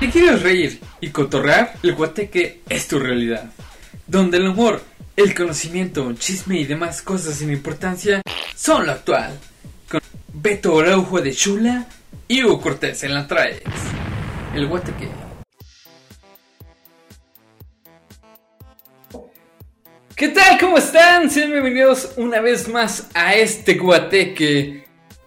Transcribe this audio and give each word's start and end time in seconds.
Si 0.00 0.08
quieres 0.08 0.42
reír 0.42 0.80
y 1.02 1.10
cotorrear, 1.10 1.74
el 1.82 1.94
guateque 1.94 2.62
es 2.70 2.88
tu 2.88 2.98
realidad. 2.98 3.50
Donde 4.06 4.38
el 4.38 4.48
humor, 4.48 4.82
el 5.14 5.34
conocimiento, 5.34 6.10
chisme 6.14 6.58
y 6.58 6.64
demás 6.64 7.02
cosas 7.02 7.34
sin 7.34 7.52
importancia 7.52 8.22
son 8.56 8.86
lo 8.86 8.92
actual. 8.92 9.38
Con 9.90 10.00
Beto 10.32 10.80
Araujo 10.80 11.20
de 11.20 11.34
Chula 11.34 11.86
y 12.26 12.42
Hugo 12.42 12.62
Cortés 12.62 13.02
en 13.04 13.12
la 13.12 13.26
traes. 13.26 13.60
El 14.54 14.68
guateque. 14.68 15.10
¿Qué 20.16 20.28
tal? 20.28 20.58
¿Cómo 20.58 20.78
están? 20.78 21.30
Sean 21.30 21.50
bienvenidos 21.50 22.14
una 22.16 22.40
vez 22.40 22.70
más 22.70 23.10
a 23.12 23.34
este 23.34 23.74
guateque. 23.74 24.79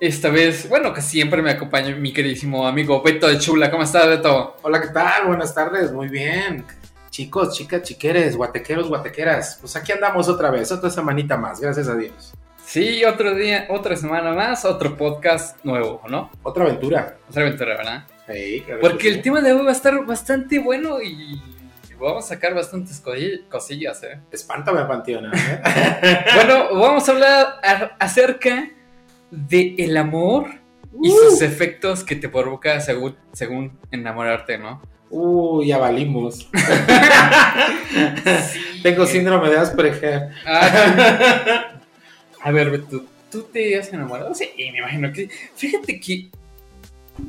Esta 0.03 0.27
vez, 0.29 0.67
bueno, 0.67 0.93
que 0.93 1.01
siempre 1.01 1.41
me 1.41 1.51
acompaña 1.51 1.95
mi 1.95 2.11
queridísimo 2.11 2.67
amigo 2.67 3.01
Beto 3.01 3.25
de 3.29 3.39
Chula. 3.39 3.71
¿Cómo 3.71 3.83
estás, 3.83 4.05
Beto? 4.05 4.57
Hola, 4.61 4.81
¿qué 4.81 4.89
tal? 4.89 5.27
Buenas 5.27 5.55
tardes, 5.55 5.93
muy 5.93 6.09
bien. 6.09 6.65
Chicos, 7.09 7.55
chicas, 7.55 7.83
chiqueres, 7.83 8.35
guatequeros, 8.35 8.89
guatequeras. 8.89 9.59
Pues 9.61 9.77
aquí 9.77 9.93
andamos 9.93 10.27
otra 10.27 10.51
vez, 10.51 10.69
otra 10.73 10.89
semanita 10.89 11.37
más, 11.37 11.61
gracias 11.61 11.87
a 11.87 11.95
Dios. 11.95 12.33
Sí, 12.65 13.05
otro 13.05 13.33
día, 13.33 13.67
otra 13.69 13.95
semana 13.95 14.33
más, 14.33 14.65
otro 14.65 14.97
podcast 14.97 15.63
nuevo, 15.63 16.01
¿no? 16.09 16.29
Otra 16.43 16.65
aventura. 16.65 17.15
Otra 17.29 17.43
aventura, 17.43 17.77
¿verdad? 17.77 18.03
Sí, 18.29 18.61
claro 18.65 18.81
Porque 18.81 18.97
que 18.97 19.07
el 19.07 19.15
sí. 19.15 19.21
tema 19.21 19.39
de 19.39 19.53
hoy 19.53 19.63
va 19.63 19.69
a 19.69 19.73
estar 19.73 20.05
bastante 20.05 20.59
bueno 20.59 21.01
y 21.01 21.41
vamos 21.97 22.25
a 22.25 22.27
sacar 22.27 22.53
bastantes 22.53 23.01
cosi- 23.01 23.47
cosillas, 23.47 24.03
¿eh? 24.03 24.19
Espántame, 24.33 24.83
Panteona. 24.83 25.31
¿eh? 25.33 26.25
Bueno, 26.35 26.77
vamos 26.77 27.07
a 27.07 27.11
hablar 27.13 27.95
acerca 27.99 28.69
de 29.35 29.73
el 29.79 29.97
amor 29.97 30.45
y 31.01 31.09
Uh. 31.09 31.17
sus 31.31 31.41
efectos 31.41 32.03
que 32.03 32.15
te 32.15 32.29
provoca 32.29 32.79
según, 32.79 33.15
según 33.33 33.71
enamorarte, 33.91 34.59
¿no? 34.59 34.79
Uy, 35.09 35.67
ya 35.67 35.79
valimos. 35.79 36.47
Tengo 38.83 39.05
síndrome 39.05 39.49
de 39.49 39.57
Asperger. 39.57 40.29
Ah, 40.45 41.71
a 42.41 42.51
ver, 42.51 42.71
Beto, 42.71 43.05
¿tú 43.31 43.43
te 43.43 43.77
has 43.77 43.91
enamorado? 43.93 44.33
Sí, 44.35 44.49
me 44.57 44.79
imagino 44.79 45.11
que... 45.13 45.29
Fíjate 45.55 45.99
que, 45.99 46.29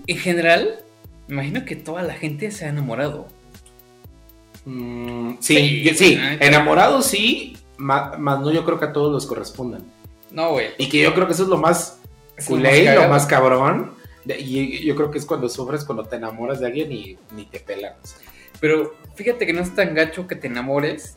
en 0.06 0.18
general, 0.18 0.80
me 1.28 1.34
imagino 1.34 1.64
que 1.64 1.76
toda 1.76 2.02
la 2.02 2.14
gente 2.14 2.50
se 2.50 2.66
ha 2.66 2.68
enamorado. 2.68 3.28
Mm, 4.64 5.34
sí, 5.40 5.84
Sí, 5.88 5.94
sí, 5.94 6.18
enamorado 6.40 7.02
sí, 7.02 7.56
ma- 7.76 8.16
más 8.18 8.40
no 8.40 8.50
yo 8.50 8.64
creo 8.64 8.78
que 8.78 8.86
a 8.86 8.92
todos 8.92 9.12
los 9.12 9.26
correspondan. 9.26 9.82
No, 10.30 10.52
güey. 10.52 10.68
Y 10.78 10.88
que 10.88 11.00
yo 11.00 11.14
creo 11.14 11.26
que 11.26 11.34
eso 11.34 11.44
es 11.44 11.48
lo 11.48 11.58
más 11.58 11.98
culé 12.46 12.94
lo 12.94 13.08
más 13.08 13.26
cabrón. 13.26 13.92
Y 14.26 14.84
yo 14.84 14.96
creo 14.96 15.10
que 15.10 15.18
es 15.18 15.26
cuando 15.26 15.48
sufres, 15.48 15.84
cuando 15.84 16.04
te 16.04 16.16
enamoras 16.16 16.60
de 16.60 16.66
alguien 16.66 16.90
y 16.92 17.18
ni 17.34 17.44
te 17.44 17.60
pelan. 17.60 17.92
Pero 18.60 18.94
fíjate 19.14 19.46
que 19.46 19.52
no 19.52 19.60
es 19.60 19.74
tan 19.74 19.94
gacho 19.94 20.26
que 20.26 20.34
te 20.34 20.46
enamores, 20.46 21.16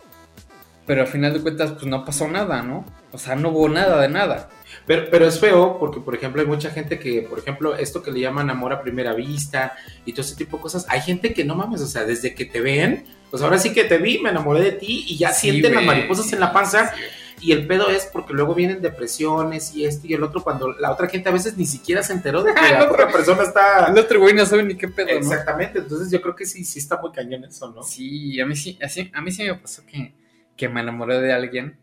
pero 0.86 1.02
al 1.02 1.08
final 1.08 1.34
de 1.34 1.42
cuentas, 1.42 1.72
pues 1.72 1.86
no 1.86 2.04
pasó 2.04 2.28
nada, 2.28 2.62
¿no? 2.62 2.86
O 3.12 3.18
sea, 3.18 3.36
no 3.36 3.50
hubo 3.50 3.70
nada 3.70 4.02
de 4.02 4.10
nada. 4.10 4.50
Pero, 4.86 5.08
pero 5.10 5.28
es 5.28 5.40
feo 5.40 5.78
porque, 5.80 6.00
por 6.00 6.16
ejemplo, 6.16 6.42
hay 6.42 6.48
mucha 6.48 6.70
gente 6.70 7.00
que, 7.00 7.22
por 7.22 7.40
ejemplo, 7.40 7.76
esto 7.76 8.04
que 8.04 8.12
le 8.12 8.22
llaman 8.22 8.50
amor 8.50 8.73
a 8.73 8.82
primera 8.82 9.14
vista 9.14 9.76
y 10.06 10.14
todo 10.14 10.22
ese 10.22 10.36
tipo 10.36 10.58
de 10.58 10.64
cosas, 10.64 10.86
hay 10.90 11.02
gente 11.02 11.34
que 11.34 11.44
no 11.44 11.56
mames, 11.56 11.82
o 11.82 11.88
sea, 11.88 12.04
desde 12.04 12.36
que 12.36 12.45
te 12.45 12.62
ven, 12.62 13.06
pues 13.30 13.44
ahora 13.44 13.58
sí 13.58 13.73
que 13.73 13.84
te 13.84 13.98
vi, 13.98 14.20
me 14.20 14.30
enamoré 14.30 14.62
de 14.62 14.72
ti 14.73 15.06
y 15.08 15.18
ya 15.18 15.32
Sí, 15.32 15.52
sienten 15.52 15.76
las 15.76 15.84
mariposas 15.84 16.32
en 16.32 16.40
la 16.40 16.54
panza 16.54 16.94
Sí. 16.94 17.02
Y 17.39 17.52
el 17.52 17.67
pedo 17.67 17.89
es 17.89 18.05
porque 18.05 18.33
luego 18.33 18.55
vienen 18.55 18.81
depresiones 18.81 19.73
y 19.75 19.85
esto 19.85 20.07
y 20.07 20.13
el 20.13 20.23
otro 20.23 20.43
cuando 20.43 20.71
la 20.73 20.91
otra 20.91 21.07
gente 21.07 21.30
a 21.30 21.31
veces 21.31 21.55
ni 21.57 21.66
siquiera 21.66 22.02
se 22.02 22.13
enteró 22.13 22.43
de 22.43 22.53
que 22.53 22.61
la 22.71 22.89
otra 22.89 23.11
persona 23.11 23.43
está... 23.43 23.88
El 23.88 23.97
otro 23.97 24.19
güey 24.19 24.33
no 24.33 24.45
sabe 24.45 24.63
ni 24.63 24.75
qué 24.75 24.88
pedo, 24.88 25.07
¿no? 25.07 25.13
Exactamente, 25.13 25.80
entonces 25.80 26.09
yo 26.11 26.21
creo 26.21 26.35
que 26.35 26.45
sí, 26.45 26.63
sí 26.63 26.80
está 26.80 26.99
muy 26.99 27.11
cañón 27.11 27.43
eso, 27.43 27.71
¿no? 27.71 27.83
Sí, 27.83 28.39
a 28.41 28.45
mí 28.45 28.55
sí, 28.55 28.77
así, 28.81 29.11
a 29.13 29.21
mí 29.21 29.31
sí 29.31 29.43
me 29.43 29.55
pasó 29.55 29.83
que, 29.85 30.13
que 30.55 30.67
me 30.67 30.81
enamoré 30.81 31.19
de 31.19 31.33
alguien. 31.33 31.77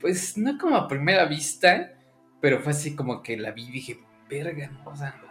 Pues 0.00 0.36
no 0.36 0.58
como 0.58 0.76
a 0.76 0.86
primera 0.86 1.24
vista, 1.24 1.92
pero 2.40 2.60
fue 2.60 2.72
así 2.72 2.94
como 2.94 3.22
que 3.22 3.36
la 3.36 3.50
vi 3.52 3.64
y 3.64 3.72
dije, 3.72 4.00
verga, 4.28 4.68
no, 4.68 4.90
o 4.90 4.96
sea. 4.96 5.27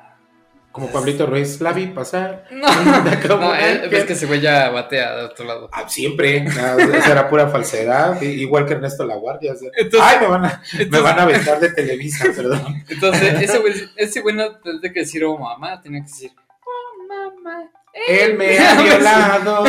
Como 0.77 0.91
Pablito 0.91 1.25
Ruiz, 1.25 1.59
la 1.59 1.73
vi 1.73 1.87
pasar. 1.87 2.45
No, 2.51 2.67
no, 3.39 3.55
es, 3.55 3.91
es 3.91 4.03
que 4.05 4.13
ese 4.13 4.27
güey 4.27 4.41
ya 4.41 4.69
batea 4.69 5.15
de 5.15 5.23
otro 5.23 5.43
lado. 5.45 5.69
Ah, 5.73 5.89
siempre, 5.89 6.45
ah, 6.59 6.77
esa 6.79 7.11
era 7.13 7.27
pura 7.29 7.47
falsedad, 7.47 8.21
igual 8.21 8.67
que 8.67 8.73
Ernesto 8.73 9.03
La 9.05 9.15
Guardia. 9.15 9.53
Entonces- 9.53 9.99
Ay, 10.01 10.17
me 10.21 10.27
van 10.27 10.45
a, 10.45 10.61
me 10.91 10.99
van 11.01 11.19
a 11.19 11.23
aventar 11.23 11.59
de 11.59 11.69
Televisa, 11.69 12.25
perdón. 12.35 12.83
Entonces, 12.87 13.41
ese 13.41 13.57
güey, 13.57 13.73
ese 13.95 14.21
güey 14.21 14.35
no 14.35 14.55
tendría 14.59 14.93
que 14.93 14.99
decir, 14.99 15.23
oh 15.25 15.35
mamá, 15.37 15.81
tenía 15.81 16.01
que 16.01 16.07
decir, 16.07 16.31
oh 16.63 17.07
mamá. 17.07 17.71
Él 18.07 18.37
me 18.37 18.59
ha 18.59 18.79
violado. 18.79 19.63
oh, 19.63 19.65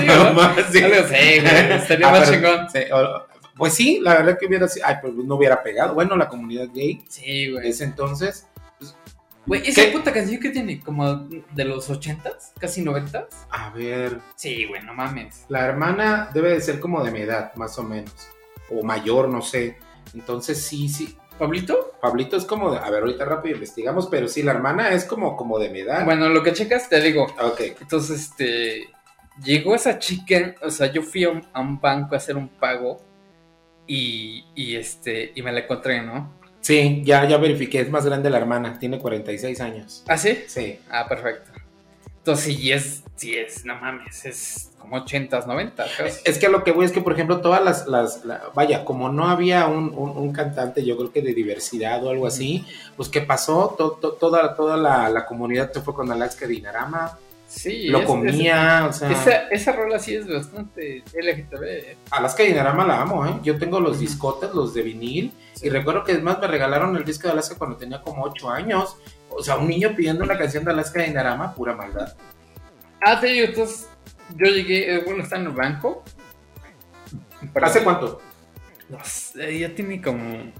Sí, 0.00 0.06
mamá, 0.06 0.54
sí. 0.70 0.78
Algo 0.82 0.96
así, 1.00 1.40
güey, 1.40 1.72
estaría 1.72 2.06
Ah, 2.08 2.10
más 2.12 2.30
pero- 2.30 2.32
chingón. 2.32 2.70
sí, 2.70 2.78
o- 2.92 3.26
pues 3.56 3.72
sí, 3.74 4.00
la 4.02 4.14
verdad 4.16 4.36
que 4.38 4.46
hubiera 4.46 4.68
sido. 4.68 4.86
Ay, 4.86 4.96
pues 5.00 5.14
no 5.14 5.34
hubiera 5.34 5.62
pegado. 5.62 5.94
Bueno, 5.94 6.14
la 6.14 6.28
comunidad 6.28 6.66
gay 6.74 7.02
Sí, 7.08 7.50
güey. 7.50 7.70
ese 7.70 7.84
entonces. 7.84 8.46
Güey, 9.46 9.62
esa 9.68 9.82
¿Qué? 9.82 9.88
puta 9.92 10.12
canción 10.12 10.40
que 10.40 10.50
tiene, 10.50 10.80
como 10.80 11.14
de 11.16 11.64
los 11.64 11.88
ochentas, 11.88 12.52
casi 12.58 12.82
noventas. 12.82 13.46
A 13.50 13.70
ver, 13.70 14.18
Sí, 14.34 14.64
güey, 14.66 14.82
no 14.82 14.92
mames. 14.94 15.44
la 15.48 15.64
hermana 15.64 16.30
debe 16.34 16.50
de 16.52 16.60
ser 16.60 16.80
como 16.80 17.04
de 17.04 17.10
mi 17.12 17.20
edad, 17.20 17.54
más 17.54 17.78
o 17.78 17.82
menos. 17.84 18.12
O 18.70 18.82
mayor, 18.82 19.28
no 19.28 19.42
sé. 19.42 19.78
Entonces 20.14 20.60
sí, 20.62 20.88
sí. 20.88 21.16
¿Pablito? 21.38 21.92
Pablito 22.00 22.36
es 22.36 22.44
como 22.44 22.72
de. 22.72 22.78
A 22.78 22.90
ver, 22.90 23.02
ahorita 23.02 23.24
rápido 23.24 23.54
investigamos, 23.56 24.08
pero 24.08 24.26
sí, 24.26 24.42
la 24.42 24.52
hermana 24.52 24.90
es 24.92 25.04
como, 25.04 25.36
como 25.36 25.58
de 25.58 25.68
mi 25.68 25.80
edad. 25.80 26.04
Bueno, 26.04 26.28
lo 26.30 26.42
que 26.42 26.52
checas, 26.52 26.88
te 26.88 27.00
digo. 27.00 27.26
Ok. 27.40 27.60
Entonces, 27.80 28.20
este. 28.30 28.88
Llegó 29.44 29.74
esa 29.74 29.98
chica, 29.98 30.54
o 30.62 30.70
sea, 30.70 30.90
yo 30.90 31.02
fui 31.02 31.24
a 31.24 31.28
un, 31.28 31.46
a 31.52 31.60
un 31.60 31.78
banco 31.78 32.14
a 32.14 32.16
hacer 32.16 32.36
un 32.38 32.48
pago 32.48 33.02
y, 33.86 34.46
y 34.54 34.76
este, 34.76 35.30
y 35.34 35.42
me 35.42 35.52
la 35.52 35.60
encontré, 35.60 36.00
¿no? 36.00 36.32
Sí, 36.66 37.02
ya, 37.04 37.24
ya 37.28 37.36
verifiqué, 37.36 37.78
es 37.80 37.90
más 37.90 38.04
grande 38.04 38.28
la 38.28 38.38
hermana, 38.38 38.76
tiene 38.80 38.98
46 38.98 39.60
años. 39.60 40.02
¿Ah, 40.08 40.18
sí? 40.18 40.36
Sí. 40.48 40.80
Ah, 40.90 41.06
perfecto. 41.08 41.52
Entonces, 42.18 42.56
sí 42.56 42.72
es, 42.72 43.04
sí 43.14 43.36
es, 43.36 43.64
no 43.64 43.76
mames, 43.76 44.24
es 44.24 44.72
como 44.76 44.96
80s, 44.96 45.46
90 45.46 45.86
casi. 45.96 46.20
Es 46.24 46.38
que 46.38 46.48
lo 46.48 46.64
que 46.64 46.72
voy 46.72 46.84
es 46.84 46.90
que, 46.90 47.00
por 47.00 47.12
ejemplo, 47.12 47.40
todas 47.40 47.62
las, 47.64 47.86
las 47.86 48.24
la- 48.24 48.42
vaya, 48.52 48.84
como 48.84 49.10
no 49.10 49.28
había 49.28 49.68
un, 49.68 49.94
un- 49.96 50.10
un 50.16 50.32
cantante, 50.32 50.84
yo 50.84 50.96
creo 50.96 51.12
que 51.12 51.22
de 51.22 51.34
diversidad 51.34 52.04
o 52.04 52.10
algo 52.10 52.26
así, 52.26 52.66
pues 52.96 53.08
¿qué 53.10 53.20
pasó? 53.20 53.76
To- 53.78 53.92
to- 53.92 54.14
toda 54.14 54.56
toda 54.56 54.76
la, 54.76 55.08
la 55.08 55.24
comunidad 55.24 55.70
se 55.72 55.82
fue 55.82 55.94
con 55.94 56.10
Alaska 56.10 56.48
Dinarama, 56.48 57.16
Sí, 57.56 57.88
lo 57.88 58.00
es- 58.00 58.06
comía, 58.06 58.86
o 58.88 58.92
sea, 58.92 59.10
esa, 59.10 59.48
esa 59.48 59.72
rola 59.72 59.98
sí 59.98 60.14
es 60.14 60.28
bastante 60.28 61.02
LGTB. 61.14 61.62
¿eh? 61.64 61.96
Alaska 62.10 62.42
Dinarama 62.42 62.84
la 62.84 63.00
amo, 63.00 63.26
¿eh? 63.26 63.40
Yo 63.42 63.58
tengo 63.58 63.80
los 63.80 63.98
discotes, 63.98 64.50
los 64.52 64.74
de 64.74 64.82
vinil, 64.82 65.32
y 65.62 65.70
recuerdo 65.70 66.04
que 66.04 66.12
además 66.12 66.38
me 66.38 66.48
regalaron 66.48 66.94
el 66.96 67.04
disco 67.04 67.28
de 67.28 67.32
Alaska 67.32 67.54
cuando 67.56 67.76
tenía 67.78 68.02
como 68.02 68.24
8 68.24 68.50
años, 68.50 68.96
o 69.30 69.42
sea, 69.42 69.56
un 69.56 69.68
niño 69.68 69.94
pidiendo 69.96 70.22
una 70.22 70.36
canción 70.36 70.64
de 70.64 70.72
Alaska 70.72 71.02
Dinarama, 71.02 71.54
pura 71.54 71.74
maldad. 71.74 72.14
Ah, 73.00 73.18
te 73.18 73.28
digo, 73.28 73.46
entonces 73.46 73.88
yo 74.36 74.46
llegué, 74.50 74.94
eh, 74.94 75.02
bueno, 75.06 75.22
está 75.22 75.36
en 75.36 75.46
el 75.46 75.52
banco. 75.52 76.04
¿Hace 77.62 77.82
cuánto? 77.82 78.20
No 78.90 78.98
sé, 79.02 79.58
ya 79.58 79.74
tiene 79.74 80.00
como. 80.02 80.52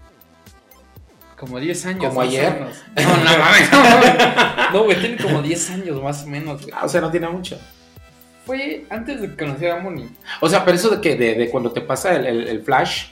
Como 1.36 1.60
10 1.60 1.86
años. 1.86 2.06
¿Como 2.08 2.20
ayer? 2.22 2.60
No, 2.60 3.16
no 3.16 3.38
mames. 3.38 3.70
no 3.72 3.80
mames. 3.80 4.14
No, 4.72 4.84
güey, 4.84 4.98
tiene 5.00 5.16
como 5.18 5.42
10 5.42 5.70
años 5.70 6.02
más 6.02 6.24
o 6.24 6.26
menos, 6.26 6.62
güey. 6.62 6.72
Ah, 6.76 6.84
o 6.84 6.88
sea, 6.88 7.00
no 7.00 7.10
tiene 7.10 7.28
mucho. 7.28 7.58
Fue 8.44 8.86
antes 8.90 9.20
de 9.20 9.34
conocer 9.36 9.70
a 9.72 9.80
Moni. 9.80 10.08
O 10.40 10.48
sea, 10.48 10.64
pero 10.64 10.76
eso 10.76 10.88
de 10.90 11.00
que 11.00 11.16
de, 11.16 11.34
de 11.34 11.50
cuando 11.50 11.72
te 11.72 11.80
pasa 11.80 12.14
el, 12.16 12.26
el- 12.26 12.48
el 12.48 12.62
flash. 12.62 13.08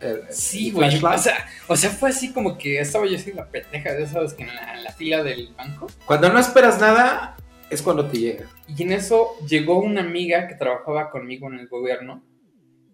el- 0.00 0.22
Sí, 0.30 0.70
güey. 0.70 0.96
O 1.02 1.18
sea, 1.18 1.46
o 1.68 1.76
sea, 1.76 1.90
fue 1.90 2.10
así 2.10 2.32
como 2.32 2.56
que 2.58 2.80
estaba 2.80 3.06
yo 3.06 3.16
así 3.16 3.32
la 3.32 3.46
pendeja 3.46 3.92
de 3.92 4.02
esas 4.04 4.32
que 4.34 4.44
en 4.44 4.54
la, 4.54 4.74
en 4.74 4.84
la 4.84 4.92
fila 4.92 5.22
del 5.22 5.52
banco. 5.56 5.88
Cuando 6.06 6.30
no 6.32 6.38
esperas 6.38 6.80
nada, 6.80 7.36
es 7.70 7.82
cuando 7.82 8.06
te 8.06 8.18
llega. 8.18 8.46
Y 8.66 8.82
en 8.82 8.92
eso 8.92 9.34
llegó 9.46 9.78
una 9.80 10.00
amiga 10.00 10.48
que 10.48 10.54
trabajaba 10.54 11.10
conmigo 11.10 11.48
en 11.52 11.58
el 11.58 11.68
gobierno 11.68 12.22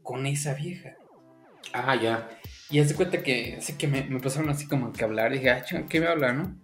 con 0.03 0.27
esa 0.27 0.55
vieja. 0.55 0.95
Ah, 1.75 1.95
ya. 2.01 2.29
Y 2.71 2.79
hace 2.81 2.95
cuenta 2.95 3.23
que 3.23 3.57
así 3.59 3.75
que 3.75 3.87
me, 3.87 4.03
me 4.05 4.17
empezaron 4.17 4.49
así 4.49 4.67
como 4.67 4.93
que 4.93 5.05
hablar. 5.05 5.33
Y 5.33 5.37
dije, 5.39 5.51
ah, 5.51 5.63
chinga, 5.65 5.87
¿qué 5.87 6.01
me 6.01 6.07
habla, 6.07 6.33
no? 6.33 6.57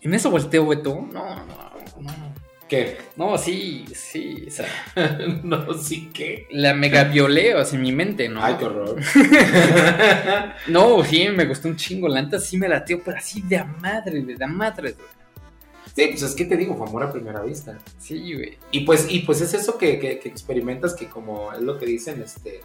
En 0.00 0.14
eso 0.14 0.30
volteo, 0.30 0.66
Beto. 0.66 0.94
No, 1.12 1.44
no, 1.44 1.76
no. 2.00 2.34
¿Qué? 2.68 2.96
No, 3.16 3.38
sí, 3.38 3.84
sí. 3.94 4.44
O 4.48 4.50
sea, 4.50 4.66
no, 5.44 5.72
sí 5.74 6.10
que. 6.12 6.46
la 6.50 6.74
mega 6.74 7.04
violé, 7.04 7.54
o 7.54 7.64
sea, 7.64 7.76
en 7.76 7.82
mi 7.82 7.92
mente, 7.92 8.28
¿no? 8.28 8.42
Ay, 8.44 8.56
qué 8.58 8.64
horror. 8.64 8.96
No, 10.68 11.04
sí, 11.04 11.28
me 11.28 11.44
gustó 11.46 11.68
un 11.68 11.76
chingo. 11.76 12.08
La 12.08 12.22
neta 12.22 12.38
sí 12.40 12.56
me 12.56 12.68
latió, 12.68 13.00
pero 13.04 13.18
así 13.18 13.42
de 13.42 13.58
a 13.58 13.64
madre, 13.64 14.20
de 14.22 14.44
a 14.44 14.48
madre, 14.48 14.92
güey. 14.92 15.06
sí, 15.94 16.06
pues 16.08 16.22
es 16.22 16.34
que 16.34 16.44
te 16.44 16.56
digo, 16.56 16.74
fue 16.76 16.86
amor 16.88 17.04
a 17.04 17.12
primera 17.12 17.40
vista. 17.42 17.78
Sí, 17.98 18.34
güey. 18.34 18.58
Y 18.72 18.80
pues, 18.80 19.06
y 19.10 19.20
pues 19.20 19.40
es 19.40 19.54
eso 19.54 19.78
que, 19.78 19.98
que- 20.00 20.18
que 20.18 20.28
experimentas, 20.28 20.94
que 20.94 21.06
como 21.06 21.52
es 21.52 21.60
lo 21.60 21.78
que 21.78 21.86
dicen, 21.86 22.20
este, 22.22 22.60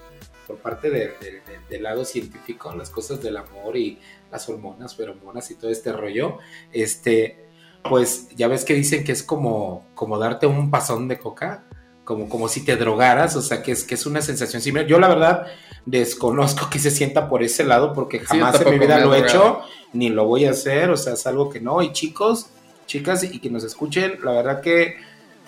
por 0.51 0.59
parte 0.59 0.89
de- 0.89 1.07
de- 1.21 1.31
de- 1.47 1.59
del 1.69 1.83
lado 1.83 2.03
científico, 2.03 2.73
las 2.75 2.89
cosas 2.89 3.21
del 3.21 3.37
amor 3.37 3.77
y 3.77 3.99
las 4.31 4.49
hormonas, 4.49 4.95
feromonas 4.95 5.49
y 5.49 5.55
todo 5.55 5.71
este 5.71 5.93
rollo, 5.93 6.39
este, 6.73 7.45
pues 7.87 8.27
ya 8.35 8.49
ves 8.49 8.65
que 8.65 8.73
dicen 8.73 9.05
que 9.05 9.13
es 9.13 9.23
como, 9.23 9.87
como 9.95 10.17
darte 10.17 10.47
un 10.47 10.69
pasón 10.69 11.07
de 11.07 11.17
coca, 11.17 11.63
como, 12.03 12.27
como 12.27 12.49
si 12.49 12.65
te 12.65 12.75
drogaras, 12.75 13.35
o 13.37 13.41
sea, 13.41 13.63
que 13.63 13.71
es, 13.71 13.83
que 13.85 13.95
es 13.95 14.05
una 14.05 14.21
sensación 14.21 14.61
similar. 14.61 14.87
Yo 14.87 14.99
la 14.99 15.07
verdad 15.07 15.47
desconozco 15.85 16.69
que 16.69 16.79
se 16.79 16.91
sienta 16.91 17.29
por 17.29 17.43
ese 17.43 17.63
lado 17.63 17.93
porque 17.93 18.19
Sí, 18.19 18.25
jamás 18.25 18.59
yo 18.59 18.65
en 18.67 18.73
mi 18.73 18.79
vida 18.79 18.99
lo 18.99 19.15
he 19.15 19.19
hecho, 19.19 19.61
ni 19.93 20.09
lo 20.09 20.25
voy 20.25 20.45
a 20.45 20.51
hacer, 20.51 20.89
o 20.89 20.97
sea, 20.97 21.13
es 21.13 21.25
algo 21.27 21.49
que 21.49 21.61
no. 21.61 21.81
Y 21.81 21.93
chicos, 21.93 22.47
chicas, 22.87 23.23
y 23.23 23.39
que 23.39 23.49
nos 23.49 23.63
escuchen, 23.63 24.19
la 24.23 24.33
verdad 24.33 24.59
que, 24.61 24.95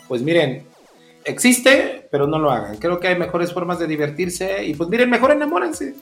pues 0.07 0.21
miren, 0.21 0.65
existe, 1.25 2.07
pero 2.11 2.27
no 2.27 2.39
lo 2.39 2.51
hagan. 2.51 2.77
Creo 2.77 2.99
que 2.99 3.07
hay 3.07 3.17
mejores 3.17 3.53
formas 3.53 3.79
de 3.79 3.87
divertirse 3.87 4.63
y 4.65 4.73
pues 4.73 4.89
miren, 4.89 5.09
mejor 5.09 5.31
enamórense. 5.31 5.93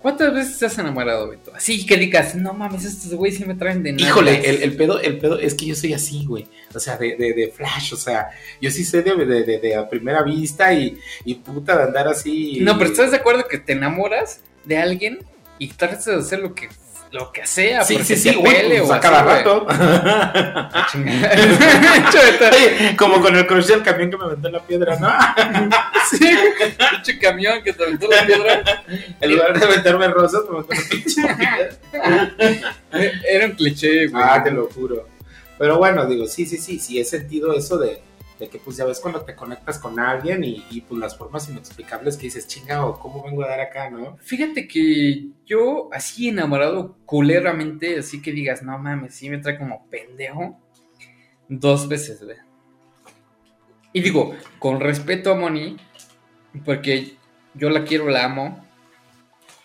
¿Cuántas 0.00 0.32
veces 0.34 0.58
te 0.58 0.64
has 0.64 0.78
enamorado, 0.78 1.28
Beto? 1.28 1.52
Así 1.54 1.84
que 1.84 1.98
digas, 1.98 2.34
no 2.34 2.54
mames, 2.54 2.86
estos 2.86 3.12
güeyes 3.12 3.38
sí 3.38 3.44
me 3.44 3.54
traen 3.54 3.82
de 3.82 3.92
nada. 3.92 4.08
Híjole, 4.08 4.48
el, 4.48 4.62
el 4.62 4.74
pedo, 4.74 4.98
el 4.98 5.18
pedo 5.18 5.38
es 5.38 5.52
que 5.54 5.66
yo 5.66 5.74
soy 5.74 5.92
así, 5.92 6.24
güey. 6.24 6.46
O 6.74 6.80
sea, 6.80 6.96
de, 6.96 7.16
de, 7.16 7.34
de 7.34 7.52
flash, 7.54 7.92
o 7.92 7.96
sea, 7.96 8.30
yo 8.62 8.70
sí 8.70 8.82
sé 8.82 9.02
de, 9.02 9.14
de, 9.14 9.44
de- 9.44 9.58
de 9.58 9.74
a 9.76 9.86
primera 9.90 10.22
vista 10.22 10.72
y, 10.72 10.98
y 11.26 11.34
puta 11.34 11.76
de 11.76 11.82
andar 11.82 12.08
así. 12.08 12.60
No, 12.62 12.78
pero 12.78 12.88
¿estás 12.90 13.10
de 13.10 13.18
acuerdo 13.18 13.46
que 13.46 13.58
te 13.58 13.72
enamoras 13.74 14.40
de 14.64 14.78
alguien 14.78 15.18
y 15.58 15.68
tratas 15.68 16.06
de 16.06 16.14
hacer 16.14 16.38
lo 16.38 16.54
que, 16.54 16.70
lo 17.12 17.30
que 17.32 17.46
sea? 17.46 17.84
Sí, 17.84 17.94
porque 17.94 18.16
sí, 18.16 18.22
sí, 18.22 18.30
te 18.30 18.36
güey, 18.36 18.54
pele 18.54 18.82
pues, 18.82 18.90
o 18.90 19.00
cada 19.00 19.22
rato. 19.22 19.66
Oye, 22.52 22.96
como 22.96 23.20
con 23.20 23.36
el 23.36 23.46
crush 23.46 23.66
del 23.66 23.82
camión 23.82 24.10
que 24.10 24.16
me 24.16 24.24
aventó 24.24 24.48
en 24.48 24.54
la 24.54 24.60
piedra, 24.60 24.98
¿no? 24.98 25.08
sí, 26.10 26.18
pinche 26.90 27.18
camión 27.18 27.62
que 27.62 27.72
te 27.72 27.82
aventó 27.82 28.08
la 28.08 28.24
piedra. 28.24 28.62
En 29.20 29.30
lugar 29.30 29.58
de 29.58 29.66
aventarme 29.66 30.08
rosas, 30.08 30.42
me 30.48 30.58
aventó 30.58 30.74
la 30.74 30.80
pinche 30.88 31.22
piedra. 31.22 31.68
Era 33.28 33.46
un 33.46 33.52
cliché, 33.52 34.06
güey. 34.08 34.22
Ah, 34.24 34.42
te 34.42 34.50
lo 34.50 34.66
juro. 34.66 35.08
Pero 35.58 35.78
bueno, 35.78 36.06
digo, 36.06 36.26
sí, 36.26 36.46
sí, 36.46 36.56
sí, 36.56 36.78
sí, 36.78 36.98
he 37.00 37.04
sentido 37.04 37.52
eso 37.52 37.76
de, 37.76 38.00
de 38.40 38.48
que, 38.48 38.58
pues 38.58 38.76
ya 38.78 38.84
ves 38.86 38.98
cuando 39.00 39.22
te 39.22 39.36
conectas 39.36 39.78
con 39.78 40.00
alguien 40.00 40.42
y, 40.42 40.64
y, 40.70 40.80
pues 40.80 40.98
las 41.00 41.16
formas 41.16 41.48
inexplicables 41.48 42.16
que 42.16 42.24
dices, 42.24 42.48
chingado, 42.48 42.98
¿cómo 42.98 43.22
vengo 43.22 43.44
a 43.44 43.48
dar 43.48 43.60
acá, 43.60 43.90
no? 43.90 44.16
Fíjate 44.22 44.66
que 44.66 45.28
yo, 45.46 45.88
así 45.92 46.28
enamorado 46.30 46.96
culeramente, 47.06 47.98
así 47.98 48.20
que 48.22 48.32
digas, 48.32 48.62
no 48.64 48.78
mames, 48.78 49.14
sí 49.14 49.30
me 49.30 49.38
trae 49.38 49.58
como 49.58 49.86
pendejo, 49.90 50.58
dos 51.48 51.88
veces, 51.88 52.24
güey. 52.24 52.38
Y 53.92 54.00
digo, 54.02 54.34
con 54.58 54.80
respeto 54.80 55.32
a 55.32 55.36
Moni, 55.36 55.76
porque 56.64 57.16
yo 57.54 57.70
la 57.70 57.84
quiero, 57.84 58.08
la 58.08 58.24
amo, 58.24 58.64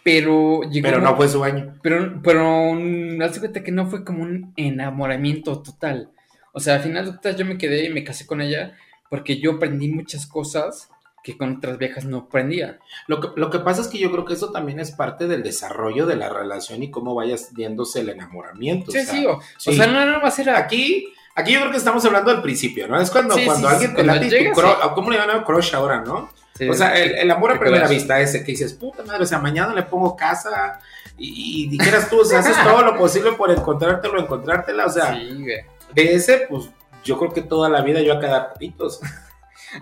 pero 0.03 0.61
llegó. 0.63 0.85
Pero 0.85 0.97
un- 0.97 1.03
no 1.03 1.15
fue 1.15 1.27
su 1.27 1.43
año. 1.43 1.73
Pero, 1.81 2.21
pero, 2.23 2.73
mm, 2.73 3.21
hazte 3.21 3.39
cuenta 3.39 3.63
que 3.63 3.71
no 3.71 3.87
fue 3.87 4.03
como 4.03 4.23
un 4.23 4.53
enamoramiento 4.55 5.61
total. 5.61 6.11
O 6.55 6.61
sea, 6.61 6.75
al 6.75 6.81
final 6.81 7.03
de 7.03 7.11
cuentas 7.11 7.35
yo 7.35 7.45
me 7.45 7.57
quedé 7.57 7.85
y 7.85 7.89
me 7.89 8.05
casé 8.05 8.25
con 8.25 8.39
ella 8.41 8.77
porque 9.09 9.39
yo 9.39 9.53
aprendí 9.53 9.89
muchas 9.89 10.25
cosas 10.25 10.89
que 11.21 11.37
con 11.37 11.57
otras 11.57 11.77
viejas 11.77 12.05
no 12.05 12.17
aprendía. 12.17 12.79
Lo 13.07 13.19
que, 13.19 13.27
lo 13.35 13.49
que 13.49 13.59
pasa 13.59 13.81
es 13.81 13.87
que 13.87 13.97
yo 13.97 14.09
creo 14.11 14.23
que 14.23 14.35
eso 14.35 14.51
también 14.51 14.79
es 14.79 14.91
parte 14.91 15.27
del 15.27 15.43
desarrollo 15.43 16.05
de 16.05 16.15
la 16.15 16.29
relación 16.29 16.81
y 16.81 16.91
cómo 16.91 17.13
vayas 17.13 17.49
viéndose 17.53 17.99
el 17.99 18.09
enamoramiento. 18.09 18.91
Sí, 18.91 18.99
o 18.99 19.03
sea, 19.03 19.13
sí, 19.13 19.25
o, 19.25 19.39
sí. 19.57 19.69
o 19.71 19.73
sea, 19.73 19.87
no, 19.87 20.05
no, 20.05 20.21
más 20.21 20.39
era 20.39 20.57
Aquí, 20.57 21.11
aquí 21.35 21.51
yo 21.51 21.59
creo 21.59 21.71
que 21.71 21.77
estamos 21.77 22.05
hablando 22.05 22.31
del 22.31 22.41
principio, 22.41 22.87
¿no? 22.87 23.01
Es 23.01 23.11
cuando, 23.11 23.35
Sí, 23.35 23.43
cuando 23.45 23.67
sí, 23.67 23.73
alguien 23.73 23.93
te 23.93 24.03
late 24.03 24.27
y 24.27 24.29
tu 24.29 24.35
llegas, 24.35 24.57
crush. 24.57 24.93
¿cómo 24.93 25.11
le 25.11 25.17
llaman 25.17 25.43
crush 25.43 25.75
ahora, 25.75 26.01
no? 26.01 26.29
O 26.69 26.73
sea, 26.73 26.95
el, 26.95 27.15
el 27.15 27.31
amor 27.31 27.51
a 27.51 27.59
primera 27.59 27.87
vista, 27.87 28.21
ese 28.21 28.39
que 28.39 28.53
dices, 28.53 28.73
puta 28.73 29.03
madre, 29.03 29.23
o 29.23 29.27
sea, 29.27 29.39
mañana 29.39 29.73
le 29.73 29.83
pongo 29.83 30.15
casa 30.15 30.79
y, 31.17 31.65
y 31.65 31.67
dijeras 31.67 32.09
tú, 32.09 32.21
o 32.21 32.25
sea, 32.25 32.39
haces 32.39 32.55
todo 32.63 32.81
lo 32.81 32.97
posible 32.97 33.33
por 33.33 33.51
encontrártelo, 33.51 34.19
encontrártela, 34.21 34.85
o 34.85 34.89
sea, 34.89 35.15
Sí, 35.15 35.41
güey. 35.41 35.74
De 35.95 36.13
ese, 36.15 36.45
pues 36.49 36.69
yo 37.03 37.17
creo 37.17 37.31
que 37.33 37.41
toda 37.41 37.69
la 37.69 37.81
vida 37.81 38.01
yo 38.01 38.13
a 38.13 38.19
quedar 38.19 38.49
ratitos. 38.53 38.99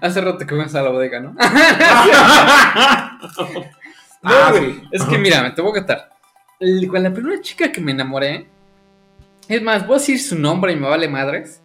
Hace 0.01 0.21
rato 0.21 0.39
que 0.39 0.45
fuimos 0.45 0.74
a 0.75 0.81
la 0.81 0.89
bodega, 0.89 1.19
¿no? 1.19 1.36
No, 4.21 4.30
Ah, 4.31 4.51
güey, 4.51 4.74
sí. 4.75 4.81
Es 4.92 5.04
que 5.04 5.18
mira, 5.18 5.42
me 5.44 5.51
te 5.51 5.62
voy 5.62 5.71
a 5.71 5.74
contar. 5.75 6.10
Con 6.89 7.04
la 7.04 7.12
primera 7.13 7.42
chica 7.42 7.69
que 7.71 7.81
me 7.81 7.92
enamoré, 7.92 8.48
es 9.50 9.62
más, 9.62 9.86
voy 9.86 9.98
a 9.98 10.00
decir 10.00 10.21
su 10.21 10.39
nombre 10.39 10.71
y 10.71 10.77
me 10.77 10.88
vale 10.88 11.10
madres. 11.10 11.62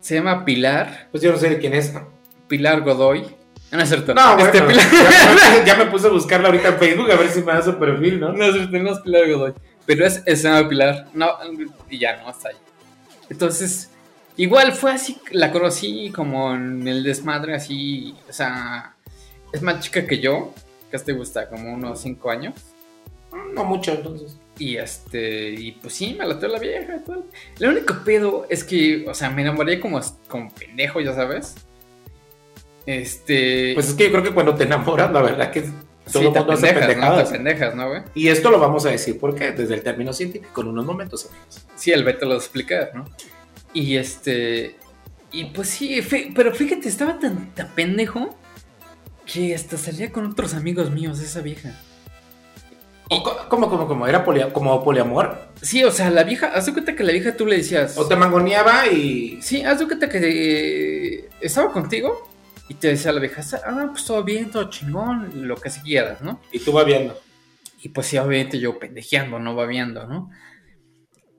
Se 0.00 0.16
llama 0.16 0.44
Pilar, 0.44 1.08
Pues 1.10 1.22
yo 1.22 1.32
no 1.32 1.38
sé 1.38 1.48
de 1.48 1.58
quién 1.58 1.72
es. 1.72 1.94
No, 1.94 2.06
Pilar 2.46 2.82
Godoy. 2.82 3.26
No 3.72 3.80
es 3.80 3.88
cierto. 3.88 4.12
bueno, 4.12 4.38
Este, 4.38 4.60
Pilar- 4.62 4.86
ya, 4.90 5.64
ya 5.66 5.76
me 5.76 5.86
puse 5.86 6.06
a 6.08 6.10
buscarla 6.10 6.48
ahorita 6.48 6.68
en 6.68 6.76
Facebook 6.78 7.10
a 7.10 7.16
ver 7.16 7.28
si 7.30 7.40
me 7.42 7.52
da 7.54 7.62
su 7.62 7.76
perfil, 7.78 8.20
¿no? 8.20 8.32
No 8.32 8.44
es 8.44 8.52
cierto, 8.54 8.78
no 8.78 8.92
es 8.92 8.98
Pilar 9.00 9.26
Godoy. 9.32 9.54
Pero 9.86 10.06
es, 10.06 10.22
es 10.26 10.46
Pilar. 10.68 11.06
No, 11.14 11.30
y 11.88 11.98
ya 11.98 12.18
no, 12.22 12.28
está 12.30 12.50
ahí. 12.50 12.56
Entonces, 13.28 13.90
igual 14.36 14.72
fue 14.72 14.92
así, 14.92 15.18
la 15.30 15.52
conocí 15.52 16.10
como 16.14 16.54
en 16.54 16.86
el 16.86 17.02
desmadre, 17.02 17.54
así, 17.54 18.14
o 18.28 18.32
sea, 18.32 18.94
es 19.52 19.62
más 19.62 19.80
chica 19.80 20.06
que 20.06 20.18
yo, 20.18 20.54
que 20.90 20.98
te 20.98 21.12
gusta, 21.12 21.48
como 21.48 21.72
unos 21.72 22.00
5 22.00 22.30
años. 22.30 22.54
No 23.52 23.64
mucho, 23.64 23.92
entonces. 23.92 24.38
Y 24.58 24.76
este, 24.76 25.50
y 25.50 25.72
pues 25.72 25.94
sí, 25.94 26.14
me 26.18 26.26
latió 26.26 26.48
la 26.48 26.58
vieja 26.58 26.96
y 26.96 27.00
tal. 27.00 27.24
Lo 27.58 27.70
único 27.70 27.94
pedo 28.04 28.46
es 28.48 28.64
que, 28.64 29.06
o 29.08 29.14
sea, 29.14 29.30
me 29.30 29.42
enamoré 29.42 29.78
como, 29.78 30.00
como 30.28 30.50
pendejo, 30.52 31.00
ya 31.00 31.14
sabes. 31.14 31.54
Este. 32.86 33.72
Pues 33.74 33.88
es 33.88 33.94
que 33.94 34.04
yo 34.04 34.12
creo 34.12 34.22
que 34.22 34.32
cuando 34.32 34.54
te 34.54 34.64
enamoras, 34.64 35.12
la 35.12 35.20
verdad 35.20 35.50
que 35.50 35.64
todo 36.12 36.22
sí, 36.22 36.28
el 36.28 36.34
mundo 36.34 36.52
hace 36.52 36.66
pendejas, 36.66 36.80
¿no? 36.80 36.86
pendejadas. 36.94 37.28
Te 37.28 37.34
pendejas, 37.36 37.74
¿no, 37.74 37.88
güey? 37.88 38.02
Y 38.14 38.28
esto 38.28 38.50
lo 38.50 38.58
vamos 38.58 38.86
a 38.86 38.90
decir 38.90 39.18
porque 39.20 39.52
desde 39.52 39.74
el 39.74 39.82
término 39.82 40.12
científico 40.12 40.60
en 40.62 40.68
unos 40.68 40.84
momentos. 40.86 41.26
amigos. 41.26 41.66
Sí, 41.76 41.90
el 41.92 42.04
Beto 42.04 42.24
lo 42.26 42.30
va 42.32 42.36
a 42.36 42.38
explicar, 42.38 42.92
¿no? 42.94 43.04
Y 43.72 43.96
este. 43.96 44.76
Y 45.32 45.46
pues 45.46 45.68
sí, 45.68 46.00
pero 46.34 46.54
fíjate, 46.54 46.88
estaba 46.88 47.18
tan, 47.18 47.52
tan 47.54 47.68
pendejo 47.74 48.36
que 49.26 49.54
hasta 49.54 49.76
salía 49.76 50.12
con 50.12 50.24
otros 50.26 50.54
amigos 50.54 50.90
míos 50.90 51.18
esa 51.20 51.40
vieja. 51.40 51.72
¿Cómo, 53.48 53.68
cómo, 53.70 53.86
cómo? 53.86 54.06
¿Era 54.08 54.24
polia- 54.24 54.52
como 54.52 54.82
poliamor? 54.82 55.38
Sí, 55.62 55.84
o 55.84 55.92
sea, 55.92 56.10
la 56.10 56.24
vieja, 56.24 56.48
haz 56.48 56.66
de 56.66 56.72
cuenta 56.72 56.96
que 56.96 57.04
la 57.04 57.12
vieja 57.12 57.36
tú 57.36 57.46
le 57.46 57.58
decías. 57.58 57.96
¿O 57.96 58.06
te 58.08 58.16
mangoneaba 58.16 58.88
y...? 58.88 59.38
Sí, 59.42 59.62
haz 59.62 59.78
de 59.78 59.86
cuenta 59.86 60.08
que 60.08 60.18
eh, 60.22 61.28
estaba 61.40 61.70
contigo 61.72 62.28
y 62.68 62.74
te 62.74 62.88
decía 62.88 63.12
la 63.12 63.20
vieja, 63.20 63.42
ah, 63.64 63.88
pues 63.90 64.04
todo 64.04 64.22
bien, 64.24 64.50
todo 64.50 64.68
chingón, 64.70 65.30
lo 65.46 65.56
que 65.56 65.70
se 65.70 65.80
quieras, 65.82 66.20
¿no? 66.22 66.40
Y 66.52 66.58
tú 66.58 66.72
vas 66.72 66.84
viendo. 66.86 67.18
Y 67.82 67.90
pues 67.90 68.06
sí, 68.08 68.18
obviamente 68.18 68.58
yo 68.58 68.78
pendejeando, 68.78 69.38
no 69.38 69.54
va 69.54 69.66
viendo, 69.66 70.06
¿no? 70.06 70.30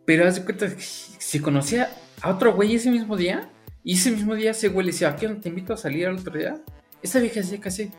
Pero 0.05 0.27
haz 0.27 0.35
de 0.35 0.45
cuenta 0.45 0.67
que 0.73 0.81
si 0.81 1.39
conocía 1.39 1.89
a 2.21 2.29
otro 2.31 2.53
güey 2.53 2.75
ese 2.75 2.89
mismo 2.89 3.17
día, 3.17 3.49
y 3.83 3.93
ese 3.95 4.11
mismo 4.11 4.35
día 4.35 4.51
ese 4.51 4.69
güey 4.69 4.85
le 4.85 4.91
decía, 4.91 5.09
¿a 5.09 5.15
qué 5.15 5.27
te 5.29 5.49
invito 5.49 5.73
a 5.73 5.77
salir 5.77 6.07
al 6.07 6.17
otro 6.19 6.37
día? 6.37 6.61
Esa 7.01 7.19
vieja 7.19 7.41
hacía 7.41 7.59
casi. 7.59 7.91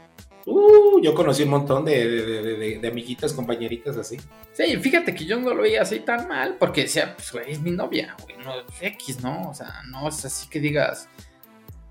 Uh, 0.46 1.00
yo 1.02 1.14
conocí 1.14 1.42
un 1.42 1.50
montón 1.50 1.84
de, 1.84 2.08
de, 2.08 2.22
de- 2.42 2.56
de- 2.56 2.78
de 2.78 2.88
amiguitas, 2.88 3.34
compañeritas 3.34 3.96
así. 3.98 4.16
Sí, 4.54 4.76
fíjate 4.78 5.14
que 5.14 5.26
yo 5.26 5.38
no 5.38 5.52
lo 5.52 5.62
veía 5.62 5.82
así 5.82 6.00
tan 6.00 6.26
mal, 6.26 6.56
porque 6.58 6.82
decía, 6.82 7.14
pues 7.14 7.30
güey, 7.32 7.52
es 7.52 7.60
mi 7.60 7.70
novia, 7.72 8.16
güey, 8.22 8.36
no 8.38 8.58
es 8.60 8.64
X, 8.80 9.22
¿no? 9.22 9.50
O 9.50 9.54
sea, 9.54 9.82
no 9.90 10.08
es 10.08 10.24
así 10.24 10.48
que 10.48 10.58
digas, 10.60 11.08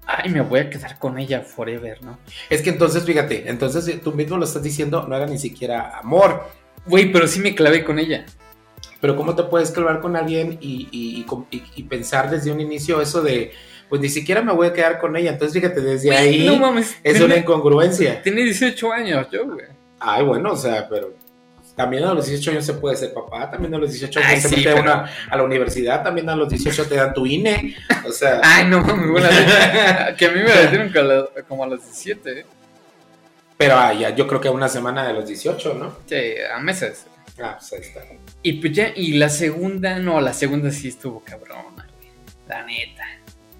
ay, 0.08 0.30
me 0.30 0.42
voy 0.42 0.62
a 0.62 0.70
quedar 0.70 0.98
con 0.98 1.18
ella 1.20 1.42
forever, 1.42 2.02
¿no? 2.04 2.18
Es 2.50 2.62
que 2.62 2.70
entonces, 2.70 3.04
fíjate, 3.04 3.50
entonces 3.50 3.88
eh, 3.88 4.00
tú 4.04 4.14
mismo 4.14 4.38
lo 4.38 4.46
estás 4.46 4.64
diciendo, 4.64 5.06
no 5.08 5.16
era 5.16 5.26
ni 5.28 5.38
siquiera 5.38 6.00
amor. 6.00 6.48
Güey, 6.86 7.12
pero 7.12 7.28
sí 7.28 7.40
me 7.42 7.54
clavé 7.54 7.84
con 7.84 8.00
ella. 8.00 8.26
Pero 9.02 9.16
¿cómo 9.16 9.36
te 9.36 9.44
puedes 9.44 9.70
clavar 9.72 10.00
con 10.00 10.16
alguien 10.16 10.58
y, 10.62 10.88
y- 10.92 11.84
pensar 11.84 12.30
desde 12.30 12.52
un 12.52 12.60
inicio 12.62 13.00
eso 13.02 13.22
de, 13.22 13.52
pues 13.90 14.02
ni 14.02 14.10
siquiera 14.10 14.42
me 14.42 14.54
voy 14.54 14.68
a 14.68 14.74
quedar 14.74 14.98
con 15.00 15.16
ella? 15.16 15.32
Entonces, 15.32 15.54
fíjate, 15.62 15.82
desde 15.82 16.16
ahí 16.16 16.48
no 16.48 16.58
mames. 16.58 16.92
es 17.04 17.14
tiene- 17.14 17.26
una 17.26 17.38
incongruencia. 17.38 18.22
Tiene 18.24 18.44
18 18.44 18.92
años 18.92 19.28
yo, 19.32 19.46
güey. 19.46 19.66
Ay, 20.00 20.24
bueno, 20.24 20.54
o 20.54 20.56
sea, 20.58 20.88
pero 20.90 21.14
también 21.78 22.04
a 22.04 22.14
los 22.14 22.26
18 22.26 22.52
años 22.52 22.66
se 22.66 22.74
puede 22.74 22.98
ser 22.98 23.14
papá, 23.14 23.50
también 23.50 23.74
a 23.76 23.78
los 23.78 23.92
18 23.92 24.20
años 24.20 24.32
Ay, 24.34 24.42
se 24.42 24.50
sí, 24.50 24.56
mete 24.58 24.70
pero- 24.72 24.82
una 24.82 25.10
a 25.30 25.38
la 25.38 25.44
universidad, 25.44 26.04
también 26.04 26.28
a 26.28 26.36
los 26.36 26.50
18 26.50 26.86
te 26.88 26.96
dan 26.96 27.14
tu 27.14 27.26
INE, 27.26 27.78
o 28.06 28.12
sea, 28.12 28.42
Ay, 28.44 28.66
no 28.66 28.82
mames, 28.82 29.10
bueno, 29.10 29.30
que 30.18 30.26
a 30.26 30.32
mí 30.32 30.42
me 30.42 30.50
la 30.54 30.66
dieron 30.66 30.92
como 31.48 31.64
a 31.64 31.68
los 31.68 31.82
17, 31.84 32.40
¿eh? 32.40 32.46
pero 33.58 33.76
ah, 33.78 33.94
ya, 33.94 34.10
yo 34.10 34.28
creo 34.28 34.42
que 34.42 34.48
a 34.50 34.52
una 34.52 34.68
semana 34.68 35.08
de 35.08 35.14
los 35.14 35.28
18, 35.28 35.76
¿no? 35.76 35.96
Sí, 36.06 36.16
a 36.54 36.60
meses. 36.60 37.06
Ah, 37.42 37.58
pues 37.60 37.74
ahí 37.74 37.80
está. 37.88 38.02
Y 38.42 38.54
pues 38.54 38.74
ya, 38.74 38.92
y 38.96 39.14
la 39.14 39.30
segunda, 39.30 40.00
no, 40.00 40.20
la 40.22 40.34
segunda 40.34 40.72
sí 40.72 40.88
estuvo 40.90 41.22
cabrona. 41.24 41.88
La 42.48 42.64
neta. 42.64 43.04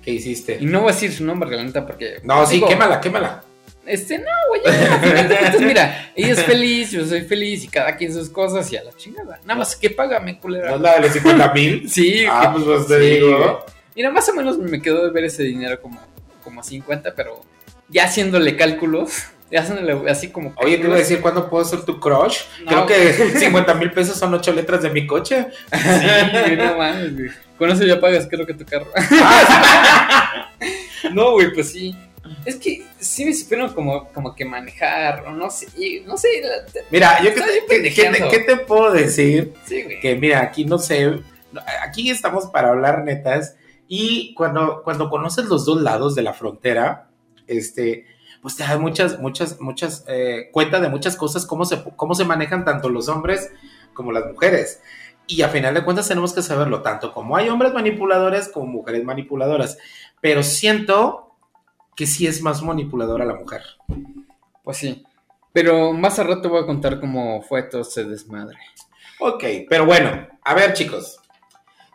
¿Qué 0.02 0.12
hiciste? 0.12 0.58
Y 0.60 0.66
no 0.66 0.82
voy 0.82 0.92
a 0.92 0.94
decir 0.94 1.12
su 1.14 1.24
nombre, 1.26 1.50
la 1.56 1.64
neta, 1.64 1.86
porque. 1.86 2.20
No, 2.24 2.46
sí, 2.46 2.56
digo, 2.56 2.68
quémala, 2.68 3.02
quémala. 3.02 3.44
Este, 3.88 4.20
no, 4.20 4.26
güey, 4.50 4.62
cuentas, 4.62 5.62
mira, 5.62 6.12
ella 6.14 6.34
es 6.34 6.44
feliz, 6.44 6.92
yo 6.92 7.06
soy 7.06 7.22
feliz, 7.22 7.64
y 7.64 7.68
cada 7.70 7.96
quien 7.96 8.14
sus 8.14 8.30
cosas, 8.30 8.70
y 8.74 8.78
a 8.78 8.84
la 8.84 8.92
chingada. 8.94 9.40
Nada 9.46 9.60
más 9.60 9.76
que 9.78 9.90
págame, 9.90 10.34
¿No 10.34 10.40
culera. 10.42 10.76
es 10.76 10.82
la 10.82 10.96
de 10.96 11.02
los 11.02 11.12
50 11.14 11.54
mil? 11.54 11.90
Sí, 11.90 12.26
Ah, 12.30 12.52
pues, 12.54 12.66
pues 12.66 12.88
te 12.88 13.00
sí, 13.00 13.10
digo. 13.16 13.38
güey. 13.38 13.50
Mira, 13.96 14.12
más 14.12 14.28
o 14.30 14.34
menos 14.36 14.58
me 14.58 14.82
quedó 14.82 15.06
de 15.06 15.12
ver 15.12 15.24
ese 15.24 15.44
dinero 15.44 15.82
como, 15.82 16.00
como 16.44 16.62
50, 16.62 17.16
pero 17.16 17.42
ya 17.88 18.04
haciéndole 18.04 18.56
cálculos, 18.58 19.24
ya 19.52 19.62
haciéndole 19.62 20.12
así 20.12 20.30
como. 20.32 20.54
Oye, 20.58 20.58
te 20.58 20.64
iba 20.66 20.72
a 20.74 20.80
cálculos, 20.82 21.00
decir 21.00 21.22
cuándo 21.22 21.50
puedo 21.50 21.64
ser 21.64 21.82
tu 21.86 22.00
crush. 22.00 22.40
No. 22.66 22.86
Creo 22.86 22.86
que 22.86 23.14
50 23.40 23.74
mil 23.76 23.92
pesos 23.92 24.18
son 24.18 24.34
8 24.34 24.52
letras 24.52 24.82
de 24.82 24.90
mi 24.90 25.08
coche. 25.08 25.48
Sí, 25.72 26.56
no 26.58 26.78
mames, 26.78 27.14
güey. 27.18 27.30
Con 27.58 27.72
eso 27.72 27.86
ya 27.86 28.00
pagas, 28.02 28.28
creo 28.30 28.46
que 28.46 28.54
tu 28.54 28.66
carro. 28.66 28.86
no, 31.14 31.32
güey, 31.32 31.54
pues 31.54 31.72
sí. 31.72 31.96
Es 32.46 32.56
que 32.56 32.86
sí 33.00 33.26
me 33.26 33.34
supieron 33.34 33.74
como, 33.74 34.08
como 34.14 34.36
que 34.36 34.46
manejar, 34.46 35.26
o 35.28 35.32
no 35.32 35.50
sé, 35.50 35.68
no 36.06 36.18
sé. 36.18 36.28
la- 36.42 36.82
Mira, 36.92 37.22
yo 37.24 37.30
Estás 37.30 37.48
te, 37.68 37.82
qué- 37.84 37.92
te- 38.12 38.28
qué 38.30 38.40
te 38.40 38.58
puedo 38.58 38.92
decir 38.92 39.54
Sí, 39.66 39.84
güey. 39.84 40.00
que 40.00 40.16
mira, 40.16 40.42
aquí 40.42 40.66
no 40.66 40.78
sé, 40.78 41.20
aquí 41.84 42.10
estamos 42.10 42.46
para 42.48 42.70
hablar 42.70 43.04
netas 43.04 43.56
y 43.88 44.34
cuando, 44.36 44.82
cuando 44.84 45.10
conoces 45.10 45.46
los 45.46 45.66
dos 45.66 45.82
lados 45.82 46.16
de 46.16 46.22
la 46.22 46.34
frontera, 46.34 47.10
este, 47.48 48.06
pues 48.42 48.56
te 48.56 48.64
da 48.64 48.78
muchas, 48.78 49.20
muchas, 49.20 49.60
muchas, 49.62 50.04
eh, 50.08 50.50
cuenta 50.52 50.80
de 50.80 50.90
muchas 50.90 51.16
cosas, 51.16 51.46
cómo 51.46 51.66
se, 51.66 51.82
cómo 51.96 52.14
se 52.16 52.26
manejan 52.26 52.66
tanto 52.66 52.90
los 52.90 53.08
hombres 53.10 53.52
como 53.94 54.12
las 54.12 54.26
mujeres. 54.26 54.82
Y 55.30 55.42
a 55.42 55.50
final 55.50 55.74
de 55.74 55.84
cuentas 55.84 56.08
tenemos 56.08 56.34
que 56.34 56.42
saberlo, 56.42 56.82
tanto 56.82 57.14
como 57.14 57.36
hay 57.36 57.50
hombres 57.50 57.74
manipuladores 57.74 58.48
como 58.48 58.66
mujeres 58.68 59.04
manipuladoras. 59.04 59.78
Pero 60.22 60.42
siento 60.42 61.27
que 61.98 62.06
sí 62.06 62.28
es 62.28 62.42
más 62.42 62.62
manipuladora 62.62 63.26
la 63.26 63.34
mujer. 63.34 63.64
Pues 64.64 64.78
sí. 64.78 65.04
Pero 65.52 65.92
más 65.92 66.20
al 66.20 66.28
rato 66.28 66.48
voy 66.48 66.62
a 66.62 66.66
contar 66.68 67.00
cómo 67.00 67.42
fue 67.42 67.64
todo 67.64 67.82
ese 67.82 68.06
desmadre. 68.06 68.58
Ok, 69.20 69.44
pero 69.68 69.86
bueno, 69.86 70.28
a 70.44 70.54
ver 70.54 70.74
chicos, 70.74 71.20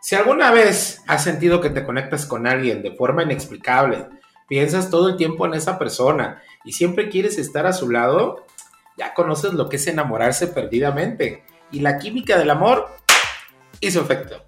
si 0.01 0.15
alguna 0.15 0.51
vez 0.51 1.01
has 1.07 1.23
sentido 1.23 1.61
que 1.61 1.69
te 1.69 1.85
conectas 1.85 2.25
con 2.25 2.45
alguien 2.45 2.83
de 2.83 2.91
forma 2.91 3.23
inexplicable, 3.23 4.09
piensas 4.49 4.89
todo 4.89 5.07
el 5.07 5.15
tiempo 5.15 5.45
en 5.45 5.53
esa 5.53 5.79
persona 5.79 6.43
y 6.65 6.73
siempre 6.73 7.07
quieres 7.07 7.37
estar 7.37 7.65
a 7.65 7.71
su 7.71 7.89
lado, 7.89 8.45
ya 8.97 9.13
conoces 9.13 9.53
lo 9.53 9.69
que 9.69 9.77
es 9.77 9.87
enamorarse 9.87 10.47
perdidamente. 10.47 11.45
Y 11.71 11.79
la 11.79 11.97
química 11.97 12.37
del 12.37 12.49
amor 12.49 12.89
hizo 13.79 14.01
efecto. 14.01 14.43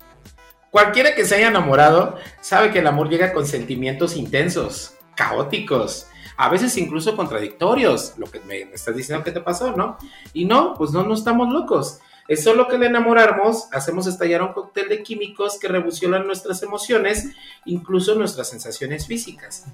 Cualquiera 0.70 1.16
que 1.16 1.24
se 1.24 1.36
haya 1.36 1.48
enamorado 1.48 2.18
sabe 2.42 2.72
que 2.72 2.80
el 2.80 2.88
amor 2.88 3.08
llega 3.08 3.32
con 3.32 3.48
sentimientos 3.48 4.18
intensos, 4.18 4.95
caóticos, 5.16 6.08
a 6.38 6.50
veces 6.50 6.76
incluso 6.78 7.16
contradictorios, 7.16 8.14
lo 8.18 8.26
que 8.28 8.40
me, 8.42 8.66
me 8.66 8.74
estás 8.74 8.96
diciendo 8.96 9.24
que 9.24 9.32
te 9.32 9.42
pasó, 9.42 9.76
¿no? 9.76 9.98
Y 10.34 10.46
no, 10.46 10.74
pues 10.74 10.92
no, 10.92 11.04
no 11.04 11.14
estamos 11.14 11.52
locos. 11.54 12.00
Es 12.28 12.44
solo 12.44 12.68
que 12.68 12.76
al 12.76 12.84
enamorarnos 12.84 13.68
hacemos 13.72 14.08
estallar 14.08 14.42
un 14.42 14.54
cóctel 14.54 14.90
de 14.90 15.04
químicos 15.04 15.60
que 15.60 15.68
revolucionan 15.68 16.26
nuestras 16.26 16.64
emociones, 16.64 17.30
incluso 17.66 18.16
nuestras 18.16 18.50
sensaciones 18.50 19.06
físicas. 19.06 19.66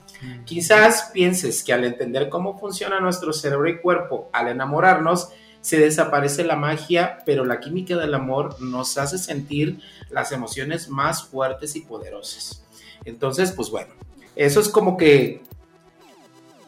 Quizás 0.43 1.11
pienses 1.13 1.63
que 1.63 1.71
al 1.71 1.85
entender 1.85 2.27
cómo 2.27 2.59
funciona 2.59 2.99
nuestro 2.99 3.31
cerebro 3.31 3.69
y 3.69 3.79
cuerpo 3.79 4.29
al 4.33 4.49
enamorarnos, 4.49 5.29
se 5.61 5.79
desaparece 5.79 6.43
la 6.43 6.57
magia, 6.57 7.19
pero 7.25 7.45
la 7.45 7.61
química 7.61 7.95
del 7.95 8.15
amor 8.15 8.61
nos 8.61 8.97
hace 8.97 9.17
sentir 9.17 9.79
las 10.09 10.33
emociones 10.33 10.89
más 10.89 11.23
fuertes 11.23 11.77
y 11.77 11.81
poderosas. 11.81 12.65
Entonces, 13.05 13.53
pues 13.53 13.69
bueno, 13.69 13.93
eso 14.35 14.59
es 14.59 14.69
como 14.69 14.97
que 14.97 15.41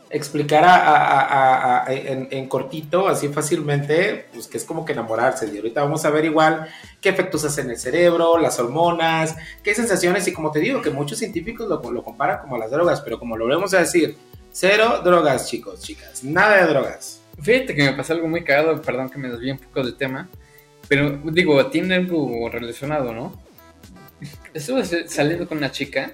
explicar 0.09 0.63
a- 0.63 0.75
a- 0.75 1.21
a- 1.21 1.87
a- 1.87 1.93
en, 1.93 2.47
cortito, 2.47 3.07
así 3.07 3.29
fácilmente, 3.29 4.27
pues 4.31 4.47
que 4.47 4.57
es 4.57 4.63
como 4.63 4.85
que 4.85 4.91
enamorarse. 4.93 5.49
Y 5.51 5.57
ahorita 5.57 5.81
vamos 5.81 6.05
a 6.05 6.11
ver 6.11 6.25
igual 6.25 6.67
qué 7.01 7.09
efectos 7.09 7.43
hacen 7.45 7.69
el 7.71 7.77
cerebro, 7.77 8.37
las 8.37 8.59
hormonas, 8.59 9.35
qué 9.63 9.73
sensaciones, 9.73 10.27
y 10.27 10.33
como 10.33 10.51
te 10.51 10.59
digo, 10.59 10.83
que 10.83 10.91
muchos 10.91 11.17
científicos 11.17 11.67
lo, 11.67 11.81
lo 11.91 12.03
comparan 12.03 12.41
como 12.41 12.59
las 12.59 12.69
drogas, 12.69 13.01
pero 13.01 13.17
como 13.17 13.35
lo 13.37 13.45
volvemos 13.45 13.73
a 13.73 13.79
decir, 13.79 14.15
cero 14.51 15.01
drogas, 15.03 15.47
chicos, 15.49 15.81
chicas, 15.81 16.23
nada 16.23 16.57
de 16.63 16.67
drogas. 16.71 17.21
Fíjate 17.41 17.73
que 17.73 17.83
me 17.83 17.93
pasó 17.93 18.13
algo 18.13 18.27
muy 18.27 18.43
cagado, 18.43 18.79
perdón 18.83 19.09
que 19.09 19.17
me 19.17 19.29
desvíe 19.29 19.51
un 19.53 19.57
poco 19.57 19.81
del 19.83 19.95
tema, 19.95 20.29
pero 20.87 21.09
digo, 21.31 21.65
tiene 21.71 21.95
algo 21.95 22.49
relacionado, 22.49 23.13
¿no? 23.13 23.33
Estuve 24.53 24.85
sa- 24.85 25.07
saliendo 25.07 25.47
con 25.47 25.57
una 25.57 25.71
chica 25.71 26.11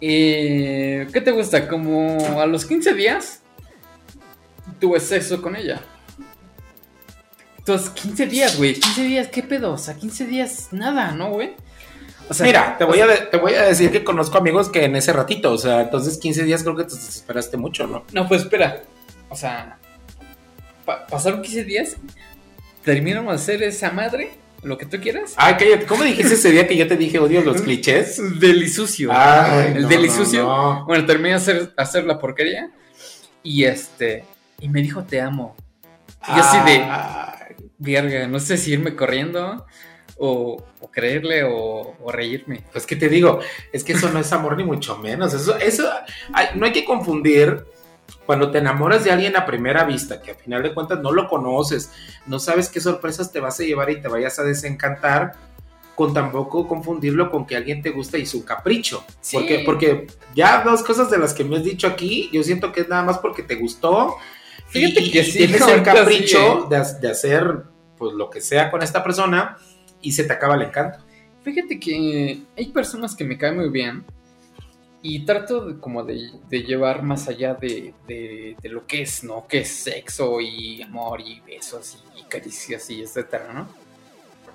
y 0.00 1.06
¿qué 1.06 1.20
te 1.24 1.30
gusta? 1.32 1.66
Como 1.68 2.40
a 2.40 2.46
los 2.46 2.64
15 2.64 2.94
días 2.94 3.40
tuve 4.80 5.00
sexo 5.00 5.40
con 5.42 5.56
ella. 5.56 5.80
Entonces, 7.58 7.90
15 7.90 8.26
días, 8.26 8.56
güey, 8.56 8.74
15 8.74 9.02
días, 9.02 9.28
¿qué 9.28 9.42
pedo? 9.42 9.72
O 9.72 9.78
sea, 9.78 9.94
15 9.94 10.26
días, 10.26 10.68
nada, 10.72 11.12
¿no, 11.12 11.30
güey? 11.30 11.52
O 12.30 12.34
sea, 12.34 12.46
Mira, 12.46 12.76
te 12.78 12.84
voy, 12.84 13.00
a 13.00 13.06
de- 13.06 13.26
te 13.26 13.36
voy 13.38 13.54
a 13.54 13.62
decir 13.62 13.90
que 13.90 14.04
conozco 14.04 14.38
amigos 14.38 14.68
que 14.70 14.84
en 14.84 14.96
ese 14.96 15.12
ratito, 15.12 15.52
o 15.52 15.58
sea, 15.58 15.82
entonces 15.82 16.18
15 16.18 16.44
días 16.44 16.62
creo 16.62 16.76
que 16.76 16.84
te 16.84 16.94
desesperaste 16.94 17.56
mucho, 17.56 17.86
¿no? 17.86 18.04
No, 18.12 18.26
pues 18.28 18.42
espera. 18.42 18.82
O 19.30 19.36
sea, 19.36 19.78
pa- 20.84 21.06
pasaron 21.06 21.42
15 21.42 21.64
días, 21.64 21.96
terminamos 22.84 23.32
de 23.34 23.36
hacer 23.42 23.62
esa 23.62 23.90
madre, 23.90 24.30
lo 24.62 24.76
que 24.76 24.86
tú 24.86 24.98
quieras. 25.00 25.34
Ay, 25.36 25.54
cállate, 25.58 25.86
¿cómo 25.86 26.02
dijiste 26.02 26.34
ese 26.34 26.50
día 26.50 26.66
que 26.66 26.76
yo 26.76 26.86
te 26.86 26.96
dije 26.96 27.18
odio 27.18 27.42
los 27.42 27.62
clichés? 27.62 28.20
Delisucio. 28.40 29.10
Ay, 29.12 29.72
el 29.76 29.82
no, 29.82 29.88
delisucio. 29.88 30.42
no, 30.42 30.74
no. 30.74 30.86
Bueno, 30.86 31.06
terminé 31.06 31.30
de 31.30 31.34
hacer, 31.36 31.72
hacer 31.76 32.04
la 32.04 32.18
porquería. 32.18 32.70
Y 33.42 33.64
este. 33.64 34.24
Y 34.60 34.68
me 34.68 34.82
dijo 34.82 35.04
te 35.04 35.20
amo. 35.20 35.56
Y 36.26 36.36
yo 36.36 36.42
así 36.42 36.58
de. 36.70 36.84
Verga, 37.78 38.26
no 38.26 38.40
sé 38.40 38.56
si 38.56 38.72
irme 38.72 38.96
corriendo. 38.96 39.64
O, 40.20 40.64
o 40.80 40.90
creerle 40.90 41.44
o, 41.44 41.96
o 42.02 42.10
reírme. 42.10 42.64
Pues 42.72 42.86
que 42.86 42.96
te 42.96 43.08
digo, 43.08 43.38
es 43.72 43.84
que 43.84 43.92
eso 43.92 44.10
no 44.10 44.18
es 44.18 44.32
amor 44.32 44.56
ni 44.56 44.64
mucho 44.64 44.98
menos. 44.98 45.32
Eso, 45.32 45.56
eso, 45.58 45.88
ay, 46.32 46.48
no 46.56 46.66
hay 46.66 46.72
que 46.72 46.84
confundir 46.84 47.64
cuando 48.28 48.50
te 48.50 48.58
enamoras 48.58 49.04
de 49.04 49.10
alguien 49.10 49.38
a 49.38 49.46
primera 49.46 49.84
vista, 49.84 50.20
que 50.20 50.32
a 50.32 50.34
final 50.34 50.62
de 50.62 50.74
cuentas 50.74 51.00
no 51.00 51.12
lo 51.12 51.26
conoces, 51.28 51.90
no 52.26 52.38
sabes 52.38 52.68
qué 52.68 52.78
sorpresas 52.78 53.32
te 53.32 53.40
vas 53.40 53.58
a 53.58 53.62
llevar 53.62 53.88
y 53.88 54.02
te 54.02 54.08
vayas 54.08 54.38
a 54.38 54.42
desencantar, 54.42 55.32
con 55.94 56.12
tampoco 56.12 56.68
confundirlo 56.68 57.30
con 57.30 57.46
que 57.46 57.56
alguien 57.56 57.80
te 57.80 57.88
gusta 57.88 58.18
y 58.18 58.24
es 58.24 58.34
un 58.34 58.42
capricho. 58.42 59.02
Sí. 59.22 59.34
Porque, 59.34 59.62
porque 59.64 60.06
ya 60.34 60.62
dos 60.62 60.82
cosas 60.82 61.10
de 61.10 61.16
las 61.16 61.32
que 61.32 61.42
me 61.42 61.56
has 61.56 61.64
dicho 61.64 61.86
aquí, 61.86 62.28
yo 62.30 62.42
siento 62.42 62.70
que 62.70 62.82
es 62.82 62.88
nada 62.90 63.02
más 63.02 63.16
porque 63.16 63.42
te 63.42 63.54
gustó. 63.54 64.16
Fíjate 64.66 65.04
y, 65.04 65.10
que 65.10 65.24
sí, 65.24 65.38
tienes 65.38 65.66
el 65.66 65.82
capricho 65.82 66.64
sí, 66.64 66.68
de, 66.68 66.76
ha- 66.76 66.82
de 67.00 67.10
hacer 67.10 67.62
pues 67.96 68.12
lo 68.12 68.28
que 68.28 68.42
sea 68.42 68.70
con 68.70 68.82
esta 68.82 69.02
persona 69.02 69.56
y 70.02 70.12
se 70.12 70.24
te 70.24 70.34
acaba 70.34 70.54
el 70.54 70.60
encanto. 70.64 70.98
Fíjate 71.42 71.80
que 71.80 72.42
hay 72.58 72.66
personas 72.72 73.16
que 73.16 73.24
me 73.24 73.38
caen 73.38 73.56
muy 73.56 73.70
bien. 73.70 74.04
Y 75.00 75.24
trato 75.24 75.64
de, 75.64 75.78
como 75.80 76.02
de, 76.02 76.30
de 76.48 76.62
llevar 76.62 77.02
más 77.04 77.28
allá 77.28 77.54
de, 77.54 77.94
de, 78.08 78.56
lo 78.64 78.86
que 78.86 79.02
es, 79.02 79.22
¿no? 79.22 79.46
Que 79.46 79.60
es 79.60 79.68
sexo 79.68 80.40
y 80.40 80.82
amor 80.82 81.20
y 81.20 81.40
besos 81.40 82.02
y 82.18 82.22
caricias 82.24 82.90
y 82.90 83.02
etcétera, 83.02 83.52
¿no? 83.52 83.68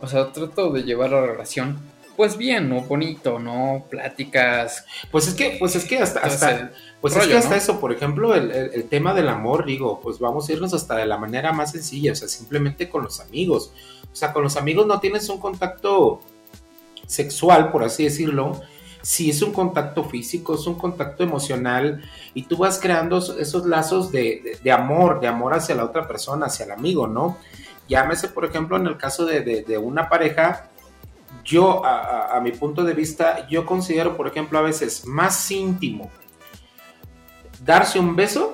O 0.01 0.07
sea, 0.07 0.31
trato 0.33 0.69
de 0.71 0.83
llevar 0.83 1.11
la 1.11 1.21
relación, 1.25 1.79
pues 2.17 2.35
bien, 2.35 2.67
¿no? 2.67 2.81
Bonito, 2.81 3.39
¿no? 3.39 3.85
Pláticas. 3.89 4.85
Pues 5.11 5.29
es 5.29 5.33
que, 5.33 5.55
pues 5.59 5.77
es 5.77 5.85
que 5.85 5.99
hasta, 5.99 6.19
hasta 6.19 6.73
pues 6.99 7.15
es 7.15 7.25
que 7.25 7.37
hasta 7.37 7.51
¿no? 7.51 7.55
eso, 7.55 7.79
por 7.79 7.93
ejemplo, 7.93 8.35
el, 8.35 8.51
el- 8.51 8.71
el 8.73 8.83
tema 8.89 9.13
del 9.13 9.29
amor, 9.29 9.65
digo, 9.65 10.01
pues 10.01 10.19
vamos 10.19 10.49
a 10.49 10.53
irnos 10.53 10.73
hasta 10.73 10.97
de 10.97 11.05
la 11.05 11.17
manera 11.17 11.53
más 11.53 11.71
sencilla, 11.71 12.11
o 12.11 12.15
sea, 12.15 12.27
simplemente 12.27 12.89
con 12.89 13.03
los 13.03 13.21
amigos. 13.21 13.71
O 14.11 14.15
sea, 14.15 14.33
con 14.33 14.43
los 14.43 14.57
amigos 14.57 14.85
no 14.87 14.99
tienes 14.99 15.29
un 15.29 15.39
contacto 15.39 16.19
sexual, 17.07 17.71
por 17.71 17.83
así 17.83 18.03
decirlo. 18.03 18.61
Sí 19.03 19.29
es 19.29 19.41
un 19.41 19.51
contacto 19.51 20.05
físico, 20.05 20.55
es 20.55 20.65
un 20.65 20.75
contacto 20.75 21.23
emocional 21.23 22.01
y 22.33 22.43
tú 22.43 22.57
vas 22.57 22.79
creando 22.79 23.17
esos- 23.19 23.65
lazos 23.67 24.11
de, 24.11 24.57
de- 24.63 24.71
amor, 24.71 25.19
de 25.19 25.27
amor 25.27 25.53
hacia 25.53 25.75
la 25.75 25.83
otra 25.83 26.07
persona, 26.07 26.45
hacia 26.47 26.65
el 26.65 26.71
amigo, 26.71 27.05
¿no? 27.05 27.37
Llámese, 27.89 28.29
por 28.29 28.45
ejemplo, 28.45 28.77
en 28.77 28.87
el 28.87 28.97
caso 28.97 29.25
de, 29.25 29.41
de- 29.41 29.77
una 29.77 30.07
pareja, 30.09 30.69
yo, 31.43 31.85
a 31.85 32.39
mi 32.41 32.51
punto 32.53 32.83
de 32.85 32.93
vista, 32.93 33.45
yo 33.49 33.65
considero, 33.65 34.15
por 34.15 34.27
ejemplo, 34.27 34.57
a 34.57 34.61
veces 34.61 35.05
más 35.05 35.51
íntimo 35.51 36.09
darse 37.65 37.99
un 37.99 38.15
beso 38.15 38.51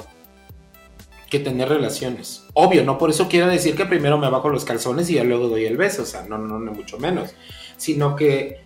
que 1.29 1.39
tener 1.39 1.69
relaciones. 1.69 2.45
Obvio, 2.53 2.83
no 2.83 2.97
por 2.97 3.11
eso 3.11 3.27
quiero 3.29 3.47
decir 3.47 3.75
que 3.75 3.85
primero 3.85 4.17
me 4.17 4.29
bajo 4.29 4.49
los 4.49 4.65
calzones 4.65 5.09
y 5.09 5.15
ya 5.15 5.23
luego 5.23 5.47
doy 5.47 5.65
el 5.65 5.77
beso, 5.77 6.01
o 6.01 6.05
sea, 6.05 6.23
no, 6.27 6.37
no, 6.39 6.57
no, 6.59 6.71
mucho 6.71 6.97
menos, 6.97 7.35
sino 7.77 8.15
que 8.15 8.63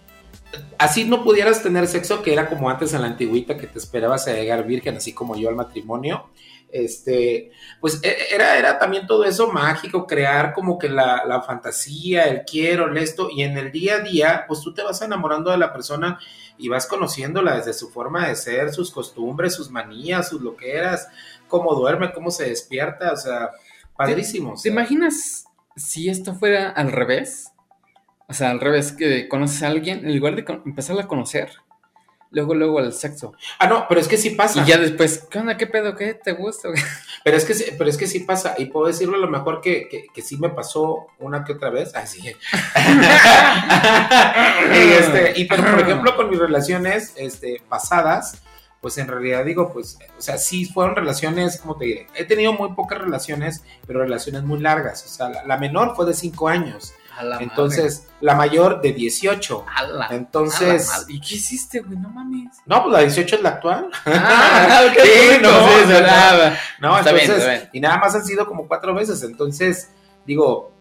así 0.78 1.06
no 1.06 1.24
pudieras 1.24 1.64
tener 1.64 1.88
sexo, 1.88 2.22
que 2.22 2.34
era 2.34 2.50
como 2.50 2.70
antes 2.70 2.94
en 2.94 3.02
la 3.02 3.08
antigüita, 3.08 3.58
que 3.58 3.68
te 3.68 3.80
esperabas 3.80 4.28
a 4.28 4.34
llegar 4.34 4.66
virgen, 4.66 4.98
así 4.98 5.14
como 5.14 5.36
yo 5.36 5.50
al 5.50 5.56
matrimonio. 5.56 6.30
Este, 6.72 7.52
pues 7.80 8.04
e- 8.04 8.34
era, 8.34 8.58
era 8.58 8.80
también 8.80 9.06
todo 9.06 9.26
eso 9.26 9.52
mágico, 9.52 10.08
crear 10.08 10.54
como 10.54 10.80
que 10.80 10.90
la, 10.90 11.24
la 11.26 11.42
fantasía, 11.42 12.24
el 12.26 12.44
quiero, 12.46 12.88
el 12.88 12.98
esto, 12.98 13.30
y 13.30 13.44
en 13.44 13.58
el 13.58 13.72
día 13.72 13.98
a 13.98 14.00
día, 14.00 14.46
pues 14.48 14.62
tú 14.62 14.74
te 14.74 14.82
vas 14.82 15.02
enamorando 15.04 15.52
de 15.52 15.58
la 15.58 15.72
persona 15.72 16.20
y 16.58 16.70
vas 16.70 16.88
conociéndola 16.88 17.58
desde 17.58 17.74
su 17.74 17.90
forma 17.92 18.28
de 18.28 18.36
ser, 18.36 18.74
sus 18.74 18.90
costumbres, 18.90 19.54
sus 19.54 19.70
manías, 19.70 20.30
sus 20.30 20.42
loqueras, 20.42 21.08
cómo 21.48 21.76
duerme, 21.76 22.12
cómo 22.12 22.32
se 22.32 22.50
despierta, 22.50 23.12
o 23.12 23.18
sea, 23.18 23.52
padrísimo. 23.96 24.54
o 24.54 24.62
¿Te 24.62 24.70
imaginas 24.70 25.46
si 25.76 26.10
esto 26.10 26.34
fuera 26.34 26.72
al 26.72 26.92
revés? 26.92 27.53
O 28.28 28.34
sea, 28.34 28.52
al 28.52 28.60
revés, 28.60 28.92
que 28.94 29.28
conoces 29.28 29.64
a 29.64 29.68
alguien, 29.68 30.06
en 30.06 30.18
lugar 30.18 30.36
de 30.36 30.46
empezarla 30.66 31.04
a 31.04 31.08
conocer, 31.08 31.52
luego, 32.32 32.56
luego 32.56 32.80
al 32.80 32.94
sexo. 32.94 33.34
Ah, 33.60 33.68
no, 33.68 33.86
pero 33.88 34.00
es 34.02 34.08
que 34.08 34.18
sí 34.18 34.32
pasa. 34.32 34.64
Y 34.64 34.66
ya 34.66 34.78
después, 34.78 35.28
¿qué 35.30 35.40
onda? 35.40 35.56
¿Qué 35.58 35.68
pedo? 35.68 35.96
¿Qué 35.96 36.14
te 36.16 36.32
gusta? 36.32 36.70
Pero 37.24 37.38
es 37.38 37.46
que, 37.46 37.54
sí- 37.54 37.72
pero 37.78 37.90
es 37.90 37.96
que 37.96 38.06
sí 38.06 38.20
pasa. 38.20 38.56
Y 38.58 38.66
puedo 38.66 38.88
decirlo 38.88 39.16
a 39.16 39.20
lo 39.20 39.30
mejor 39.30 39.62
que, 39.62 39.88
que, 39.88 40.08
que 40.14 40.22
sí 40.22 40.36
me 40.38 40.50
pasó 40.50 41.08
una 41.20 41.46
que 41.46 41.54
otra 41.54 41.70
vez. 41.70 41.96
Ay, 41.96 42.06
sí. 42.06 42.20
y, 42.28 42.32
este, 44.94 45.40
y 45.40 45.46
pero, 45.46 45.64
por 45.64 45.80
ejemplo, 45.80 46.16
con 46.18 46.30
mis 46.30 46.40
relaciones 46.40 47.14
este, 47.16 47.62
pasadas, 47.70 48.42
pues 48.82 48.98
en 48.98 49.08
realidad 49.08 49.46
digo, 49.46 49.72
pues, 49.72 49.98
o 50.18 50.22
sea, 50.22 50.38
sí 50.38 50.66
fueron 50.66 50.96
relaciones, 50.96 51.60
como 51.62 51.78
te 51.78 51.86
diré, 51.86 52.08
he 52.16 52.26
tenido 52.26 52.54
muy 52.54 52.74
pocas 52.74 53.00
relaciones, 53.00 53.64
pero 53.88 54.00
relaciones 54.02 54.44
muy 54.44 54.60
largas. 54.60 55.06
O 55.06 55.10
sea, 55.10 55.30
la, 55.30 55.44
la 55.46 55.58
menor 55.58 55.96
fue 55.96 56.06
de 56.06 56.14
5 56.14 56.48
años. 56.50 56.94
La 57.22 57.38
Entonces, 57.38 58.08
la 58.22 58.34
mayor 58.34 58.82
de 58.82 58.94
18. 58.94 59.66
madre. 59.66 59.74
A 59.76 59.84
la- 59.88 60.08
Entonces, 60.16 60.90
a 60.90 60.94
la 60.94 61.00
madre. 61.02 61.14
¿Y 61.14 61.22
qué 61.22 61.36
hiciste, 61.36 61.80
güey? 61.82 62.00
No 62.00 62.10
mames. 62.10 62.58
no, 62.66 62.82
pues 62.82 62.94
la 62.94 63.00
18 63.02 63.36
es 63.36 63.42
la 63.44 63.50
actual. 63.50 63.90
Ah, 64.06 64.82
ok, 64.90 65.00
Sí, 65.04 65.38
no, 65.42 65.52
no, 65.52 65.86
no. 65.86 66.00
nada. 66.02 66.60
No, 66.80 66.98
Está 66.98 67.12
bien, 67.12 67.26
entonces, 67.26 67.44
está 67.48 67.58
bien. 67.60 67.70
y 67.74 67.80
nada 67.82 67.98
más 67.98 68.16
han 68.16 68.26
sido 68.26 68.48
como 68.48 68.68
cuatro 68.68 68.96
veces. 68.96 69.22
Entonces, 69.22 69.90
digo, 70.26 70.72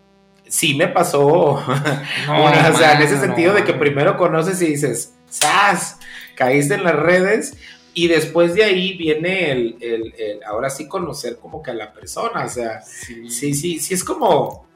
sí 0.49 0.75
me 0.75 0.89
pasó. 0.89 1.63
No, 2.27 2.45
una- 2.45 2.71
o 2.71 2.77
sea, 2.79 2.95
en 2.97 3.03
ese 3.03 3.21
sentido 3.21 3.53
de 3.53 3.65
que 3.65 3.75
primero 3.75 4.17
conoces 4.17 4.63
y 4.63 4.67
dices, 4.67 5.15
¡zas! 5.31 5.99
Caíste 6.37 6.75
en 6.75 6.85
las 6.85 6.97
redes. 6.97 7.57
Y 7.95 8.09
después 8.09 8.55
de 8.55 8.65
ahí 8.65 8.97
viene 8.97 9.51
el, 9.53 9.77
el- 9.83 10.15
el- 10.17 10.43
ahora 10.45 10.71
sí 10.71 10.89
conocer 10.89 11.39
como 11.39 11.63
que 11.63 11.73
a 11.73 11.75
la 11.75 11.93
persona. 11.93 12.45
O 12.45 12.49
sea, 12.49 12.81
Sí. 12.81 13.29
sí, 13.29 13.53
sí, 13.53 13.79
sí 13.81 13.93
es 13.93 14.03
como, 14.03 14.67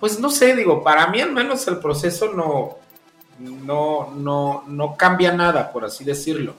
pues 0.00 0.18
no 0.20 0.30
sé, 0.30 0.54
digo, 0.56 0.82
para 0.82 1.06
mí 1.08 1.20
al 1.20 1.32
menos 1.32 1.66
el 1.68 1.78
proceso 1.78 2.32
no, 2.32 2.78
no, 3.38 4.12
no, 4.14 4.64
no 4.66 4.96
cambia 4.96 5.32
nada, 5.32 5.72
por 5.72 5.84
así 5.84 6.04
decirlo. 6.04 6.54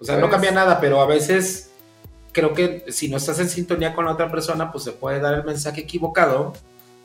O 0.00 0.04
sea, 0.04 0.16
no 0.16 0.22
Pues- 0.22 0.32
cambia 0.32 0.50
nada, 0.52 0.80
pero 0.80 1.00
a 1.00 1.06
veces 1.06 1.70
creo 2.32 2.52
que 2.52 2.84
si 2.88 3.08
no 3.08 3.16
estás 3.16 3.38
en 3.38 3.48
sintonía 3.48 3.94
con 3.94 4.04
la 4.04 4.12
otra 4.12 4.30
persona, 4.30 4.72
pues 4.72 4.84
se 4.84 4.92
puede 4.92 5.20
dar 5.20 5.34
el 5.34 5.44
mensaje 5.44 5.82
equivocado 5.82 6.52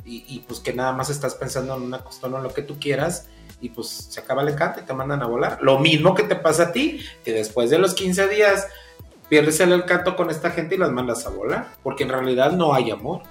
y, 0.05 0.23
y, 0.27 0.39
pues 0.39 0.59
que 0.59 0.73
nada 0.73 0.91
más 0.91 1.09
estás 1.09 1.35
pensando 1.35 1.75
en 1.75 1.83
una 1.83 1.99
cuestión 1.99 2.33
o 2.33 2.37
en 2.37 2.43
lo 2.43 2.53
que 2.53 2.63
tú 2.63 2.79
quieras 2.79 3.27
y 3.61 3.69
pues 3.69 3.87
se 3.87 4.19
acaba 4.19 4.41
el 4.41 4.49
encanto 4.49 4.79
y 4.79 4.83
te 4.83 4.93
mandan 4.93 5.21
a 5.21 5.27
volar. 5.27 5.59
Lo 5.61 5.77
mismo 5.77 6.15
que 6.15 6.23
te 6.23 6.35
pasa 6.35 6.63
a 6.63 6.71
ti, 6.71 6.99
que 7.23 7.31
después 7.31 7.69
de 7.69 7.77
los 7.77 7.93
15 7.93 8.27
días 8.27 8.67
pierdes 9.27 9.59
el 9.59 9.71
encanto 9.73 10.15
con 10.15 10.31
esta 10.31 10.49
gente 10.49 10.75
y 10.75 10.77
las 10.79 10.91
mandas 10.91 11.25
a 11.27 11.29
volar, 11.29 11.67
porque 11.83 12.03
en 12.05 12.09
realidad 12.09 12.51
no 12.53 12.73
hay 12.73 12.89
amor. 12.89 13.21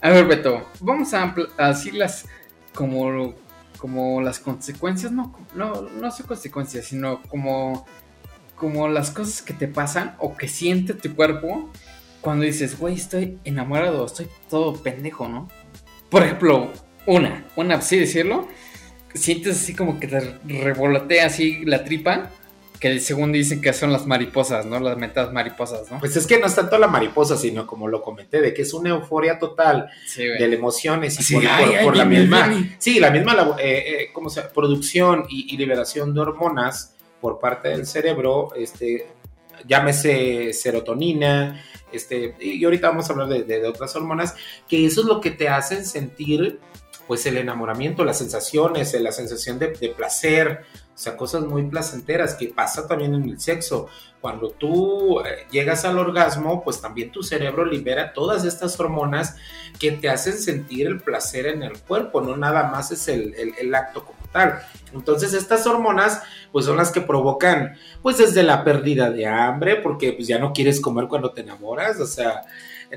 A 0.00 0.10
ver, 0.10 0.26
Beto, 0.26 0.68
vamos 0.80 1.14
a, 1.14 1.34
a 1.56 1.68
decir 1.68 1.94
las 1.94 2.26
como, 2.74 3.34
como 3.78 4.20
las 4.20 4.38
consecuencias, 4.38 5.12
no, 5.12 5.34
no, 5.54 5.82
no 5.82 6.10
son 6.10 6.26
consecuencias, 6.26 6.86
sino 6.86 7.22
como, 7.22 7.86
como 8.56 8.88
las 8.88 9.10
cosas 9.10 9.42
que 9.42 9.54
te 9.54 9.68
pasan 9.68 10.16
o 10.18 10.36
que 10.36 10.48
siente 10.48 10.94
tu 10.94 11.14
cuerpo 11.14 11.70
cuando 12.20 12.44
dices, 12.44 12.78
güey, 12.78 12.94
estoy 12.94 13.38
enamorado, 13.44 14.06
estoy 14.06 14.28
todo 14.48 14.82
pendejo, 14.82 15.28
¿no? 15.28 15.48
Por 16.08 16.22
ejemplo, 16.22 16.72
una, 17.06 17.44
una, 17.56 17.76
así 17.76 17.98
decirlo, 17.98 18.48
sientes 19.12 19.56
así 19.60 19.74
como 19.74 20.00
que 20.00 20.08
te 20.08 20.20
revolotea 20.44 21.26
así 21.26 21.64
la 21.64 21.84
tripa, 21.84 22.30
que 22.80 22.98
según 23.00 23.32
dicen 23.32 23.60
que 23.60 23.72
son 23.72 23.92
las 23.92 24.06
mariposas, 24.06 24.66
¿no? 24.66 24.78
Las 24.80 24.96
metadas 24.98 25.32
mariposas, 25.32 25.90
¿no? 25.90 26.00
Pues 26.00 26.16
es 26.16 26.26
que 26.26 26.38
no 26.38 26.46
es 26.46 26.54
tanto 26.54 26.76
la 26.78 26.88
mariposa, 26.88 27.36
sino 27.36 27.66
como 27.66 27.88
lo 27.88 28.02
comenté, 28.02 28.40
de 28.40 28.52
que 28.52 28.62
es 28.62 28.74
una 28.74 28.90
euforia 28.90 29.38
total 29.38 29.88
Sí, 30.06 30.24
de 30.24 30.48
las 30.48 30.58
emociones 30.58 31.18
y 31.18 31.22
Sí, 31.22 31.34
por, 31.34 31.46
ay, 31.46 31.64
por- 31.66 31.74
ay, 31.76 31.84
por 31.84 31.96
la 31.96 32.04
misma, 32.04 32.68
sí, 32.78 32.98
la 33.00 33.10
misma 33.10 33.56
eh, 33.58 33.84
eh, 33.86 34.08
¿cómo 34.12 34.28
se 34.28 34.40
llama? 34.40 34.52
producción 34.52 35.24
y, 35.30 35.54
y 35.54 35.56
liberación 35.56 36.12
de 36.12 36.20
hormonas 36.20 36.94
por 37.20 37.38
parte 37.38 37.68
del 37.68 37.86
cerebro, 37.86 38.50
este, 38.56 39.06
llámese 39.66 40.52
serotonina, 40.52 41.62
este, 41.92 42.34
y 42.40 42.62
ahorita 42.64 42.88
vamos 42.88 43.08
a 43.08 43.12
hablar 43.12 43.28
de, 43.28 43.44
de- 43.44 43.60
de 43.60 43.68
otras 43.68 43.94
hormonas, 43.96 44.34
que 44.68 44.84
eso 44.84 45.00
es 45.02 45.06
lo 45.06 45.20
que 45.20 45.30
te 45.30 45.48
hacen 45.48 45.86
sentir 45.86 46.58
pues 47.06 47.26
el 47.26 47.36
enamoramiento, 47.36 48.04
las 48.04 48.18
sensaciones, 48.18 48.94
eh, 48.94 49.00
la 49.00 49.12
sensación 49.12 49.58
de, 49.58 49.68
placer, 49.96 50.64
o 50.94 50.98
sea, 50.98 51.16
cosas 51.16 51.42
muy 51.44 51.64
placenteras 51.64 52.34
que 52.34 52.48
pasa 52.48 52.86
también 52.86 53.14
en 53.14 53.24
el 53.28 53.40
sexo. 53.40 53.88
Cuando 54.20 54.50
tú 54.50 55.20
eh, 55.20 55.46
llegas 55.50 55.84
al 55.84 55.98
orgasmo, 55.98 56.64
pues 56.64 56.80
también 56.80 57.12
tu 57.12 57.22
cerebro 57.22 57.64
libera 57.66 58.12
todas 58.14 58.44
estas 58.44 58.78
hormonas 58.80 59.36
que 59.78 59.92
te 59.92 60.08
hacen 60.08 60.38
sentir 60.38 60.86
el 60.86 61.00
placer 61.00 61.46
en 61.46 61.62
el 61.62 61.78
cuerpo, 61.80 62.20
no 62.22 62.36
nada 62.36 62.70
más 62.70 62.90
es 62.90 63.06
el, 63.08 63.34
el- 63.34 63.54
el 63.58 63.74
acto 63.74 64.04
como 64.04 64.18
tal. 64.32 64.60
Entonces 64.94 65.34
estas 65.34 65.66
hormonas 65.66 66.22
pues 66.52 66.64
son 66.64 66.76
las 66.78 66.90
que 66.90 67.00
provocan 67.02 67.76
pues 68.02 68.16
desde 68.18 68.42
la 68.42 68.64
pérdida 68.64 69.10
de 69.10 69.26
hambre, 69.26 69.76
porque 69.76 70.12
pues 70.14 70.26
ya 70.26 70.38
no 70.38 70.52
quieres 70.52 70.80
comer 70.80 71.06
cuando 71.08 71.32
te 71.32 71.42
enamoras, 71.42 72.00
o 72.00 72.06
sea... 72.06 72.42